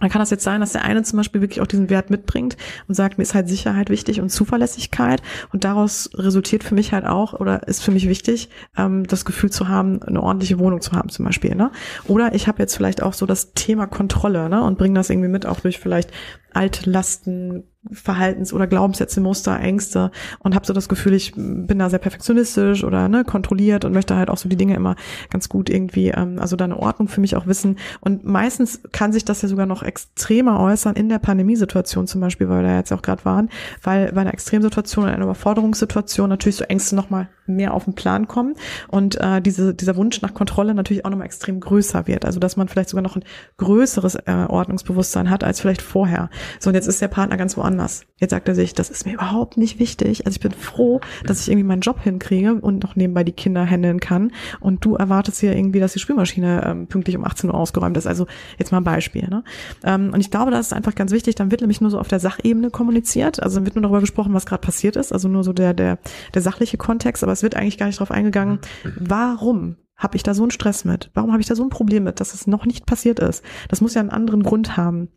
[0.00, 2.56] dann kann das jetzt sein, dass der eine zum Beispiel wirklich auch diesen Wert mitbringt
[2.88, 5.22] und sagt, mir ist halt Sicherheit wichtig und Zuverlässigkeit.
[5.52, 9.50] Und daraus resultiert für mich halt auch oder ist für mich wichtig, ähm, das Gefühl
[9.50, 11.54] zu haben, eine ordentliche Wohnung zu haben zum Beispiel.
[11.54, 11.70] Ne?
[12.06, 14.62] Oder ich habe jetzt vielleicht auch so das Thema Kontrolle ne?
[14.62, 16.10] und bringe das irgendwie mit, auch durch vielleicht
[16.52, 20.10] alte Lasten, Verhaltens- oder Glaubenssätze, Muster, Ängste
[20.40, 24.16] und habe so das Gefühl, ich bin da sehr perfektionistisch oder ne, kontrolliert und möchte
[24.16, 24.96] halt auch so die Dinge immer
[25.30, 27.78] ganz gut irgendwie, ähm, also da eine Ordnung für mich auch wissen.
[28.00, 32.50] Und meistens kann sich das ja sogar noch extremer äußern in der Pandemiesituation zum Beispiel,
[32.50, 33.48] weil wir da jetzt auch gerade waren,
[33.82, 38.54] weil bei einer Extremsituation, einer Überforderungssituation natürlich so Ängste nochmal mehr auf den Plan kommen
[38.88, 42.26] und äh, diese, dieser Wunsch nach Kontrolle natürlich auch nochmal extrem größer wird.
[42.26, 43.24] Also dass man vielleicht sogar noch ein
[43.56, 46.28] größeres äh, Ordnungsbewusstsein hat als vielleicht vorher.
[46.60, 47.69] So, und jetzt ist der Partner ganz woanders.
[48.18, 50.26] Jetzt sagt er sich, das ist mir überhaupt nicht wichtig.
[50.26, 53.64] Also ich bin froh, dass ich irgendwie meinen Job hinkriege und noch nebenbei die Kinder
[53.64, 54.32] handeln kann.
[54.60, 58.06] Und du erwartest ja irgendwie, dass die Spülmaschine ähm, pünktlich um 18 Uhr ausgeräumt ist.
[58.06, 58.26] Also
[58.58, 59.28] jetzt mal ein Beispiel.
[59.28, 59.42] Ne?
[59.84, 61.34] Ähm, und ich glaube, das ist einfach ganz wichtig.
[61.34, 63.42] Dann wird nämlich nur so auf der Sachebene kommuniziert.
[63.42, 65.12] Also dann wird nur darüber gesprochen, was gerade passiert ist.
[65.12, 65.98] Also nur so der, der,
[66.34, 67.22] der sachliche Kontext.
[67.22, 68.58] Aber es wird eigentlich gar nicht darauf eingegangen,
[68.98, 71.10] warum habe ich da so einen Stress mit?
[71.14, 73.44] Warum habe ich da so ein Problem mit, dass es noch nicht passiert ist?
[73.68, 75.08] Das muss ja einen anderen Grund haben.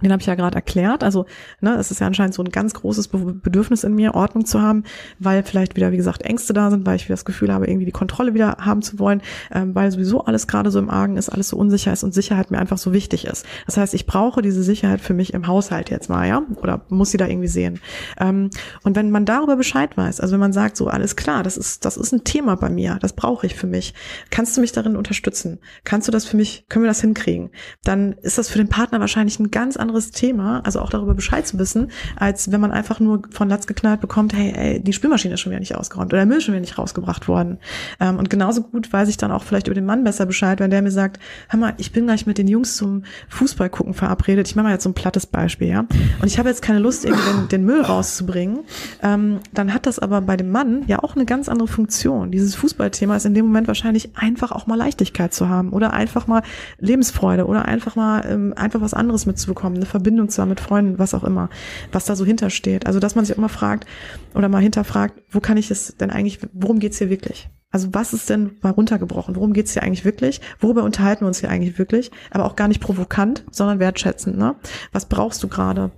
[0.00, 1.04] Den habe ich ja gerade erklärt.
[1.04, 1.26] Also,
[1.60, 4.60] ne, es ist ja anscheinend so ein ganz großes Be Bedürfnis in mir, Ordnung zu
[4.60, 4.84] haben,
[5.18, 7.86] weil vielleicht wieder, wie gesagt, Ängste da sind, weil ich wieder das Gefühl habe, irgendwie
[7.86, 9.22] die Kontrolle wieder haben zu wollen,
[9.52, 12.50] ähm, weil sowieso alles gerade so im Argen ist, alles so unsicher ist und Sicherheit
[12.50, 13.46] mir einfach so wichtig ist.
[13.66, 17.10] Das heißt, ich brauche diese Sicherheit für mich im Haushalt jetzt mal, ja, oder muss
[17.10, 17.80] sie da irgendwie sehen.
[18.18, 18.50] Ähm,
[18.82, 21.84] und wenn man darüber Bescheid weiß, also wenn man sagt, so alles klar, das ist,
[21.84, 23.94] das ist ein Thema bei mir, das brauche ich für mich,
[24.30, 25.60] kannst du mich darin unterstützen?
[25.84, 27.50] Kannst du das für mich, können wir das hinkriegen?
[27.84, 31.46] Dann ist das für den Partner wahrscheinlich ein ganz anderes Thema, also auch darüber Bescheid
[31.46, 35.34] zu wissen, als wenn man einfach nur von Latz geknallt bekommt, hey, ey, die Spülmaschine
[35.34, 37.58] ist schon wieder nicht ausgeräumt oder der Müll ist schon wieder nicht rausgebracht worden.
[38.00, 40.70] Ähm, und genauso gut weiß ich dann auch vielleicht über den Mann besser Bescheid, wenn
[40.70, 44.48] der mir sagt, hör mal, ich bin gleich mit den Jungs zum Fußball gucken verabredet.
[44.48, 45.80] Ich mache mal jetzt so ein plattes Beispiel, ja.
[45.80, 48.60] Und ich habe jetzt keine Lust, irgendwie den, den Müll rauszubringen.
[49.02, 52.30] Ähm, dann hat das aber bei dem Mann ja auch eine ganz andere Funktion.
[52.30, 56.26] Dieses Fußballthema ist in dem Moment wahrscheinlich einfach auch mal Leichtigkeit zu haben oder einfach
[56.26, 56.42] mal
[56.78, 60.98] Lebensfreude oder einfach mal ähm, einfach was anderes mitzubekommen, eine Verbindung zu haben mit Freunden,
[60.98, 61.48] was auch immer,
[61.90, 62.86] was da so hintersteht.
[62.86, 63.86] Also dass man sich auch mal fragt
[64.34, 67.50] oder mal hinterfragt, wo kann ich es denn eigentlich, worum geht's hier wirklich?
[67.70, 69.34] Also was ist denn mal runtergebrochen?
[69.34, 70.40] Worum geht's hier eigentlich wirklich?
[70.60, 72.10] Worüber unterhalten wir uns hier eigentlich wirklich?
[72.30, 74.36] Aber auch gar nicht provokant, sondern wertschätzend.
[74.36, 74.56] Ne?
[74.92, 75.90] Was brauchst du gerade?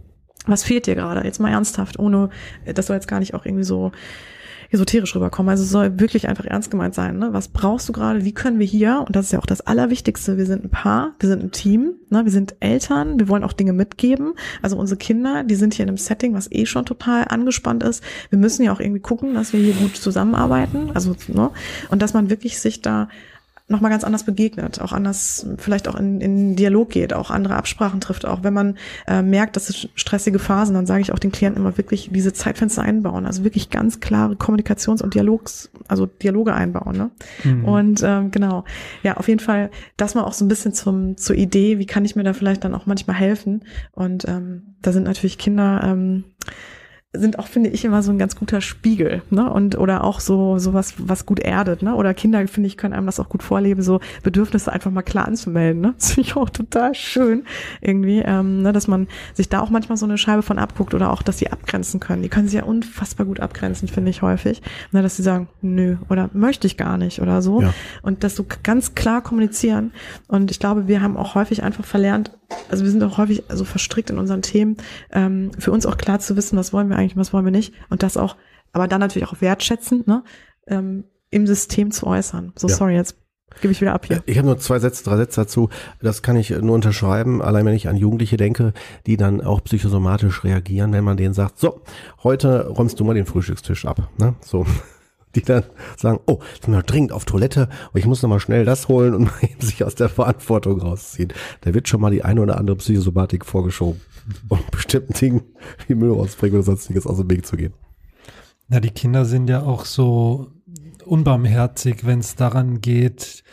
[0.46, 1.24] Was fehlt dir gerade?
[1.24, 2.30] Jetzt mal ernsthaft, ohne,
[2.72, 3.92] das soll jetzt gar nicht auch irgendwie so
[4.70, 5.50] esoterisch rüberkommen.
[5.50, 7.18] Also es soll wirklich einfach ernst gemeint sein.
[7.18, 7.32] Ne?
[7.32, 8.24] Was brauchst du gerade?
[8.24, 9.04] Wie können wir hier?
[9.06, 10.36] Und das ist ja auch das Allerwichtigste.
[10.36, 12.24] Wir sind ein Paar, wir sind ein Team, ne?
[12.24, 14.34] wir sind Eltern, wir wollen auch Dinge mitgeben.
[14.62, 18.02] Also unsere Kinder, die sind hier in einem Setting, was eh schon total angespannt ist.
[18.30, 20.90] Wir müssen ja auch irgendwie gucken, dass wir hier gut zusammenarbeiten.
[20.94, 21.50] Also ne?
[21.90, 23.08] und dass man wirklich sich da
[23.66, 28.00] nochmal ganz anders begegnet, auch anders vielleicht auch in, in Dialog geht, auch andere Absprachen
[28.00, 28.26] trifft.
[28.26, 31.62] Auch wenn man äh, merkt, dass es stressige Phasen, dann sage ich auch den Klienten
[31.62, 36.96] immer wirklich diese Zeitfenster einbauen, also wirklich ganz klare Kommunikations- und Dialogs, also Dialoge einbauen.
[36.96, 37.10] Ne?
[37.42, 37.64] Mhm.
[37.64, 38.64] Und ähm, genau,
[39.02, 42.04] ja, auf jeden Fall das mal auch so ein bisschen zum zur Idee, wie kann
[42.04, 43.64] ich mir da vielleicht dann auch manchmal helfen.
[43.92, 46.24] Und ähm, da sind natürlich Kinder ähm,
[47.14, 49.50] sind auch, finde ich, immer so ein ganz guter Spiegel, ne?
[49.50, 51.94] Und oder auch so so was, was gut erdet, ne?
[51.94, 55.26] Oder Kinder, finde ich, können einem das auch gut vorleben, so Bedürfnisse einfach mal klar
[55.26, 55.94] anzumelden, ne?
[56.04, 57.44] Das finde ich auch total schön
[57.80, 58.72] irgendwie, ähm, ne?
[58.72, 61.50] dass man sich da auch manchmal so eine Scheibe von abguckt oder auch, dass sie
[61.50, 62.22] abgrenzen können.
[62.22, 64.60] Die können sich ja unfassbar gut abgrenzen, finde ich häufig,
[64.92, 65.02] ne?
[65.02, 67.62] Dass sie sagen, nö oder möchte ich gar nicht oder so.
[67.62, 67.72] Ja.
[68.02, 69.92] Und das so ganz klar kommunizieren.
[70.28, 72.32] Und ich glaube, wir haben auch häufig einfach verlernt,
[72.68, 74.76] also wir sind auch häufig so verstrickt in unseren Themen,
[75.12, 77.74] ähm, für uns auch klar zu wissen, was wollen wir eigentlich, was wollen wir nicht.
[77.90, 78.36] Und das auch,
[78.72, 80.24] aber dann natürlich auch wertschätzend, ne,
[80.66, 82.52] ähm, im System zu äußern.
[82.56, 82.74] So, ja.
[82.74, 83.16] sorry, jetzt
[83.60, 84.22] gebe ich wieder ab hier.
[84.26, 85.68] Ich habe nur zwei Sätze, drei Sätze dazu.
[86.00, 88.72] Das kann ich nur unterschreiben, allein wenn ich an Jugendliche denke,
[89.06, 91.82] die dann auch psychosomatisch reagieren, wenn man denen sagt, so,
[92.22, 94.08] heute räumst du mal den Frühstückstisch ab.
[94.18, 94.34] Ne?
[94.40, 94.66] So
[95.34, 95.64] die dann
[95.96, 98.88] sagen, oh, ich bin noch dringend auf Toilette und ich muss noch mal schnell das
[98.88, 101.32] holen und sich aus der Verantwortung rausziehen.
[101.62, 104.00] Da wird schon mal die eine oder andere Psychosomatik vorgeschoben,
[104.48, 105.42] um bestimmten Dingen
[105.86, 107.74] wie Müll rausbringen oder sonstiges aus dem Weg zu gehen.
[108.68, 110.50] Na, die Kinder sind ja auch so
[111.04, 113.44] unbarmherzig, wenn es daran geht,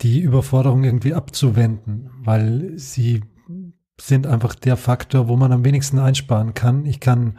[0.00, 3.22] die Überforderung irgendwie abzuwenden, weil sie
[4.00, 6.86] sind einfach der Faktor, wo man am wenigsten einsparen kann.
[6.86, 7.38] Ich kann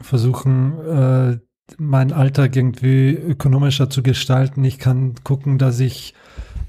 [0.00, 1.38] versuchen, äh,
[1.78, 4.64] meinen Alltag irgendwie ökonomischer zu gestalten.
[4.64, 6.14] Ich kann gucken, dass ich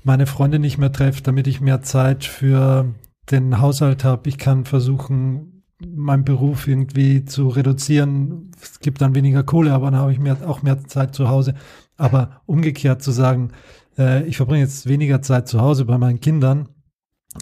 [0.04, 2.94] meine Freunde nicht mehr treffe, damit ich mehr Zeit für
[3.30, 4.30] den Haushalt habe.
[4.30, 8.52] Ich kann versuchen, meinen Beruf irgendwie zu reduzieren.
[8.62, 11.56] Es gibt dann weniger Kohle, aber dann habe ich mehr, auch mehr Zeit zu Hause.
[11.98, 13.52] Aber umgekehrt zu sagen,
[13.98, 16.70] äh, ich verbringe jetzt weniger Zeit zu Hause bei meinen Kindern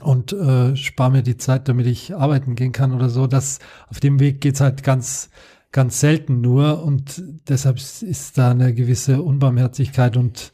[0.03, 3.99] und äh, spare mir die Zeit, damit ich arbeiten gehen kann oder so, das auf
[3.99, 5.29] dem Weg geht's halt ganz
[5.71, 10.51] ganz selten nur und deshalb ist da eine gewisse Unbarmherzigkeit und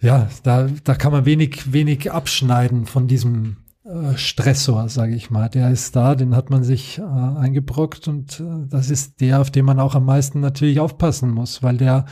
[0.00, 5.48] ja, da, da kann man wenig, wenig abschneiden von diesem äh, Stressor, sage ich mal.
[5.48, 9.50] Der ist da, den hat man sich äh, eingebrockt und äh, das ist der, auf
[9.50, 12.04] den man auch am meisten natürlich aufpassen muss, weil der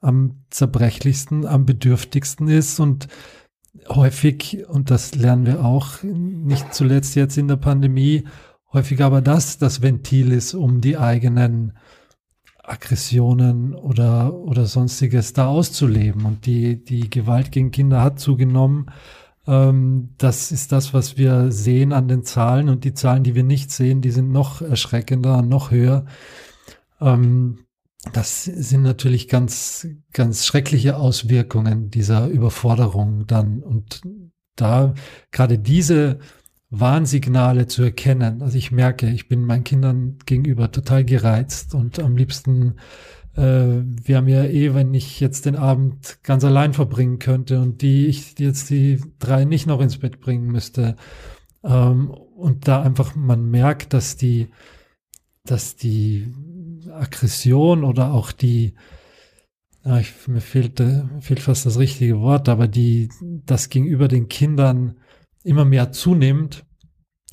[0.00, 3.08] am zerbrechlichsten, am bedürftigsten ist und
[3.88, 8.24] häufig, und das lernen wir auch nicht zuletzt jetzt in der Pandemie,
[8.72, 11.72] häufig aber das das Ventil ist, um die eigenen
[12.62, 16.24] Aggressionen oder, oder sonstiges da auszuleben.
[16.24, 18.86] Und die, die Gewalt gegen Kinder hat zugenommen.
[19.46, 22.68] Ähm, das ist das, was wir sehen an den Zahlen.
[22.68, 26.06] Und die Zahlen, die wir nicht sehen, die sind noch erschreckender, noch höher.
[27.00, 27.64] Ähm,
[28.12, 33.62] das sind natürlich ganz, ganz schreckliche Auswirkungen dieser Überforderung dann.
[33.62, 34.02] Und
[34.56, 34.94] da
[35.32, 36.18] gerade diese
[36.70, 38.42] Warnsignale zu erkennen.
[38.42, 42.76] Also ich merke, ich bin meinen Kindern gegenüber total gereizt und am liebsten
[43.36, 48.06] äh, wäre mir eh, wenn ich jetzt den Abend ganz allein verbringen könnte und die
[48.06, 50.96] ich jetzt die drei nicht noch ins Bett bringen müsste.
[51.64, 54.48] Ähm, und da einfach man merkt, dass die,
[55.44, 56.32] dass die
[56.92, 58.74] Aggression oder auch die,
[59.84, 60.82] ja, ich, mir fehlt,
[61.20, 63.08] fehlt fast das richtige Wort, aber die,
[63.44, 64.99] das gegenüber den Kindern
[65.44, 66.64] immer mehr zunimmt.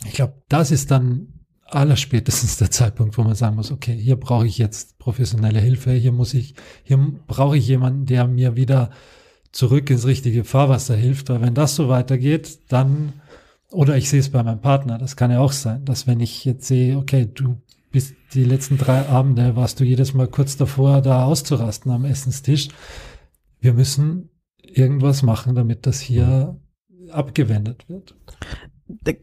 [0.05, 1.37] Ich glaube, das ist dann
[1.69, 6.11] allerspätestens der Zeitpunkt, wo man sagen muss, okay, hier brauche ich jetzt professionelle Hilfe, hier
[6.11, 6.97] muss ich, hier
[7.27, 8.91] brauche ich jemanden, der mir wieder
[9.51, 13.13] zurück ins richtige Fahrwasser hilft, weil wenn das so weitergeht, dann,
[13.71, 16.45] oder ich sehe es bei meinem Partner, das kann ja auch sein, dass wenn ich
[16.45, 21.01] jetzt sehe, okay, du bist die letzten drei Abende, warst du jedes Mal kurz davor,
[21.01, 22.69] da auszurasten am Essenstisch.
[23.59, 24.29] Wir müssen
[24.61, 26.59] irgendwas machen, damit das hier
[27.11, 28.15] abgewendet wird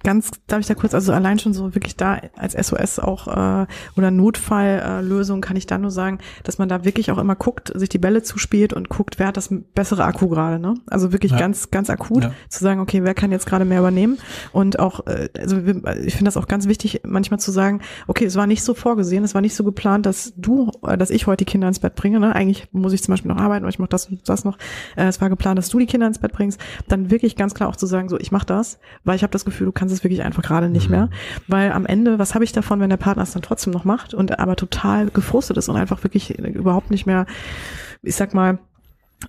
[0.02, 3.66] ganz, darf ich da kurz, also allein schon so wirklich da als SOS auch äh,
[3.96, 7.72] oder Notfalllösung äh, kann ich da nur sagen, dass man da wirklich auch immer guckt,
[7.74, 10.74] sich die Bälle zuspielt und guckt, wer hat das bessere Akku gerade, ne?
[10.86, 11.38] Also wirklich ja.
[11.38, 12.32] ganz, ganz akut ja.
[12.48, 14.18] zu sagen, okay, wer kann jetzt gerade mehr übernehmen
[14.52, 18.36] und auch, äh, also ich finde das auch ganz wichtig, manchmal zu sagen, okay, es
[18.36, 21.44] war nicht so vorgesehen, es war nicht so geplant, dass du, äh, dass ich heute
[21.44, 22.34] die Kinder ins Bett bringe, ne?
[22.34, 24.58] Eigentlich muss ich zum Beispiel noch arbeiten oder ich mache das und das noch.
[24.96, 27.70] Äh, es war geplant, dass du die Kinder ins Bett bringst, dann wirklich ganz klar
[27.70, 29.94] auch zu sagen, so ich mache das, weil ich habe das Gefühl Gefühl, du kannst
[29.94, 30.96] es wirklich einfach gerade nicht mhm.
[30.96, 31.10] mehr.
[31.48, 34.14] Weil am Ende, was habe ich davon, wenn der Partner es dann trotzdem noch macht
[34.14, 37.26] und aber total gefrustet ist und einfach wirklich überhaupt nicht mehr,
[38.02, 38.58] ich sag mal,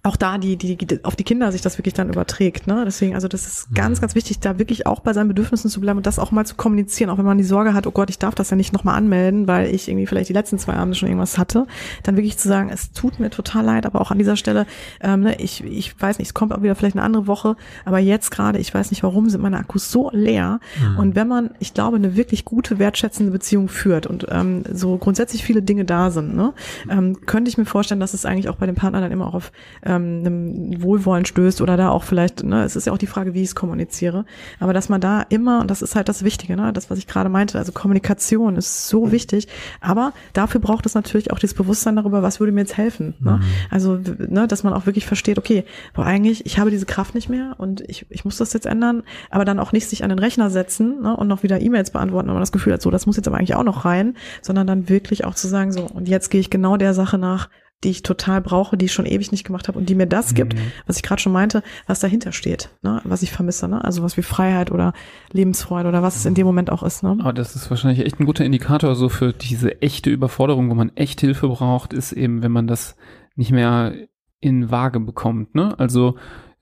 [0.03, 2.67] auch da die, die, die, auf die Kinder sich das wirklich dann überträgt.
[2.67, 2.83] Ne?
[2.85, 4.01] Deswegen, also das ist ganz, mhm.
[4.01, 6.55] ganz wichtig, da wirklich auch bei seinen Bedürfnissen zu bleiben und das auch mal zu
[6.55, 8.95] kommunizieren, auch wenn man die Sorge hat, oh Gott, ich darf das ja nicht nochmal
[8.95, 11.65] anmelden, weil ich irgendwie vielleicht die letzten zwei Abende schon irgendwas hatte,
[12.03, 14.65] dann wirklich zu sagen, es tut mir total leid, aber auch an dieser Stelle,
[15.01, 17.55] ähm, ne, ich, ich weiß nicht, es kommt auch wieder vielleicht eine andere Woche,
[17.85, 20.59] aber jetzt gerade, ich weiß nicht warum, sind meine Akkus so leer.
[20.79, 20.97] Mhm.
[20.97, 25.43] Und wenn man, ich glaube, eine wirklich gute, wertschätzende Beziehung führt und ähm, so grundsätzlich
[25.43, 26.53] viele Dinge da sind, ne,
[26.89, 29.35] ähm, könnte ich mir vorstellen, dass es eigentlich auch bei dem Partner dann immer auch
[29.35, 29.51] auf
[29.85, 33.33] ähm, einem Wohlwollen stößt oder da auch vielleicht, ne, es ist ja auch die Frage,
[33.33, 34.25] wie ich es kommuniziere,
[34.59, 37.07] aber dass man da immer, und das ist halt das Wichtige, ne, das, was ich
[37.07, 39.47] gerade meinte, also Kommunikation ist so wichtig,
[39.81, 43.37] aber dafür braucht es natürlich auch dieses Bewusstsein darüber, was würde mir jetzt helfen, ne?
[43.37, 43.43] Mhm.
[43.69, 45.63] also, ne, dass man auch wirklich versteht, okay,
[45.93, 49.03] boah, eigentlich, ich habe diese Kraft nicht mehr und ich, ich muss das jetzt ändern,
[49.29, 52.27] aber dann auch nicht sich an den Rechner setzen ne, und noch wieder E-Mails beantworten,
[52.27, 54.67] wenn man das Gefühl hat, so, das muss jetzt aber eigentlich auch noch rein, sondern
[54.67, 57.49] dann wirklich auch zu sagen, so, und jetzt gehe ich genau der Sache nach,
[57.83, 60.31] die ich total brauche, die ich schon ewig nicht gemacht habe und die mir das
[60.31, 60.35] mhm.
[60.35, 60.55] gibt,
[60.87, 63.01] was ich gerade schon meinte, was dahinter steht, ne?
[63.03, 63.83] was ich vermisse, ne?
[63.83, 64.93] also was wie Freiheit oder
[65.31, 67.03] Lebensfreude oder was es in dem Moment auch ist.
[67.03, 67.17] Ne?
[67.19, 70.95] Aber das ist wahrscheinlich echt ein guter Indikator so für diese echte Überforderung, wo man
[70.95, 72.95] echt Hilfe braucht, ist eben, wenn man das
[73.35, 73.93] nicht mehr
[74.39, 75.55] in Waage bekommt.
[75.55, 75.77] Ne?
[75.77, 76.15] Also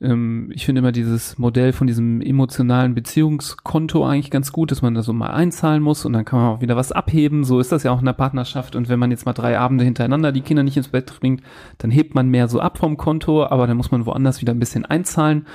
[0.03, 4.93] ähm, ich finde immer dieses Modell von diesem emotionalen Beziehungskonto eigentlich ganz gut, dass man
[4.93, 7.43] da so mal einzahlen muss und dann kann man auch wieder was abheben.
[7.43, 8.75] So ist das ja auch in der Partnerschaft.
[8.75, 11.41] Und wenn man jetzt mal drei Abende hintereinander die Kinder nicht ins Bett bringt,
[11.77, 14.59] dann hebt man mehr so ab vom Konto, aber dann muss man woanders wieder ein
[14.59, 15.45] bisschen einzahlen.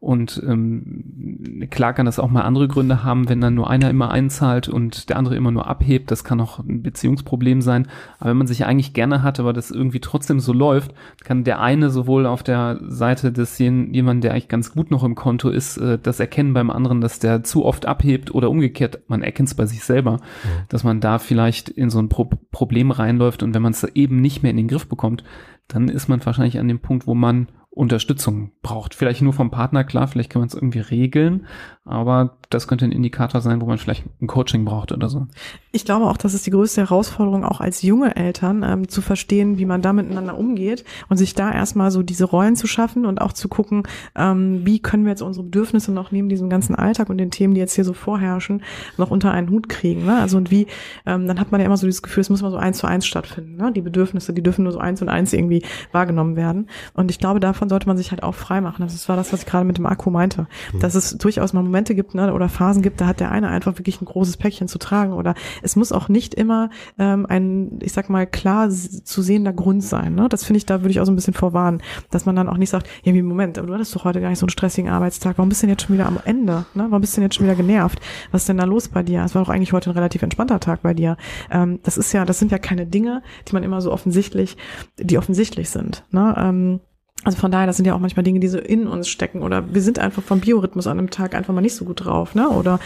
[0.00, 4.12] Und ähm, klar kann das auch mal andere Gründe haben, wenn dann nur einer immer
[4.12, 6.12] einzahlt und der andere immer nur abhebt.
[6.12, 7.88] Das kann auch ein Beziehungsproblem sein.
[8.20, 10.94] Aber wenn man sich eigentlich gerne hat, aber das irgendwie trotzdem so läuft,
[11.24, 15.16] kann der eine sowohl auf der Seite des jemanden, der eigentlich ganz gut noch im
[15.16, 19.22] Konto ist, äh, das erkennen beim anderen, dass der zu oft abhebt oder umgekehrt, man
[19.22, 20.48] erkennt es bei sich selber, mhm.
[20.68, 24.20] dass man da vielleicht in so ein Pro Problem reinläuft und wenn man es eben
[24.20, 25.24] nicht mehr in den Griff bekommt,
[25.66, 27.48] dann ist man wahrscheinlich an dem Punkt, wo man
[27.78, 28.94] Unterstützung braucht.
[28.94, 31.46] Vielleicht nur vom Partner, klar, vielleicht kann man es irgendwie regeln,
[31.84, 35.28] aber das könnte ein Indikator sein, wo man vielleicht ein Coaching braucht oder so.
[35.70, 39.58] Ich glaube auch, das ist die größte Herausforderung, auch als junge Eltern, ähm, zu verstehen,
[39.58, 43.20] wie man da miteinander umgeht und sich da erstmal so diese Rollen zu schaffen und
[43.20, 43.84] auch zu gucken,
[44.16, 47.54] ähm, wie können wir jetzt unsere Bedürfnisse noch neben diesem ganzen Alltag und den Themen,
[47.54, 48.62] die jetzt hier so vorherrschen,
[48.96, 50.04] noch unter einen Hut kriegen.
[50.04, 50.18] Ne?
[50.18, 50.66] Also und wie,
[51.06, 52.88] ähm, dann hat man ja immer so dieses Gefühl, es muss mal so eins zu
[52.88, 53.56] eins stattfinden.
[53.56, 53.72] Ne?
[53.72, 55.62] Die Bedürfnisse, die dürfen nur so eins und eins irgendwie
[55.92, 56.68] wahrgenommen werden.
[56.94, 58.82] Und ich glaube, davon sollte man sich halt auch frei machen.
[58.82, 60.46] Das war das, was ich gerade mit dem Akku meinte.
[60.80, 63.78] Dass es durchaus mal Momente gibt ne, oder Phasen gibt, da hat der eine einfach
[63.78, 65.12] wirklich ein großes Päckchen zu tragen.
[65.12, 69.82] Oder es muss auch nicht immer ähm, ein, ich sag mal, klar zu sehender Grund
[69.82, 70.14] sein.
[70.14, 70.28] Ne?
[70.28, 72.56] Das finde ich, da würde ich auch so ein bisschen vorwarnen, dass man dann auch
[72.56, 74.90] nicht sagt, ja, wie Moment, aber du hattest doch heute gar nicht so einen stressigen
[74.90, 75.38] Arbeitstag.
[75.38, 76.64] Warum bist du denn jetzt schon wieder am Ende?
[76.74, 76.86] Ne?
[76.88, 78.00] Warum bist du denn jetzt schon wieder genervt?
[78.32, 79.22] Was ist denn da los bei dir?
[79.24, 81.16] Es war doch eigentlich heute ein relativ entspannter Tag bei dir.
[81.50, 84.56] Ähm, das ist ja, das sind ja keine Dinge, die man immer so offensichtlich,
[84.98, 86.04] die offensichtlich sind.
[86.10, 86.34] Ne?
[86.36, 86.80] Ähm,
[87.28, 89.74] also von daher, das sind ja auch manchmal Dinge, die so in uns stecken oder
[89.74, 92.48] wir sind einfach vom Biorhythmus an einem Tag einfach mal nicht so gut drauf, ne?
[92.48, 92.80] Oder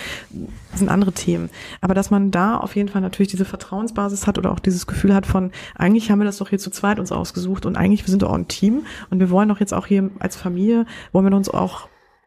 [0.74, 1.48] sind andere Themen.
[1.80, 5.14] Aber dass man da auf jeden Fall natürlich diese Vertrauensbasis hat oder auch dieses Gefühl
[5.14, 8.10] hat von, eigentlich haben wir das doch hier zu zweit uns ausgesucht und eigentlich wir
[8.10, 11.24] sind doch auch ein Team und wir wollen doch jetzt auch hier als Familie, wollen
[11.24, 11.86] wir uns auch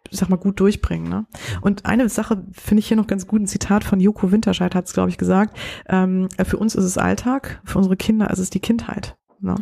[0.10, 1.10] ich sag mal, gut durchbringen.
[1.10, 1.26] Ne?
[1.60, 4.86] Und eine Sache finde ich hier noch ganz gut, ein Zitat von Joko Winterscheid hat
[4.86, 5.58] es, glaube ich, gesagt,
[5.90, 9.18] ähm, für uns ist es Alltag, für unsere Kinder ist es die Kindheit.
[9.42, 9.56] Ne?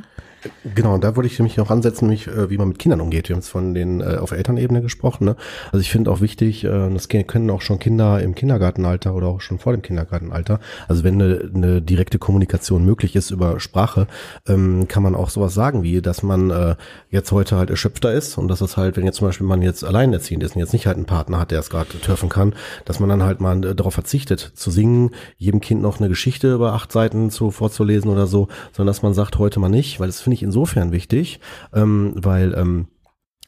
[0.75, 3.29] Genau, und da wollte ich mich auch ansetzen, mich, äh, wie man mit Kindern umgeht.
[3.29, 5.25] Wir haben es von den äh, auf Elternebene gesprochen.
[5.25, 5.35] Ne?
[5.71, 9.41] Also ich finde auch wichtig, äh, das können auch schon Kinder im Kindergartenalter oder auch
[9.41, 10.59] schon vor dem Kindergartenalter.
[10.87, 14.07] Also wenn eine, eine direkte Kommunikation möglich ist über Sprache,
[14.47, 16.75] ähm, kann man auch sowas sagen wie, dass man
[17.09, 19.83] jetzt heute halt erschöpfter ist und dass es halt, wenn jetzt zum Beispiel man jetzt
[19.83, 22.53] alleinerziehend ist und jetzt nicht halt einen Partner hat, der es gerade turfen kann,
[22.85, 26.73] dass man dann halt mal darauf verzichtet zu singen, jedem Kind noch eine Geschichte über
[26.73, 30.21] acht Seiten zu vorzulesen oder so, sondern dass man sagt heute mal nicht, weil das
[30.21, 31.39] finde ich insofern wichtig,
[31.73, 32.87] ähm, weil ähm,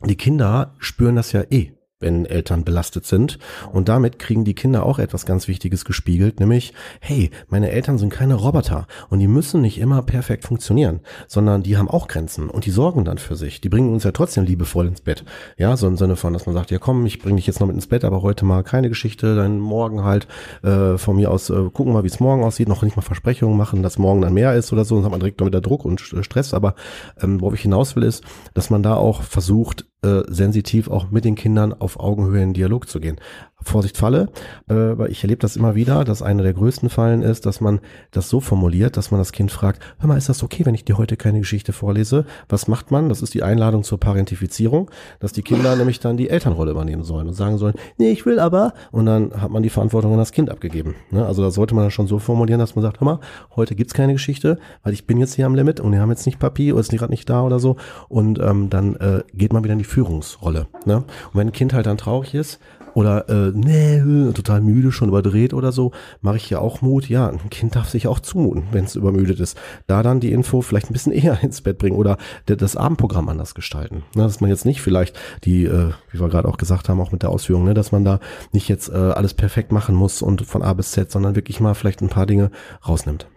[0.03, 3.39] die Kinder spüren das ja eh wenn Eltern belastet sind.
[3.71, 8.09] Und damit kriegen die Kinder auch etwas ganz Wichtiges gespiegelt, nämlich, hey, meine Eltern sind
[8.09, 12.65] keine Roboter und die müssen nicht immer perfekt funktionieren, sondern die haben auch Grenzen und
[12.65, 13.61] die sorgen dann für sich.
[13.61, 15.23] Die bringen uns ja trotzdem liebevoll ins Bett.
[15.57, 17.67] Ja, so im Sinne von, dass man sagt, ja komm, ich bringe dich jetzt noch
[17.67, 20.27] mit ins Bett, aber heute mal keine Geschichte, dann morgen halt
[20.63, 23.57] äh, von mir aus äh, gucken mal, wie es morgen aussieht, noch nicht mal Versprechungen
[23.57, 26.01] machen, dass morgen dann mehr ist oder so, dann hat man direkt wieder Druck und
[26.01, 26.53] Stress.
[26.53, 26.75] Aber
[27.21, 28.23] ähm, worauf ich hinaus will, ist,
[28.53, 29.85] dass man da auch versucht,
[30.27, 33.17] sensitiv auch mit den Kindern auf Augenhöhe in Dialog zu gehen.
[33.65, 34.29] Vorsicht Falle,
[34.69, 37.79] äh, weil ich erlebe das immer wieder, dass einer der größten Fallen ist, dass man
[38.11, 40.85] das so formuliert, dass man das Kind fragt, hör mal, ist das okay, wenn ich
[40.85, 42.25] dir heute keine Geschichte vorlese?
[42.47, 43.09] Was macht man?
[43.09, 47.27] Das ist die Einladung zur Parentifizierung, dass die Kinder nämlich dann die Elternrolle übernehmen sollen
[47.27, 50.31] und sagen sollen, nee, ich will aber, und dann hat man die Verantwortung an das
[50.31, 50.95] Kind abgegeben.
[51.11, 51.25] Ne?
[51.25, 53.19] Also da sollte man das schon so formulieren, dass man sagt, hör mal,
[53.55, 56.25] heute gibt's keine Geschichte, weil ich bin jetzt hier am Limit und wir haben jetzt
[56.25, 57.77] nicht Papier oder ist gerade nicht da oder so
[58.09, 60.67] und ähm, dann äh, geht man wieder in die Führungsrolle.
[60.85, 60.97] Ne?
[60.97, 62.59] Und wenn ein Kind halt dann traurig ist,
[62.95, 64.01] oder äh, nee,
[64.33, 65.91] total müde, schon überdreht oder so,
[66.21, 67.07] mache ich ja auch Mut.
[67.09, 69.57] Ja, ein Kind darf sich auch zumuten, wenn es übermüdet ist.
[69.85, 73.53] Da dann die Info vielleicht ein bisschen eher ins Bett bringen oder das Abendprogramm anders
[73.53, 74.03] gestalten.
[74.15, 77.11] Ne, dass man jetzt nicht vielleicht die, äh, wie wir gerade auch gesagt haben, auch
[77.11, 78.19] mit der Ausführung, ne, dass man da
[78.53, 81.73] nicht jetzt äh, alles perfekt machen muss und von A bis Z, sondern wirklich mal
[81.73, 82.49] vielleicht ein paar Dinge
[82.87, 83.27] rausnimmt.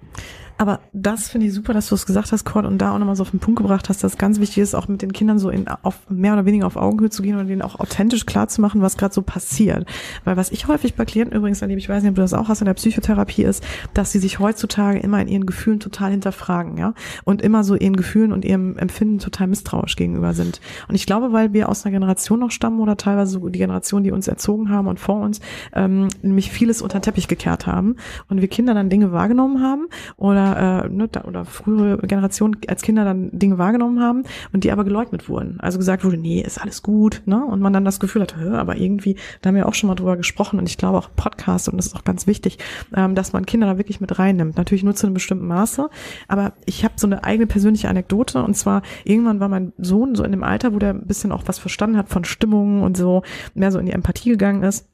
[0.59, 3.15] Aber das finde ich super, dass du es gesagt hast, Cord, und da auch nochmal
[3.15, 5.51] so auf den Punkt gebracht hast, dass ganz wichtig ist, auch mit den Kindern so
[5.51, 8.61] in, auf mehr oder weniger auf Augenhöhe zu gehen und denen auch authentisch klar zu
[8.61, 9.87] machen, was gerade so passiert.
[10.25, 12.49] Weil was ich häufig bei Klienten übrigens erlebe, ich weiß nicht, ob du das auch
[12.49, 13.65] hast in der Psychotherapie, ist,
[13.95, 17.95] dass sie sich heutzutage immer in ihren Gefühlen total hinterfragen, ja, und immer so ihren
[17.95, 20.61] Gefühlen und ihrem Empfinden total misstrauisch gegenüber sind.
[20.89, 24.03] Und ich glaube, weil wir aus einer Generation noch stammen oder teilweise so die Generation,
[24.03, 25.41] die uns erzogen haben und vor uns,
[25.73, 27.95] ähm, nämlich vieles unter den Teppich gekehrt haben
[28.29, 29.87] und wir Kinder dann Dinge wahrgenommen haben
[30.17, 34.85] oder äh, ne, oder frühere Generationen als Kinder dann Dinge wahrgenommen haben und die aber
[34.85, 35.59] geleugnet wurden.
[35.61, 37.45] Also gesagt wurde, nee, ist alles gut, ne?
[37.45, 40.17] Und man dann das Gefühl hat, aber irgendwie, da haben wir auch schon mal drüber
[40.17, 42.59] gesprochen und ich glaube auch Podcast und das ist auch ganz wichtig,
[42.95, 44.57] ähm, dass man Kinder da wirklich mit reinnimmt.
[44.57, 45.89] Natürlich nur zu einem bestimmten Maße,
[46.29, 50.25] aber ich habe so eine eigene persönliche Anekdote und zwar irgendwann war mein Sohn so
[50.25, 53.23] in dem Alter, wo der ein bisschen auch was verstanden hat von Stimmungen und so,
[53.55, 54.87] mehr so in die Empathie gegangen ist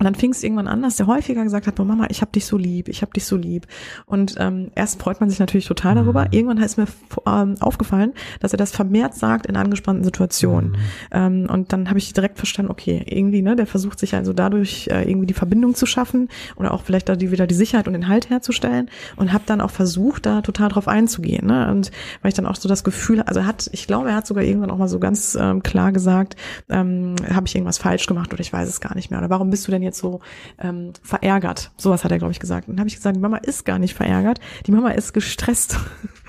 [0.00, 2.46] und dann fing es irgendwann an, dass der häufiger gesagt hat, Mama, ich hab dich
[2.46, 3.66] so lieb, ich hab dich so lieb.
[4.06, 6.22] Und ähm, erst freut man sich natürlich total darüber.
[6.22, 6.28] Mhm.
[6.30, 6.86] Irgendwann ist mir
[7.26, 10.70] ähm, aufgefallen, dass er das vermehrt sagt in angespannten Situationen.
[10.70, 10.76] Mhm.
[11.10, 14.88] Ähm, und dann habe ich direkt verstanden, okay, irgendwie, ne, der versucht sich also dadurch
[14.90, 17.92] äh, irgendwie die Verbindung zu schaffen oder auch vielleicht da die, wieder die Sicherheit und
[17.92, 18.88] den Halt herzustellen.
[19.16, 21.46] Und habe dann auch versucht, da total drauf einzugehen.
[21.46, 21.70] Ne?
[21.70, 21.90] Und
[22.22, 24.44] weil ich dann auch so das Gefühl, also er hat, ich glaube, er hat sogar
[24.44, 26.36] irgendwann auch mal so ganz ähm, klar gesagt,
[26.70, 29.18] ähm, habe ich irgendwas falsch gemacht oder ich weiß es gar nicht mehr.
[29.18, 30.20] Oder warum bist du denn jetzt jetzt so
[30.58, 31.70] ähm, verärgert.
[31.76, 32.68] Sowas hat er, glaube ich, gesagt.
[32.68, 35.78] Und dann habe ich gesagt, die Mama ist gar nicht verärgert, die Mama ist gestresst.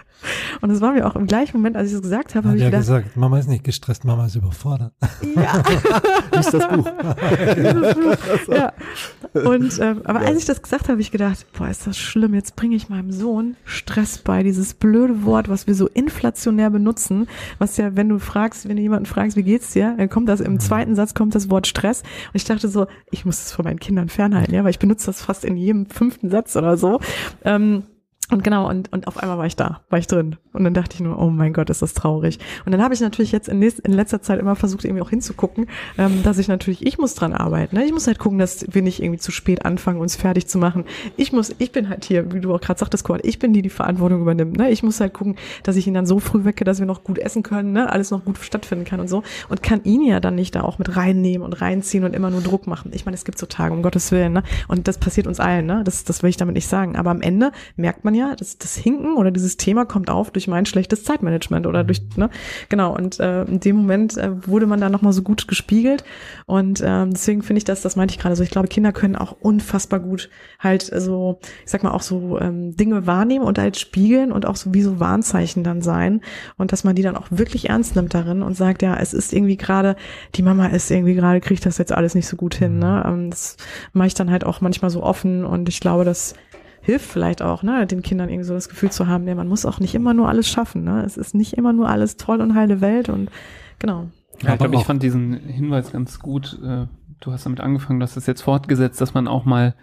[0.62, 2.64] Und es war mir auch im gleichen Moment, als ich es gesagt habe, habe ich
[2.64, 4.94] ja gedacht, gesagt, Mama ist nicht gestresst, Mama ist überfordert.
[5.36, 5.64] Ja.
[6.36, 6.90] Lies das Buch.
[7.56, 7.96] das
[8.48, 8.56] Buch.
[8.56, 8.74] ja.
[9.34, 12.34] Und ähm, aber als ich das gesagt habe, habe ich gedacht, boah, ist das schlimm.
[12.34, 17.28] Jetzt bringe ich meinem Sohn Stress bei, dieses blöde Wort, was wir so inflationär benutzen,
[17.60, 20.42] was ja, wenn du fragst, wenn du jemanden fragst, wie geht's dir, dann kommt das
[20.42, 20.60] im mhm.
[20.60, 22.02] zweiten Satz kommt das Wort Stress.
[22.02, 25.08] Und ich dachte so, ich muss das von meinen Kindern fernhalten, ja, weil ich benutze
[25.08, 27.00] das fast in jedem fünften Satz oder so.
[27.44, 27.84] Ähm,
[28.32, 30.38] und genau, und, und auf einmal war ich da, war ich drin.
[30.54, 32.40] Und dann dachte ich nur, oh mein Gott, ist das traurig.
[32.66, 35.10] Und dann habe ich natürlich jetzt in, nächst, in letzter Zeit immer versucht, irgendwie auch
[35.10, 35.68] hinzugucken,
[35.98, 37.76] ähm, dass ich natürlich, ich muss dran arbeiten.
[37.76, 37.86] Ne?
[37.86, 40.86] Ich muss halt gucken, dass wir nicht irgendwie zu spät anfangen, uns fertig zu machen.
[41.18, 43.62] Ich muss, ich bin halt hier, wie du auch gerade sagtest, Cord, ich bin die,
[43.62, 44.58] die Verantwortung übernimmt.
[44.58, 44.72] Ne?
[44.72, 47.20] Ich muss halt gucken, dass ich ihn dann so früh wecke, dass wir noch gut
[47.20, 47.92] essen können, ne?
[47.92, 49.24] alles noch gut stattfinden kann und so.
[49.50, 52.42] Und kann ihn ja dann nicht da auch mit reinnehmen und reinziehen und immer nur
[52.42, 52.92] Druck machen.
[52.94, 54.34] Ich meine, es gibt so Tage, um Gottes Willen.
[54.34, 54.44] Ne?
[54.70, 55.66] Und das passiert uns allen.
[55.66, 55.82] Ne?
[55.84, 56.96] Das, das will ich damit nicht sagen.
[56.96, 60.32] Aber am Ende merkt man ja, ja, das, das Hinken oder dieses Thema kommt auf
[60.32, 62.30] durch mein schlechtes Zeitmanagement oder durch, ne,
[62.70, 62.96] genau.
[62.96, 66.04] Und äh, in dem Moment äh, wurde man da nochmal so gut gespiegelt.
[66.46, 69.16] Und äh, deswegen finde ich das, das meinte ich gerade so, ich glaube, Kinder können
[69.16, 70.30] auch unfassbar gut
[70.60, 74.56] halt so, ich sag mal, auch so ähm, Dinge wahrnehmen und halt spiegeln und auch
[74.56, 76.22] so wie so Warnzeichen dann sein.
[76.58, 79.34] Und dass man die dann auch wirklich ernst nimmt darin und sagt, ja, es ist
[79.34, 79.96] irgendwie gerade,
[80.36, 82.78] die Mama ist irgendwie gerade, kriegt das jetzt alles nicht so gut hin.
[82.78, 83.04] Ne?
[83.06, 83.58] Ähm, das
[83.94, 86.36] mache ich dann halt auch manchmal so offen und ich glaube, dass
[86.82, 89.66] hilft vielleicht auch, ne, den Kindern irgendwie so das Gefühl zu haben, ja, man muss
[89.66, 91.04] auch nicht immer nur alles schaffen, ne?
[91.06, 93.30] Es ist nicht immer nur alles toll und heile Welt und
[93.80, 94.08] genau.
[94.42, 96.60] Ja, ich glaube, ich fand diesen Hinweis ganz gut.
[96.64, 96.88] Äh,
[97.20, 99.76] du hast damit angefangen, du hast es jetzt fortgesetzt, dass man auch mal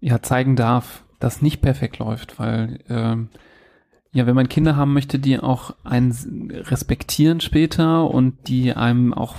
[0.00, 3.28] ja zeigen darf, dass nicht perfekt läuft, weil ähm,
[4.12, 9.36] ja, wenn man Kinder haben möchte, die auch einen respektieren später und die einem auch,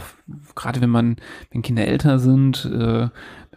[0.56, 1.16] gerade wenn man,
[1.52, 3.10] wenn Kinder älter sind, äh,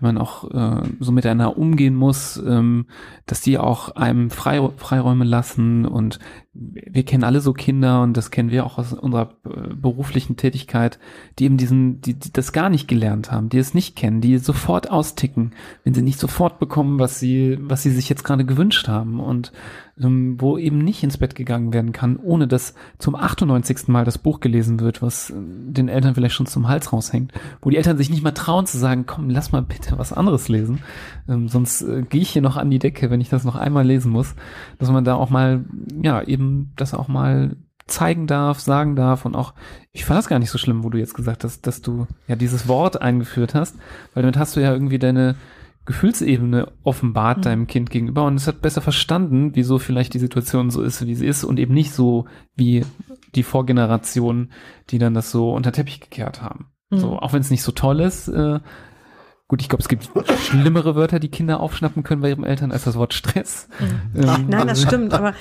[0.03, 2.87] wenn man auch äh, so miteinander umgehen muss, ähm,
[3.27, 6.19] dass die auch einem Frei, Freiräume lassen und
[6.55, 10.99] wir kennen alle so Kinder und das kennen wir auch aus unserer äh, beruflichen Tätigkeit,
[11.39, 14.37] die eben diesen, die, die das gar nicht gelernt haben, die es nicht kennen, die
[14.37, 15.53] sofort austicken,
[15.85, 19.53] wenn sie nicht sofort bekommen, was sie, was sie sich jetzt gerade gewünscht haben und
[20.01, 23.89] ähm, wo eben nicht ins Bett gegangen werden kann, ohne dass zum 98.
[23.89, 27.71] Mal das Buch gelesen wird, was äh, den Eltern vielleicht schon zum Hals raushängt, wo
[27.71, 30.81] die Eltern sich nicht mal trauen zu sagen, komm, lass mal bitte was anderes lesen,
[31.29, 33.87] ähm, sonst äh, gehe ich hier noch an die Decke, wenn ich das noch einmal
[33.87, 34.35] lesen muss,
[34.79, 35.65] dass man da auch mal,
[36.03, 36.42] ja, eben
[36.77, 37.57] das auch mal
[37.87, 39.55] zeigen darf, sagen darf und auch,
[39.93, 42.37] ich fand das gar nicht so schlimm, wo du jetzt gesagt hast, dass du ja
[42.37, 43.77] dieses Wort eingeführt hast,
[44.15, 45.35] weil damit hast du ja irgendwie deine
[45.85, 47.43] Gefühlsebene offenbart mhm.
[47.43, 51.15] deinem Kind gegenüber und es hat besser verstanden, wieso vielleicht die Situation so ist, wie
[51.15, 52.85] sie ist und eben nicht so wie
[53.35, 54.51] die Vorgeneration,
[54.91, 56.67] die dann das so unter Teppich gekehrt haben.
[56.91, 56.99] Mhm.
[56.99, 58.61] So, auch wenn es nicht so toll ist, äh,
[59.53, 60.09] Gut, ich glaube, es gibt
[60.47, 63.69] schlimmere Wörter, die Kinder aufschnappen können bei ihren Eltern als das Wort Stress.
[64.15, 64.23] Mhm.
[64.23, 65.35] Ähm, Nein, das stimmt, aber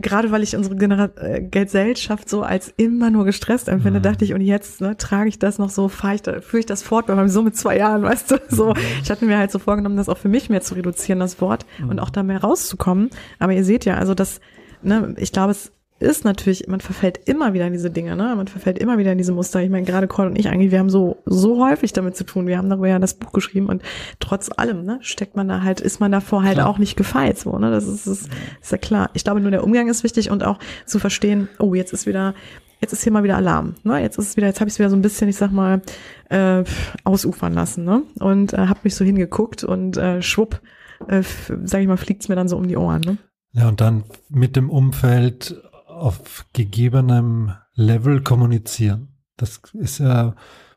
[0.00, 4.02] gerade weil ich unsere Genera äh, Gesellschaft so als immer nur gestresst empfinde, mhm.
[4.02, 6.66] dachte ich, und jetzt ne, trage ich das noch so, fahre ich da, führe ich
[6.66, 8.40] das fort bei meinem Sohn mit zwei Jahren, weißt du?
[8.48, 8.80] So, mhm.
[9.00, 11.66] ich hatte mir halt so vorgenommen, das auch für mich mehr zu reduzieren, das Wort,
[11.78, 11.90] mhm.
[11.90, 13.10] und auch da mehr rauszukommen.
[13.38, 14.40] Aber ihr seht ja, also das,
[14.82, 18.34] ne, ich glaube, es ist natürlich, man verfällt immer wieder in diese Dinge, ne?
[18.36, 19.62] Man verfällt immer wieder in diese Muster.
[19.62, 22.46] Ich meine, gerade Cole und ich eigentlich, wir haben so, so häufig damit zu tun.
[22.46, 23.82] Wir haben darüber ja das Buch geschrieben und
[24.20, 26.68] trotz allem, ne, steckt man da halt, ist man davor halt klar.
[26.68, 27.70] auch nicht gefeit, so, ne?
[27.70, 28.28] Das ist, ist,
[28.60, 29.10] ist ja klar.
[29.14, 32.34] Ich glaube, nur der Umgang ist wichtig und auch zu verstehen, oh, jetzt ist wieder,
[32.82, 33.98] jetzt ist hier mal wieder Alarm, ne?
[34.02, 35.80] Jetzt ist es wieder, jetzt habe ich es wieder so ein bisschen, ich sag mal,
[36.28, 36.62] äh,
[37.04, 38.02] ausufern lassen, ne?
[38.20, 40.60] Und äh, habe mich so hingeguckt und äh, schwupp,
[41.08, 41.22] äh,
[41.64, 43.16] sag ich mal, fliegt's mir dann so um die Ohren, ne?
[43.52, 45.62] Ja, und dann mit dem Umfeld
[45.96, 49.08] auf gegebenem Level kommunizieren.
[49.36, 50.34] Das ist ja,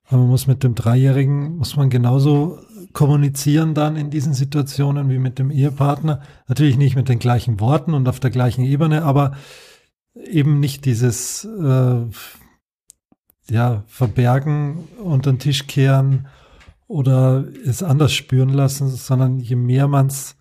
[0.09, 2.59] man muss mit dem Dreijährigen, muss man genauso
[2.93, 6.21] kommunizieren dann in diesen Situationen wie mit dem Ehepartner.
[6.47, 9.33] Natürlich nicht mit den gleichen Worten und auf der gleichen Ebene, aber
[10.15, 12.05] eben nicht dieses äh,
[13.49, 16.27] ja, Verbergen, unter den Tisch kehren
[16.87, 20.35] oder es anders spüren lassen, sondern je mehr man es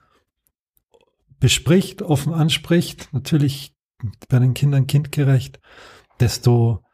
[1.41, 3.78] bespricht, offen anspricht, natürlich
[4.29, 5.61] bei den Kindern kindgerecht,
[6.21, 6.85] desto,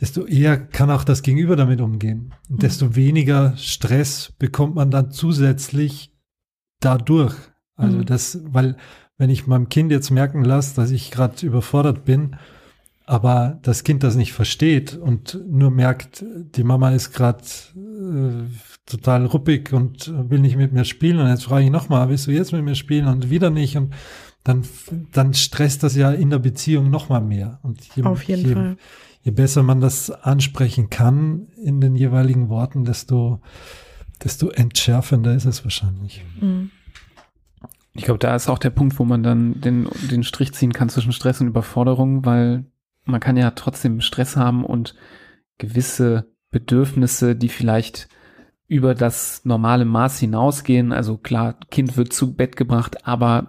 [0.00, 2.34] desto eher kann auch das Gegenüber damit umgehen.
[2.48, 2.60] Und mhm.
[2.60, 6.12] desto weniger Stress bekommt man dann zusätzlich
[6.80, 7.34] dadurch.
[7.76, 8.06] Also mhm.
[8.06, 8.76] das, weil
[9.18, 12.36] wenn ich meinem Kind jetzt merken lasse, dass ich gerade überfordert bin,
[13.04, 17.42] aber das Kind das nicht versteht und nur merkt, die Mama ist gerade
[17.76, 18.44] äh,
[18.86, 22.30] total ruppig und will nicht mit mir spielen und jetzt frage ich nochmal, willst du
[22.30, 23.92] jetzt mit mir spielen und wieder nicht und
[24.44, 24.64] dann,
[25.12, 27.60] dann stresst das ja in der Beziehung noch mal mehr.
[27.62, 28.76] Und je, Auf jeden je, Fall.
[29.22, 33.40] Je besser man das ansprechen kann in den jeweiligen Worten, desto,
[34.22, 36.24] desto entschärfender ist es wahrscheinlich.
[36.40, 36.70] Mhm.
[37.94, 40.88] Ich glaube, da ist auch der Punkt, wo man dann den, den Strich ziehen kann
[40.88, 42.64] zwischen Stress und Überforderung, weil
[43.04, 44.94] man kann ja trotzdem Stress haben und
[45.58, 48.08] gewisse Bedürfnisse, die vielleicht
[48.72, 50.92] über das normale Maß hinausgehen.
[50.92, 53.48] Also klar, Kind wird zu Bett gebracht, aber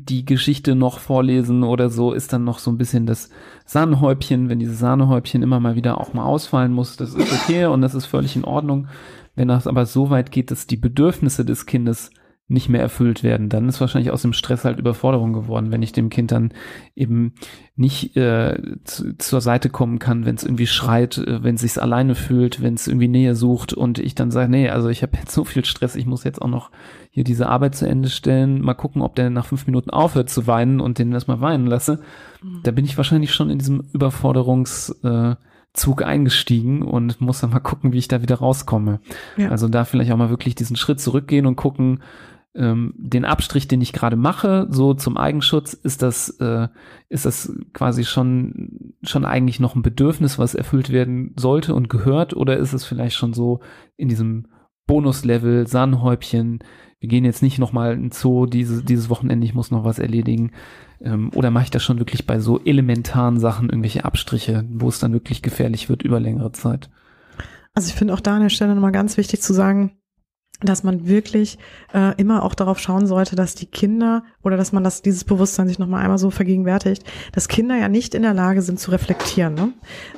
[0.00, 3.28] die Geschichte noch vorlesen oder so ist dann noch so ein bisschen das
[3.66, 6.96] Sahnehäubchen, wenn diese Sahnehäubchen immer mal wieder auch mal ausfallen muss.
[6.96, 8.88] Das ist okay und das ist völlig in Ordnung.
[9.34, 12.10] Wenn das aber so weit geht, dass die Bedürfnisse des Kindes
[12.48, 15.92] nicht mehr erfüllt werden, dann ist wahrscheinlich aus dem Stress halt Überforderung geworden, wenn ich
[15.92, 16.52] dem Kind dann
[16.94, 17.34] eben
[17.76, 21.80] nicht äh, zu, zur Seite kommen kann, wenn es irgendwie schreit, äh, wenn es sich
[21.80, 25.16] alleine fühlt, wenn es irgendwie Nähe sucht und ich dann sage, nee, also ich habe
[25.16, 26.70] jetzt so viel Stress, ich muss jetzt auch noch
[27.10, 30.46] hier diese Arbeit zu Ende stellen, mal gucken, ob der nach fünf Minuten aufhört zu
[30.46, 32.00] weinen und den erstmal weinen lasse.
[32.42, 32.60] Mhm.
[32.64, 35.36] Da bin ich wahrscheinlich schon in diesem Überforderungs äh,
[35.74, 39.00] Zug eingestiegen und muss dann mal gucken, wie ich da wieder rauskomme.
[39.38, 39.48] Ja.
[39.48, 42.02] Also da vielleicht auch mal wirklich diesen Schritt zurückgehen und gucken,
[42.54, 46.68] ähm, den Abstrich, den ich gerade mache, so zum Eigenschutz, ist das, äh,
[47.08, 52.34] ist das quasi schon, schon eigentlich noch ein Bedürfnis, was erfüllt werden sollte und gehört,
[52.34, 53.60] oder ist es vielleicht schon so
[53.96, 54.48] in diesem
[54.86, 56.62] Bonuslevel, Sahnhäubchen,
[57.02, 60.52] wir gehen jetzt nicht nochmal in Zoo diese, dieses Wochenende, ich muss noch was erledigen.
[61.00, 65.00] Ähm, oder mache ich das schon wirklich bei so elementaren Sachen, irgendwelche Abstriche, wo es
[65.00, 66.90] dann wirklich gefährlich wird über längere Zeit?
[67.74, 69.96] Also ich finde auch da an der Stelle nochmal ganz wichtig zu sagen,
[70.62, 71.58] dass man wirklich
[71.94, 75.68] äh, immer auch darauf schauen sollte, dass die Kinder oder dass man das dieses Bewusstsein
[75.68, 78.90] sich noch mal einmal so vergegenwärtigt, dass Kinder ja nicht in der Lage sind zu
[78.90, 79.54] reflektieren.
[79.54, 79.72] Ne?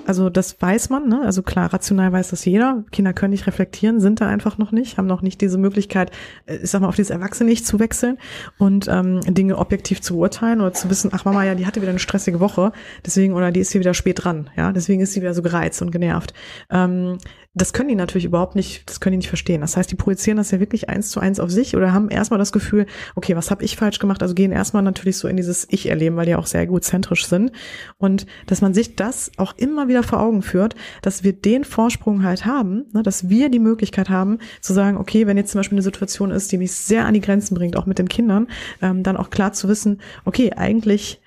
[0.06, 1.08] Also das weiß man.
[1.08, 1.22] Ne?
[1.24, 2.84] Also klar, rational weiß das jeder.
[2.90, 6.10] Kinder können nicht reflektieren, sind da einfach noch nicht, haben noch nicht diese Möglichkeit,
[6.46, 8.18] äh, ich sag mal, auf dieses Erwachsene nicht zu wechseln
[8.58, 11.90] und ähm, Dinge objektiv zu urteilen oder zu wissen, ach Mama, ja, die hatte wieder
[11.90, 12.72] eine stressige Woche,
[13.04, 15.82] deswegen oder die ist hier wieder spät dran, ja, deswegen ist sie wieder so gereizt
[15.82, 16.34] und genervt.
[16.70, 17.18] Ähm,
[17.54, 19.60] das können die natürlich überhaupt nicht, das können die nicht verstehen.
[19.60, 22.38] Das heißt, die projizieren das ja wirklich eins zu eins auf sich oder haben erstmal
[22.38, 24.22] das Gefühl, okay, was habe ich falsch gemacht?
[24.22, 27.52] Also gehen erstmal natürlich so in dieses Ich-Erleben, weil die auch sehr egozentrisch sind.
[27.96, 32.24] Und dass man sich das auch immer wieder vor Augen führt, dass wir den Vorsprung
[32.24, 35.76] halt haben, ne, dass wir die Möglichkeit haben zu sagen, okay, wenn jetzt zum Beispiel
[35.76, 38.48] eine Situation ist, die mich sehr an die Grenzen bringt, auch mit den Kindern,
[38.82, 41.20] ähm, dann auch klar zu wissen, okay, eigentlich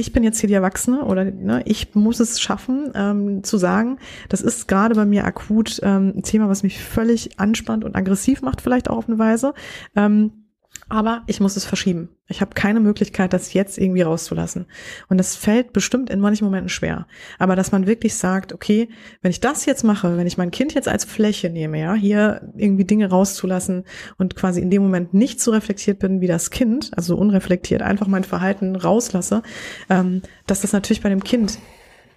[0.00, 3.98] ich bin jetzt hier die Erwachsene oder ne, ich muss es schaffen, ähm, zu sagen,
[4.28, 8.42] das ist gerade bei mir akut ähm, ein Thema, was mich völlig anspannt und aggressiv
[8.42, 9.52] macht, vielleicht auch auf eine Weise.
[9.94, 10.39] Ähm,
[10.90, 12.10] aber ich muss es verschieben.
[12.26, 14.66] Ich habe keine Möglichkeit, das jetzt irgendwie rauszulassen.
[15.08, 17.06] Und das fällt bestimmt in manchen Momenten schwer.
[17.38, 18.88] Aber dass man wirklich sagt, okay,
[19.22, 22.52] wenn ich das jetzt mache, wenn ich mein Kind jetzt als Fläche nehme, ja, hier
[22.56, 23.84] irgendwie Dinge rauszulassen
[24.18, 28.08] und quasi in dem Moment nicht so reflektiert bin wie das Kind, also unreflektiert einfach
[28.08, 29.42] mein Verhalten rauslasse,
[29.88, 31.58] ähm, dass das natürlich bei dem Kind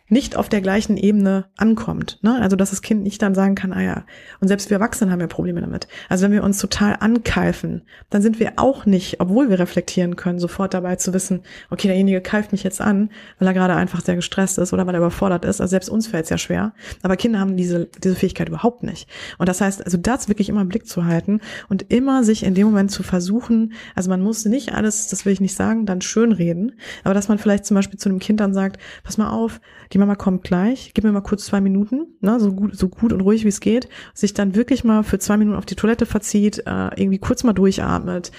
[0.09, 2.19] nicht auf der gleichen Ebene ankommt.
[2.21, 2.39] Ne?
[2.41, 4.05] Also dass das Kind nicht dann sagen kann, ah ja,
[4.41, 5.88] und selbst wir Erwachsenen haben ja Probleme damit.
[6.09, 10.39] Also wenn wir uns total ankeifen, dann sind wir auch nicht, obwohl wir reflektieren können,
[10.39, 14.15] sofort dabei zu wissen, okay, derjenige keift mich jetzt an, weil er gerade einfach sehr
[14.15, 15.61] gestresst ist oder weil er überfordert ist.
[15.61, 16.73] Also selbst uns fällt es ja schwer.
[17.01, 19.07] Aber Kinder haben diese, diese Fähigkeit überhaupt nicht.
[19.38, 21.39] Und das heißt, also das wirklich immer im Blick zu halten
[21.69, 25.34] und immer sich in dem Moment zu versuchen, also man muss nicht alles, das will
[25.34, 26.73] ich nicht sagen, dann schön reden,
[27.05, 29.61] aber dass man vielleicht zum Beispiel zu einem Kind dann sagt, pass mal auf,
[29.94, 33.14] die Mama kommt gleich, gib mir mal kurz zwei Minuten, ne, so gut, so gut
[33.14, 36.07] und ruhig wie es geht, sich dann wirklich mal für zwei Minuten auf die Toilette
[36.07, 38.32] verzieht, äh, irgendwie kurz mal durchatmet,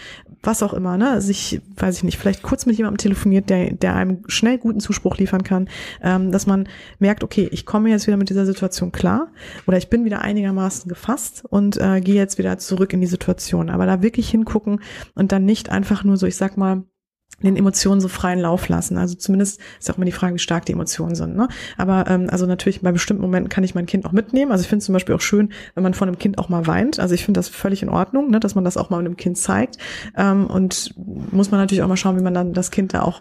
[0.43, 3.95] was auch immer, ne, sich, weiß ich nicht, vielleicht kurz mit jemandem telefoniert, der, der
[3.95, 5.69] einem schnell guten Zuspruch liefern kann,
[6.03, 6.69] ähm, dass man
[6.99, 9.29] merkt, okay, ich komme jetzt wieder mit dieser Situation klar
[9.67, 13.71] oder ich bin wieder einigermaßen gefasst und äh, gehe jetzt wieder zurück in die Situation.
[13.71, 14.81] Aber da wirklich hingucken
[15.15, 16.83] und dann nicht einfach nur so, ich sag mal,
[17.43, 18.97] den Emotionen so freien Lauf lassen.
[18.97, 21.37] Also zumindest ist auch mal die Frage, wie stark die Emotionen sind.
[21.37, 21.49] Ne?
[21.77, 24.53] Aber ähm, also natürlich bei bestimmten Momenten kann ich mein Kind auch mitnehmen.
[24.53, 27.01] Also ich finde zum Beispiel auch schön, wenn man von einem Kind auch mal weint.
[27.01, 28.41] Also ich finde das völlig in Ordnung, ne?
[28.41, 29.79] dass man das auch mal einem Kind zeigt.
[30.17, 33.21] Ähm, und muss man natürlich auch mal schauen, wie man dann das Kind da auch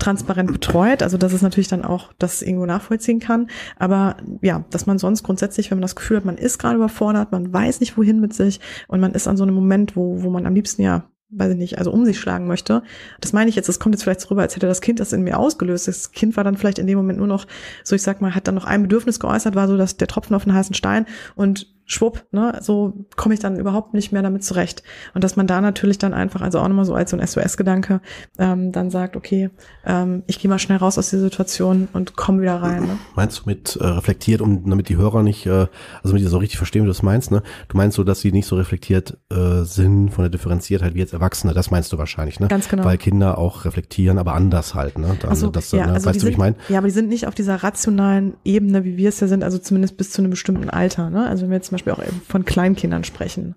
[0.00, 3.48] transparent betreut, also dass es natürlich dann auch das irgendwo nachvollziehen kann.
[3.78, 7.30] Aber ja, dass man sonst grundsätzlich, wenn man das Gefühl hat, man ist gerade überfordert,
[7.30, 10.30] man weiß nicht wohin mit sich und man ist an so einem Moment, wo, wo
[10.30, 12.82] man am liebsten ja weiß ich nicht, also um sich schlagen möchte.
[13.20, 15.12] Das meine ich jetzt, das kommt jetzt vielleicht so rüber, als hätte das Kind das
[15.12, 15.88] in mir ausgelöst.
[15.88, 17.46] Das Kind war dann vielleicht in dem Moment nur noch,
[17.84, 20.34] so ich sag mal, hat dann noch ein Bedürfnis geäußert, war so, dass der Tropfen
[20.34, 24.44] auf den heißen Stein und schwupp, ne, so komme ich dann überhaupt nicht mehr damit
[24.44, 24.84] zurecht.
[25.12, 28.00] Und dass man da natürlich dann einfach, also auch nochmal so als so ein SOS-Gedanke,
[28.38, 29.50] ähm, dann sagt, okay,
[29.84, 32.82] ähm, ich gehe mal schnell raus aus der Situation und komme wieder rein.
[32.82, 32.98] Ne?
[33.16, 35.66] Meinst du mit äh, reflektiert, um damit die Hörer nicht, äh,
[36.02, 37.42] also mit dir so richtig verstehen, wie du das meinst, ne?
[37.68, 41.12] Du meinst so, dass sie nicht so reflektiert äh, sind von der Differenziertheit wie jetzt
[41.12, 42.46] Erwachsene, das meinst du wahrscheinlich, ne?
[42.46, 42.84] Ganz genau.
[42.84, 45.16] Weil Kinder auch reflektieren, aber anders halt, ne?
[45.20, 45.94] Dann, Also, das, ja, ne?
[45.94, 46.54] also weißt die du, wie ich meine?
[46.68, 49.58] Ja, aber die sind nicht auf dieser rationalen Ebene, wie wir es ja sind, also
[49.58, 51.10] zumindest bis zu einem bestimmten Alter.
[51.10, 51.26] Ne?
[51.26, 53.54] Also wenn wir jetzt zum Beispiel auch eben von Kleinkindern sprechen.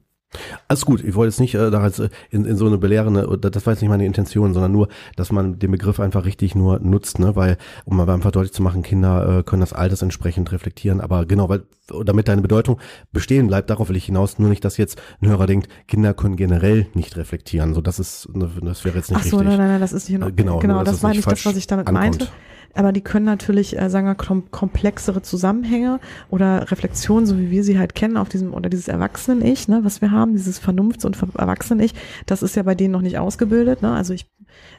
[0.68, 3.28] Alles gut, ich wollte jetzt nicht äh, da jetzt, äh, in, in so eine belehrende,
[3.28, 6.56] oder das war jetzt nicht meine Intention, sondern nur, dass man den Begriff einfach richtig
[6.56, 10.02] nur nutzt, ne, weil, um mal einfach deutlich zu machen, Kinder äh, können das Alters
[10.02, 11.62] entsprechend reflektieren, aber genau, weil,
[12.04, 12.80] damit deine Bedeutung
[13.12, 16.36] bestehen bleibt, darauf will ich hinaus, nur nicht, dass jetzt ein Hörer denkt, Kinder können
[16.36, 19.50] generell nicht reflektieren, so das ist, ne, das wäre jetzt nicht Ach so, richtig.
[19.50, 20.36] nein, nein, nein, das ist nicht in Äh, Ordnung.
[20.38, 22.04] genau, genau nur, das meine nicht ich, das, was ich damit ankommt.
[22.22, 22.28] meinte.
[22.76, 26.00] Aber die können natürlich, äh, sagen wir, kom komplexere Zusammenhänge
[26.32, 30.02] oder Reflexionen, so wie wir sie halt kennen, auf diesem, oder dieses Erwachsenen-Ich, ne, was
[30.02, 31.94] wir haben, dieses Vernunfts- und Erwachsenen-Ich,
[32.26, 33.82] das ist ja bei denen noch nicht ausgebildet.
[33.84, 33.92] Ne?
[33.94, 34.26] Also ich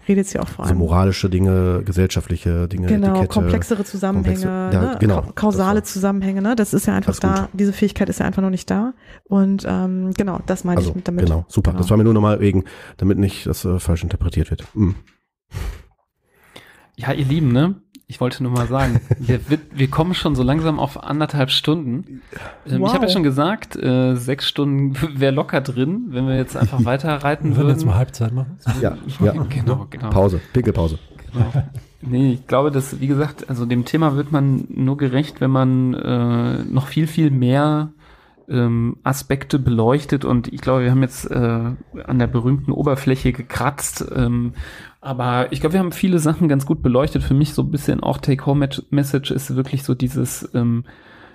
[0.08, 0.78] rede jetzt hier auch vor So allem.
[0.78, 3.28] moralische Dinge, gesellschaftliche Dinge, Genau, Etikette.
[3.28, 4.96] komplexere Zusammenhänge, komplexe- ja, ne?
[4.98, 6.56] genau, ka- kausale das Zusammenhänge, ne?
[6.56, 7.30] Das ist ja einfach Alles gut.
[7.30, 8.92] da, diese Fähigkeit ist ja einfach noch nicht da.
[9.24, 11.26] Und ähm, genau, das meine Also, ich mit damit.
[11.26, 11.70] genau, super.
[11.70, 11.80] Genau.
[11.82, 12.64] Das war mir nur nochmal wegen,
[12.96, 14.64] damit nicht das äh, falsch interpretiert wird.
[14.74, 14.96] Mhm.
[16.96, 17.76] Ja, ihr Lieben, ne?
[18.06, 22.22] Ich wollte nur mal sagen, wir, wir, wir kommen schon so langsam auf anderthalb Stunden.
[22.66, 22.88] Ähm, Wow.
[22.88, 26.84] Ich habe ja schon gesagt, äh, sechs Stunden wäre locker drin, wenn wir jetzt einfach
[26.84, 27.78] weiter reiten Wir würden würden.
[27.78, 28.58] jetzt mal Halbzeit machen.
[28.80, 29.32] Ja, ja.
[29.48, 30.10] Genau, genau.
[30.10, 30.98] Pause, Pinkelpause.
[31.32, 31.52] Genau.
[32.06, 35.94] Nee, ich glaube, dass, wie gesagt, also dem Thema wird man nur gerecht, wenn man
[35.94, 37.92] äh, noch viel, viel mehr
[38.46, 44.04] ähm, Aspekte beleuchtet und ich glaube, wir haben jetzt äh, an der berühmten Oberfläche gekratzt,
[44.14, 44.52] ähm,
[45.04, 47.22] aber ich glaube, wir haben viele Sachen ganz gut beleuchtet.
[47.22, 50.84] Für mich so ein bisschen auch Take-Home-Message ist wirklich so dieses, ähm,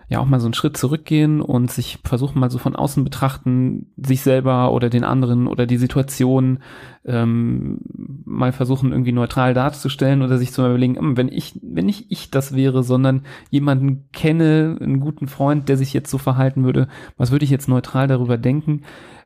[0.10, 3.92] ja auch mal so einen Schritt zurückgehen und sich versuchen mal so von außen betrachten,
[3.96, 6.60] sich selber oder den anderen oder die Situation
[7.06, 7.80] ähm,
[8.26, 12.32] mal versuchen irgendwie neutral darzustellen oder sich zu überlegen, hm, wenn ich, wenn nicht ich
[12.32, 13.22] das wäre, sondern
[13.52, 16.88] jemanden kenne, einen guten Freund, der sich jetzt so verhalten würde,
[17.18, 18.82] was würde ich jetzt neutral darüber denken?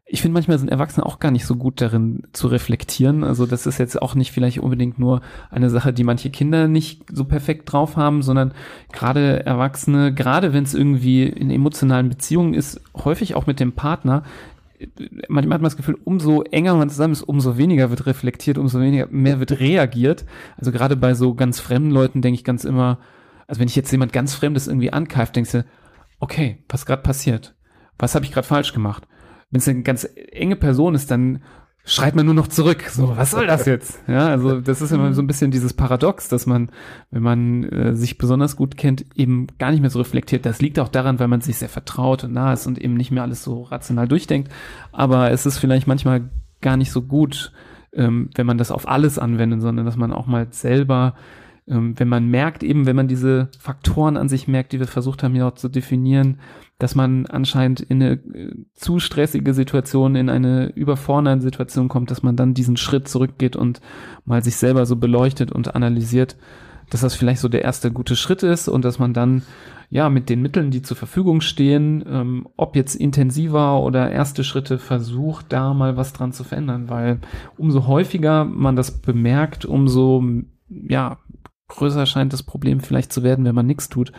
[0.06, 3.24] Ich finde, manchmal sind Erwachsene auch gar nicht so gut darin zu reflektieren.
[3.24, 7.04] Also das ist jetzt auch nicht vielleicht unbedingt nur eine Sache, die manche Kinder nicht
[7.12, 8.54] so perfekt drauf haben, sondern
[8.92, 14.24] gerade Erwachsene, gerade wenn es irgendwie in emotionalen Beziehungen ist, häufig auch mit dem Partner,
[15.30, 18.82] manchmal hat man das Gefühl, umso enger man zusammen ist, umso weniger wird reflektiert, umso
[18.82, 20.26] weniger mehr wird reagiert.
[20.58, 23.00] Also gerade bei so ganz fremden Leuten denke ich ganz immer,
[23.48, 25.66] also wenn ich jetzt jemand ganz Fremdes irgendwie ankeift, denkst du,
[26.20, 27.56] okay, was gerade passiert?
[27.98, 29.08] Was habe ich gerade falsch gemacht?
[29.54, 31.44] Wenn es eine ganz enge Person ist, dann
[31.86, 32.86] schreit man nur noch zurück.
[32.90, 34.00] So, was soll das jetzt?
[34.08, 36.72] Ja, also das ist immer so ein bisschen dieses Paradox, dass man,
[37.12, 40.48] wenn man äh, sich besonders gut kennt, eben gar nicht mehr so reflektiert.
[40.48, 43.12] Das liegt auch daran, weil man sich sehr vertraut und nah ist und eben nicht
[43.12, 44.52] mehr alles so rational durchdenkt.
[44.92, 46.32] Aber es ist vielleicht manchmal
[46.62, 47.52] gar nicht so gut,
[47.94, 51.14] ähm, wenn man das auf alles anwendet, sondern dass man auch mal selber
[51.68, 55.24] ähm, wenn man merkt, eben wenn man diese Faktoren an sich merkt, die wir versucht
[55.24, 56.40] haben hier auch zu definieren,
[56.84, 62.24] dass man anscheinend in eine äh, zu stressige Situation, in eine überfordernde Situation kommt, dass
[62.24, 63.80] man dann diesen Schritt zurückgeht und
[64.26, 66.36] mal sich selber so beleuchtet und analysiert,
[66.90, 69.44] dass das vielleicht so der erste gute Schritt ist und dass man dann
[69.90, 74.78] ja mit den Mitteln, die zur Verfügung stehen, ähm, ob jetzt intensiver oder erste Schritte
[74.78, 77.20] versucht, da mal was dran zu verändern, weil
[77.56, 80.22] umso häufiger man das bemerkt, umso
[80.68, 81.18] ja
[81.70, 84.12] größer scheint das Problem vielleicht zu werden, wenn man nichts tut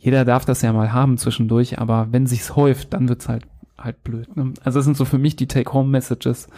[0.00, 3.44] jeder darf das ja mal haben zwischendurch, aber wenn sich's häuft, dann wird's halt
[3.78, 4.34] halt blöd.
[4.36, 4.52] Ne?
[4.62, 6.48] Also das sind so für mich die Take-Home-Messages.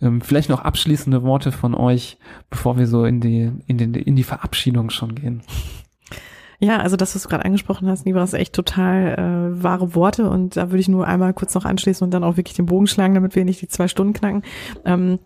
[0.00, 2.18] Ähm, vielleicht noch abschließende Worte von euch,
[2.50, 5.42] bevor wir so in die in den in die Verabschiedung schon gehen.
[6.60, 10.30] Ja, also das, was du gerade angesprochen hast, Nibra, ist echt total äh, wahre Worte
[10.30, 12.86] und da würde ich nur einmal kurz noch anschließen und dann auch wirklich den Bogen
[12.86, 14.42] schlagen, damit wir nicht die zwei Stunden knacken.
[14.84, 15.18] Ähm,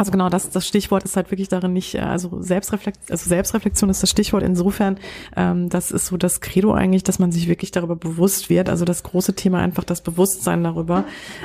[0.00, 3.90] also genau, das, das Stichwort ist halt wirklich darin nicht, äh, also Selbstreflexion, also Selbstreflexion
[3.90, 4.96] ist das Stichwort insofern,
[5.36, 8.70] ähm, das ist so das Credo eigentlich, dass man sich wirklich darüber bewusst wird.
[8.70, 11.04] Also das große Thema einfach das Bewusstsein darüber,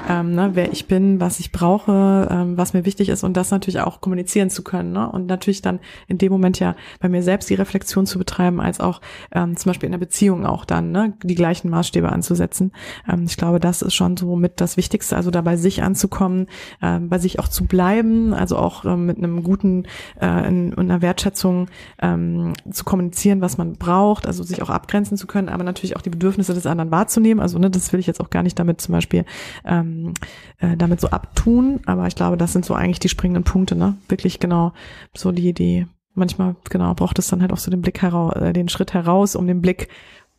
[0.10, 3.52] ähm, ne, wer ich bin, was ich brauche, ähm, was mir wichtig ist und das
[3.52, 4.94] natürlich auch kommunizieren zu können.
[4.94, 5.12] Ne?
[5.12, 8.80] Und natürlich dann in dem Moment ja bei mir selbst die Reflexion zu betreiben, als
[8.80, 9.02] auch
[9.34, 12.72] ähm, zum Beispiel in der Beziehung auch dann ne, die gleichen Maßstäbe anzusetzen.
[13.06, 16.48] Ähm, ich glaube, das ist schon so mit das Wichtigste, also dabei sich anzukommen,
[16.82, 19.86] äh, bei sich auch zu bleiben also auch ähm, mit einem guten
[20.20, 21.68] äh, in, einer Wertschätzung
[22.02, 26.02] ähm, zu kommunizieren, was man braucht, also sich auch abgrenzen zu können, aber natürlich auch
[26.02, 27.42] die Bedürfnisse des anderen wahrzunehmen.
[27.42, 29.26] Also ne, das will ich jetzt auch gar nicht damit zum Beispiel
[29.66, 30.14] ähm,
[30.60, 33.98] äh, damit so abtun, aber ich glaube, das sind so eigentlich die springenden Punkte, ne?
[34.08, 34.74] Wirklich genau
[35.14, 35.88] so die Idee.
[36.14, 39.36] Manchmal genau braucht es dann halt auch so den Blick heraus, äh, den Schritt heraus,
[39.36, 39.90] um den Blick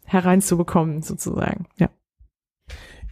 [0.05, 1.67] hereinzubekommen, sozusagen.
[1.79, 1.89] Ja.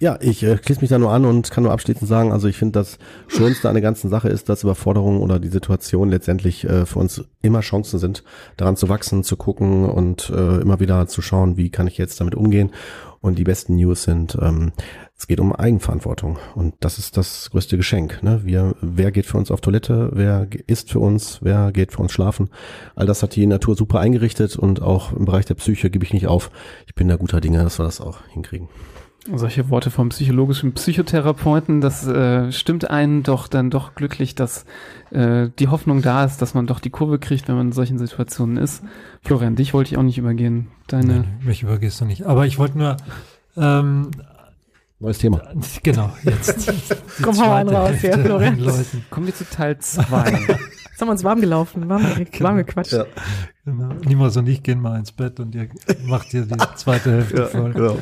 [0.04, 2.58] Ja, ich äh, schließe mich da nur an und kann nur abschließend sagen, also ich
[2.58, 6.84] finde, das Schönste an der ganzen Sache ist, dass Überforderungen oder die Situation letztendlich äh,
[6.84, 8.22] für uns immer Chancen sind,
[8.58, 12.20] daran zu wachsen, zu gucken und äh, immer wieder zu schauen, wie kann ich jetzt
[12.20, 12.70] damit umgehen.
[13.22, 14.72] Und die besten News sind, ähm,
[15.16, 18.22] es geht um Eigenverantwortung und das ist das größte Geschenk.
[18.22, 18.42] Ne?
[18.44, 22.12] Wir, wer geht für uns auf Toilette, wer isst für uns, wer geht für uns
[22.12, 22.50] schlafen.
[22.94, 26.12] All das hat die Natur super eingerichtet und auch im Bereich der Psyche gebe ich
[26.12, 26.50] nicht auf.
[26.86, 28.68] Ich bin da guter Dinge, dass wir das auch hinkriegen.
[29.32, 34.66] Solche Worte vom psychologischen Psychotherapeuten, das äh, stimmt einen doch dann doch glücklich, dass
[35.10, 37.98] äh, die Hoffnung da ist, dass man doch die Kurve kriegt, wenn man in solchen
[37.98, 38.82] Situationen ist.
[39.22, 40.68] Florian, dich wollte ich auch nicht übergehen.
[40.88, 42.26] Deine Nein, mich übergehst du nicht.
[42.26, 42.96] Aber ich wollte nur
[43.56, 44.10] ähm,
[45.00, 45.42] Neues Thema.
[45.82, 46.72] Genau, jetzt.
[47.22, 48.58] Komm mal raus, ja, Florian.
[49.10, 50.30] Kommen wir zu Teil 2.
[50.94, 52.40] Jetzt haben wir uns warm gelaufen, warm, genau.
[52.40, 52.92] warm gequatscht.
[52.92, 53.04] Ja.
[53.64, 53.88] Genau.
[54.06, 55.68] Niemals und ich gehen mal ins Bett und ihr
[56.04, 57.72] macht hier die zweite Hälfte ja, voll.
[57.72, 57.98] Genau.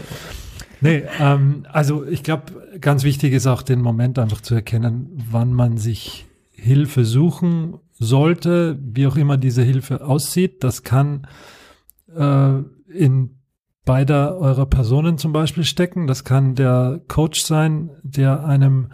[0.82, 5.52] Nee, ähm, also ich glaube, ganz wichtig ist auch den Moment einfach zu erkennen, wann
[5.52, 10.64] man sich Hilfe suchen sollte, wie auch immer diese Hilfe aussieht.
[10.64, 11.28] Das kann
[12.14, 12.58] äh,
[12.92, 13.38] in
[13.84, 16.08] beider eurer Personen zum Beispiel stecken.
[16.08, 18.88] Das kann der Coach sein, der einem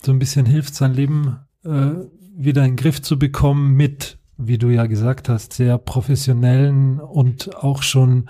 [0.00, 1.90] so ein bisschen hilft, sein Leben äh,
[2.36, 7.56] wieder in den Griff zu bekommen mit, wie du ja gesagt hast, sehr professionellen und
[7.56, 8.28] auch schon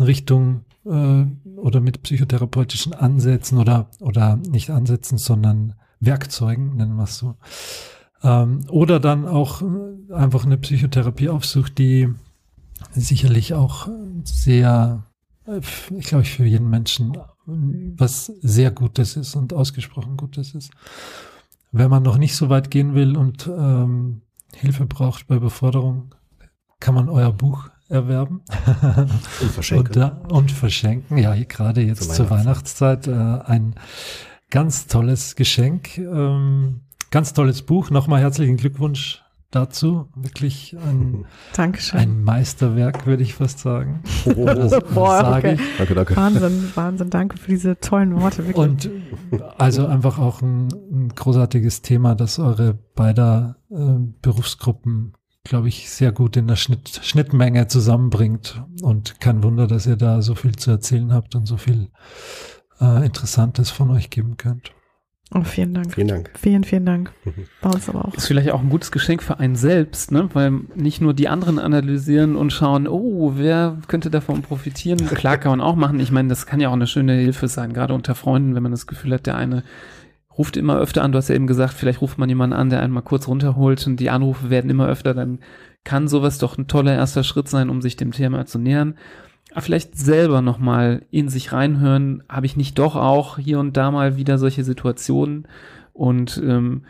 [0.00, 1.24] Richtung äh,
[1.56, 7.36] oder mit psychotherapeutischen Ansätzen oder, oder nicht Ansätzen, sondern Werkzeugen, nennen wir es so.
[8.22, 12.08] Ähm, oder dann auch äh, einfach eine Psychotherapie aufsucht, die
[12.92, 13.88] sicherlich auch
[14.24, 15.04] sehr,
[15.46, 15.60] äh,
[15.96, 17.16] ich glaube, für jeden Menschen
[17.46, 20.70] was sehr Gutes ist und ausgesprochen Gutes ist.
[21.72, 24.22] Wenn man noch nicht so weit gehen will und ähm,
[24.54, 26.14] Hilfe braucht bei Überforderung,
[26.80, 28.42] kann man euer Buch erwerben
[29.40, 29.86] Und verschenken.
[29.86, 31.16] und, da, und verschenken.
[31.18, 33.74] Ja, gerade jetzt Zur zur Weihnachtszeit äh, ein
[34.50, 36.80] ganz tolles Geschenk, ähm,
[37.10, 37.90] ganz tolles Buch.
[37.90, 40.08] Nochmal herzlichen Glückwunsch dazu.
[40.16, 41.24] Wirklich ein,
[41.56, 42.00] Dankeschön.
[42.00, 44.02] ein Meisterwerk, würde ich fast sagen.
[44.36, 45.62] Oh, Das Boah, sage okay.
[45.62, 45.76] ich.
[45.78, 46.16] danke, danke.
[46.16, 47.10] Wahnsinn, Wahnsinn.
[47.10, 48.46] Danke für diese tollen Worte.
[48.46, 48.56] Wirklich.
[48.56, 48.90] Und
[49.58, 53.76] also einfach auch ein, ein großartiges Thema, das eure beider äh,
[54.22, 55.12] Berufsgruppen,
[55.44, 58.62] glaube ich, sehr gut in der Schnitt, Schnittmenge zusammenbringt.
[58.82, 61.90] Und kein Wunder, dass ihr da so viel zu erzählen habt und so viel
[62.80, 64.72] äh, Interessantes von euch geben könnt.
[65.34, 65.94] oh, vielen Dank.
[65.94, 66.30] Vielen Dank.
[66.34, 67.12] Vielen, vielen Dank.
[67.60, 68.14] Bei uns aber auch.
[68.14, 70.30] Ist vielleicht auch ein gutes Geschenk für einen selbst, ne?
[70.32, 75.06] Weil nicht nur die anderen analysieren und schauen, oh, wer könnte davon profitieren.
[75.06, 76.00] Klar kann man auch machen.
[76.00, 78.72] Ich meine, das kann ja auch eine schöne Hilfe sein, gerade unter Freunden, wenn man
[78.72, 79.62] das Gefühl hat, der eine
[80.36, 81.12] ruft immer öfter an.
[81.12, 83.86] Du hast ja eben gesagt, vielleicht ruft man jemanden an, der einen mal kurz runterholt
[83.86, 85.14] und die Anrufe werden immer öfter.
[85.14, 85.38] Dann
[85.84, 88.94] kann sowas doch ein toller erster Schritt sein, um sich dem Thema zu nähern.
[89.52, 93.90] Aber vielleicht selber nochmal in sich reinhören, habe ich nicht doch auch hier und da
[93.90, 95.46] mal wieder solche Situationen
[95.92, 96.82] und ähm,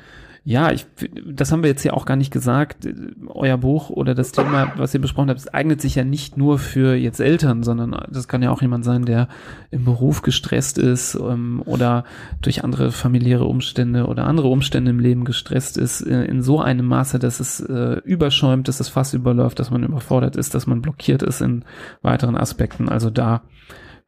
[0.46, 0.84] ja, ich,
[1.26, 2.86] das haben wir jetzt ja auch gar nicht gesagt.
[3.28, 6.94] Euer Buch oder das Thema, was ihr besprochen habt, eignet sich ja nicht nur für
[6.94, 9.28] jetzt Eltern, sondern das kann ja auch jemand sein, der
[9.70, 12.04] im Beruf gestresst ist ähm, oder
[12.42, 16.84] durch andere familiäre Umstände oder andere Umstände im Leben gestresst ist, äh, in so einem
[16.84, 20.82] Maße, dass es äh, überschäumt, dass es fast überläuft, dass man überfordert ist, dass man
[20.82, 21.64] blockiert ist in
[22.02, 22.90] weiteren Aspekten.
[22.90, 23.40] Also da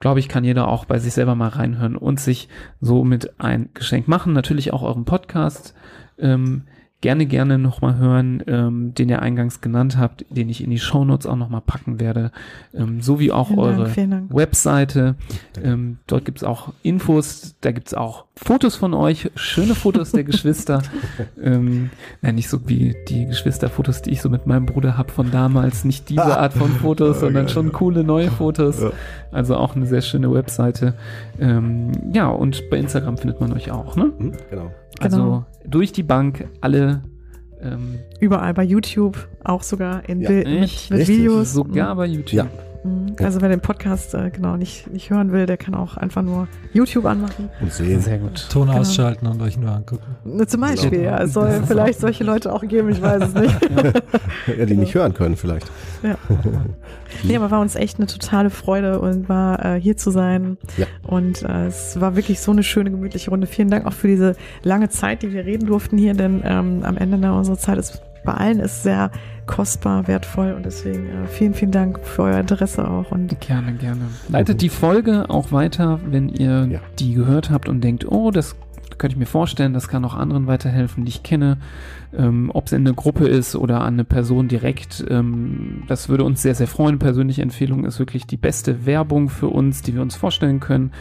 [0.00, 2.48] glaube ich, kann jeder auch bei sich selber mal reinhören und sich
[2.80, 4.32] somit ein Geschenk machen.
[4.32, 5.74] Natürlich auch euren Podcast
[6.18, 6.66] ähm,
[7.02, 11.26] gerne, gerne nochmal hören, ähm, den ihr eingangs genannt habt, den ich in die Shownotes
[11.26, 12.32] auch nochmal packen werde,
[12.74, 14.34] ähm, so wie auch Vielen eure Dank, Dank.
[14.34, 15.14] Webseite.
[15.62, 20.82] Ähm, dort gibt's auch Infos, da gibt's auch Fotos von euch, schöne Fotos der Geschwister.
[21.42, 21.90] ähm,
[22.22, 25.84] nein, nicht so wie die Geschwisterfotos, die ich so mit meinem Bruder hab von damals.
[25.84, 28.82] Nicht diese Art von Fotos, sondern schon coole neue Fotos.
[29.32, 30.94] Also auch eine sehr schöne Webseite.
[31.38, 34.12] Ähm, ja, und bei Instagram findet man euch auch, ne?
[34.18, 34.70] Hm, genau.
[35.00, 35.46] Also Genau.
[35.66, 37.02] durch die Bank alle
[37.60, 40.90] ähm, Überall bei YouTube, auch sogar in Ja, Bild echt?
[40.90, 41.08] mit, mit.
[41.08, 41.52] Videos.
[41.54, 42.32] sogar bei YouTube.
[42.34, 42.46] Ja.
[42.86, 43.16] Mhm.
[43.24, 46.48] Also wer den Podcast äh, genau nicht, nicht hören will, der kann auch einfach nur
[46.72, 47.48] YouTube anmachen.
[47.60, 48.00] Und sehen.
[48.00, 48.46] Sehr gut.
[48.50, 48.80] Ton Genau.
[48.80, 50.16] ausschalten und euch nur angucken.
[50.24, 51.02] Ne, Zum Beispiel, Genau.
[51.04, 51.18] ja.
[51.22, 53.56] Es soll vielleicht solche Leute auch geben, ich weiß es nicht.
[54.58, 55.70] Ja, die nicht hören können vielleicht.
[56.02, 56.16] Ja.
[57.24, 60.56] Nee, aber war uns echt eine totale Freude und war äh, hier zu sein.
[60.76, 60.86] Ja.
[61.02, 63.46] Und äh, es war wirklich so eine schöne, gemütliche Runde.
[63.46, 66.96] Vielen Dank auch für diese lange Zeit, die wir reden durften hier, denn ähm, am
[66.96, 69.10] Ende na, unsere Zeit ist bei allen ist sehr
[69.46, 74.02] kostbar, wertvoll und deswegen äh, vielen, vielen Dank für euer Interesse auch und Gerne, gerne.
[74.28, 76.80] Leitet die Folge auch weiter, wenn ihr Ja.
[76.98, 78.56] die gehört habt und denkt, oh, das
[78.98, 81.58] könnte ich mir vorstellen, das kann auch anderen weiterhelfen, die ich kenne.
[82.16, 86.24] Ähm, Ob es in eine Gruppe ist oder an eine Person direkt, ähm, das würde
[86.24, 86.98] uns sehr, sehr freuen.
[86.98, 90.92] Persönliche Empfehlung ist wirklich die beste Werbung für uns, die wir uns vorstellen können.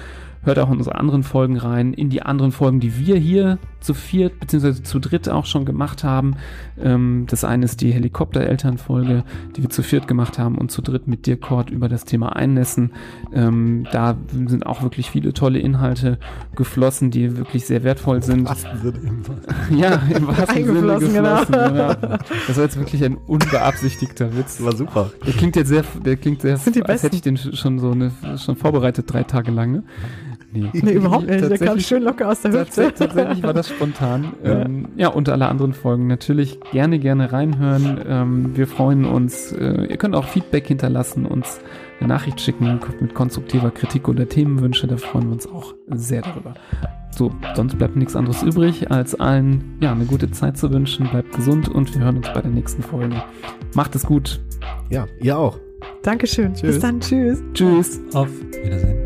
[0.45, 3.93] Hört auch in unsere anderen Folgen rein, in die anderen Folgen, die wir hier zu
[3.93, 4.83] viert bzw.
[4.83, 6.35] zu dritt auch schon gemacht haben.
[6.81, 9.23] Ähm, das eine ist die Helikopter-Eltern-Folge,
[9.55, 12.35] die wir zu viert gemacht haben und zu dritt mit dir, Cord, über das Thema
[12.35, 12.93] Einnässen.
[13.33, 16.19] Ähm, da sind auch wirklich viele tolle Inhalte
[16.55, 18.49] geflossen, die wirklich sehr wertvoll sind.
[19.75, 21.39] Ja, im wahrsten Sinne Eingeflossen, genau.
[21.39, 21.73] geflossen.
[21.75, 22.17] Genau.
[22.47, 24.57] Das war jetzt wirklich ein unbeabsichtigter Witz.
[24.57, 25.11] Das war super.
[25.25, 27.91] Der klingt jetzt sehr, der klingt sehr, sind die als hätte ich den schon so
[27.91, 29.71] eine, schon vorbereitet drei Tage lang.
[29.71, 29.83] Ne?
[30.55, 30.69] Nee.
[30.81, 31.41] nee, überhaupt nicht.
[31.41, 32.93] Der kam Tatsächlich- schön locker aus der Hüfte.
[32.93, 34.25] tatsächlich war das spontan.
[34.43, 34.61] Ja.
[34.61, 37.99] Ähm, ja, und alle anderen Folgen natürlich gerne, gerne reinhören.
[38.07, 39.51] Ähm, wir freuen uns.
[39.51, 41.59] Äh, ihr könnt auch Feedback hinterlassen, uns
[41.99, 44.87] eine Nachricht schicken mit konstruktiver Kritik oder Themenwünsche.
[44.87, 46.53] Da freuen wir uns auch sehr darüber.
[47.11, 51.07] So, sonst bleibt nichts anderes übrig, als allen ja, eine gute Zeit zu wünschen.
[51.09, 53.15] Bleibt gesund und wir hören uns bei der nächsten Folge.
[53.73, 54.41] Macht es gut.
[54.89, 55.57] Ja, ihr auch.
[56.03, 56.53] Dankeschön.
[56.53, 56.61] Tschüss.
[56.75, 56.99] Bis dann.
[56.99, 57.41] Tschüss.
[57.53, 57.99] Tschüss.
[58.13, 58.29] Auf
[58.63, 59.04] Wiedersehen.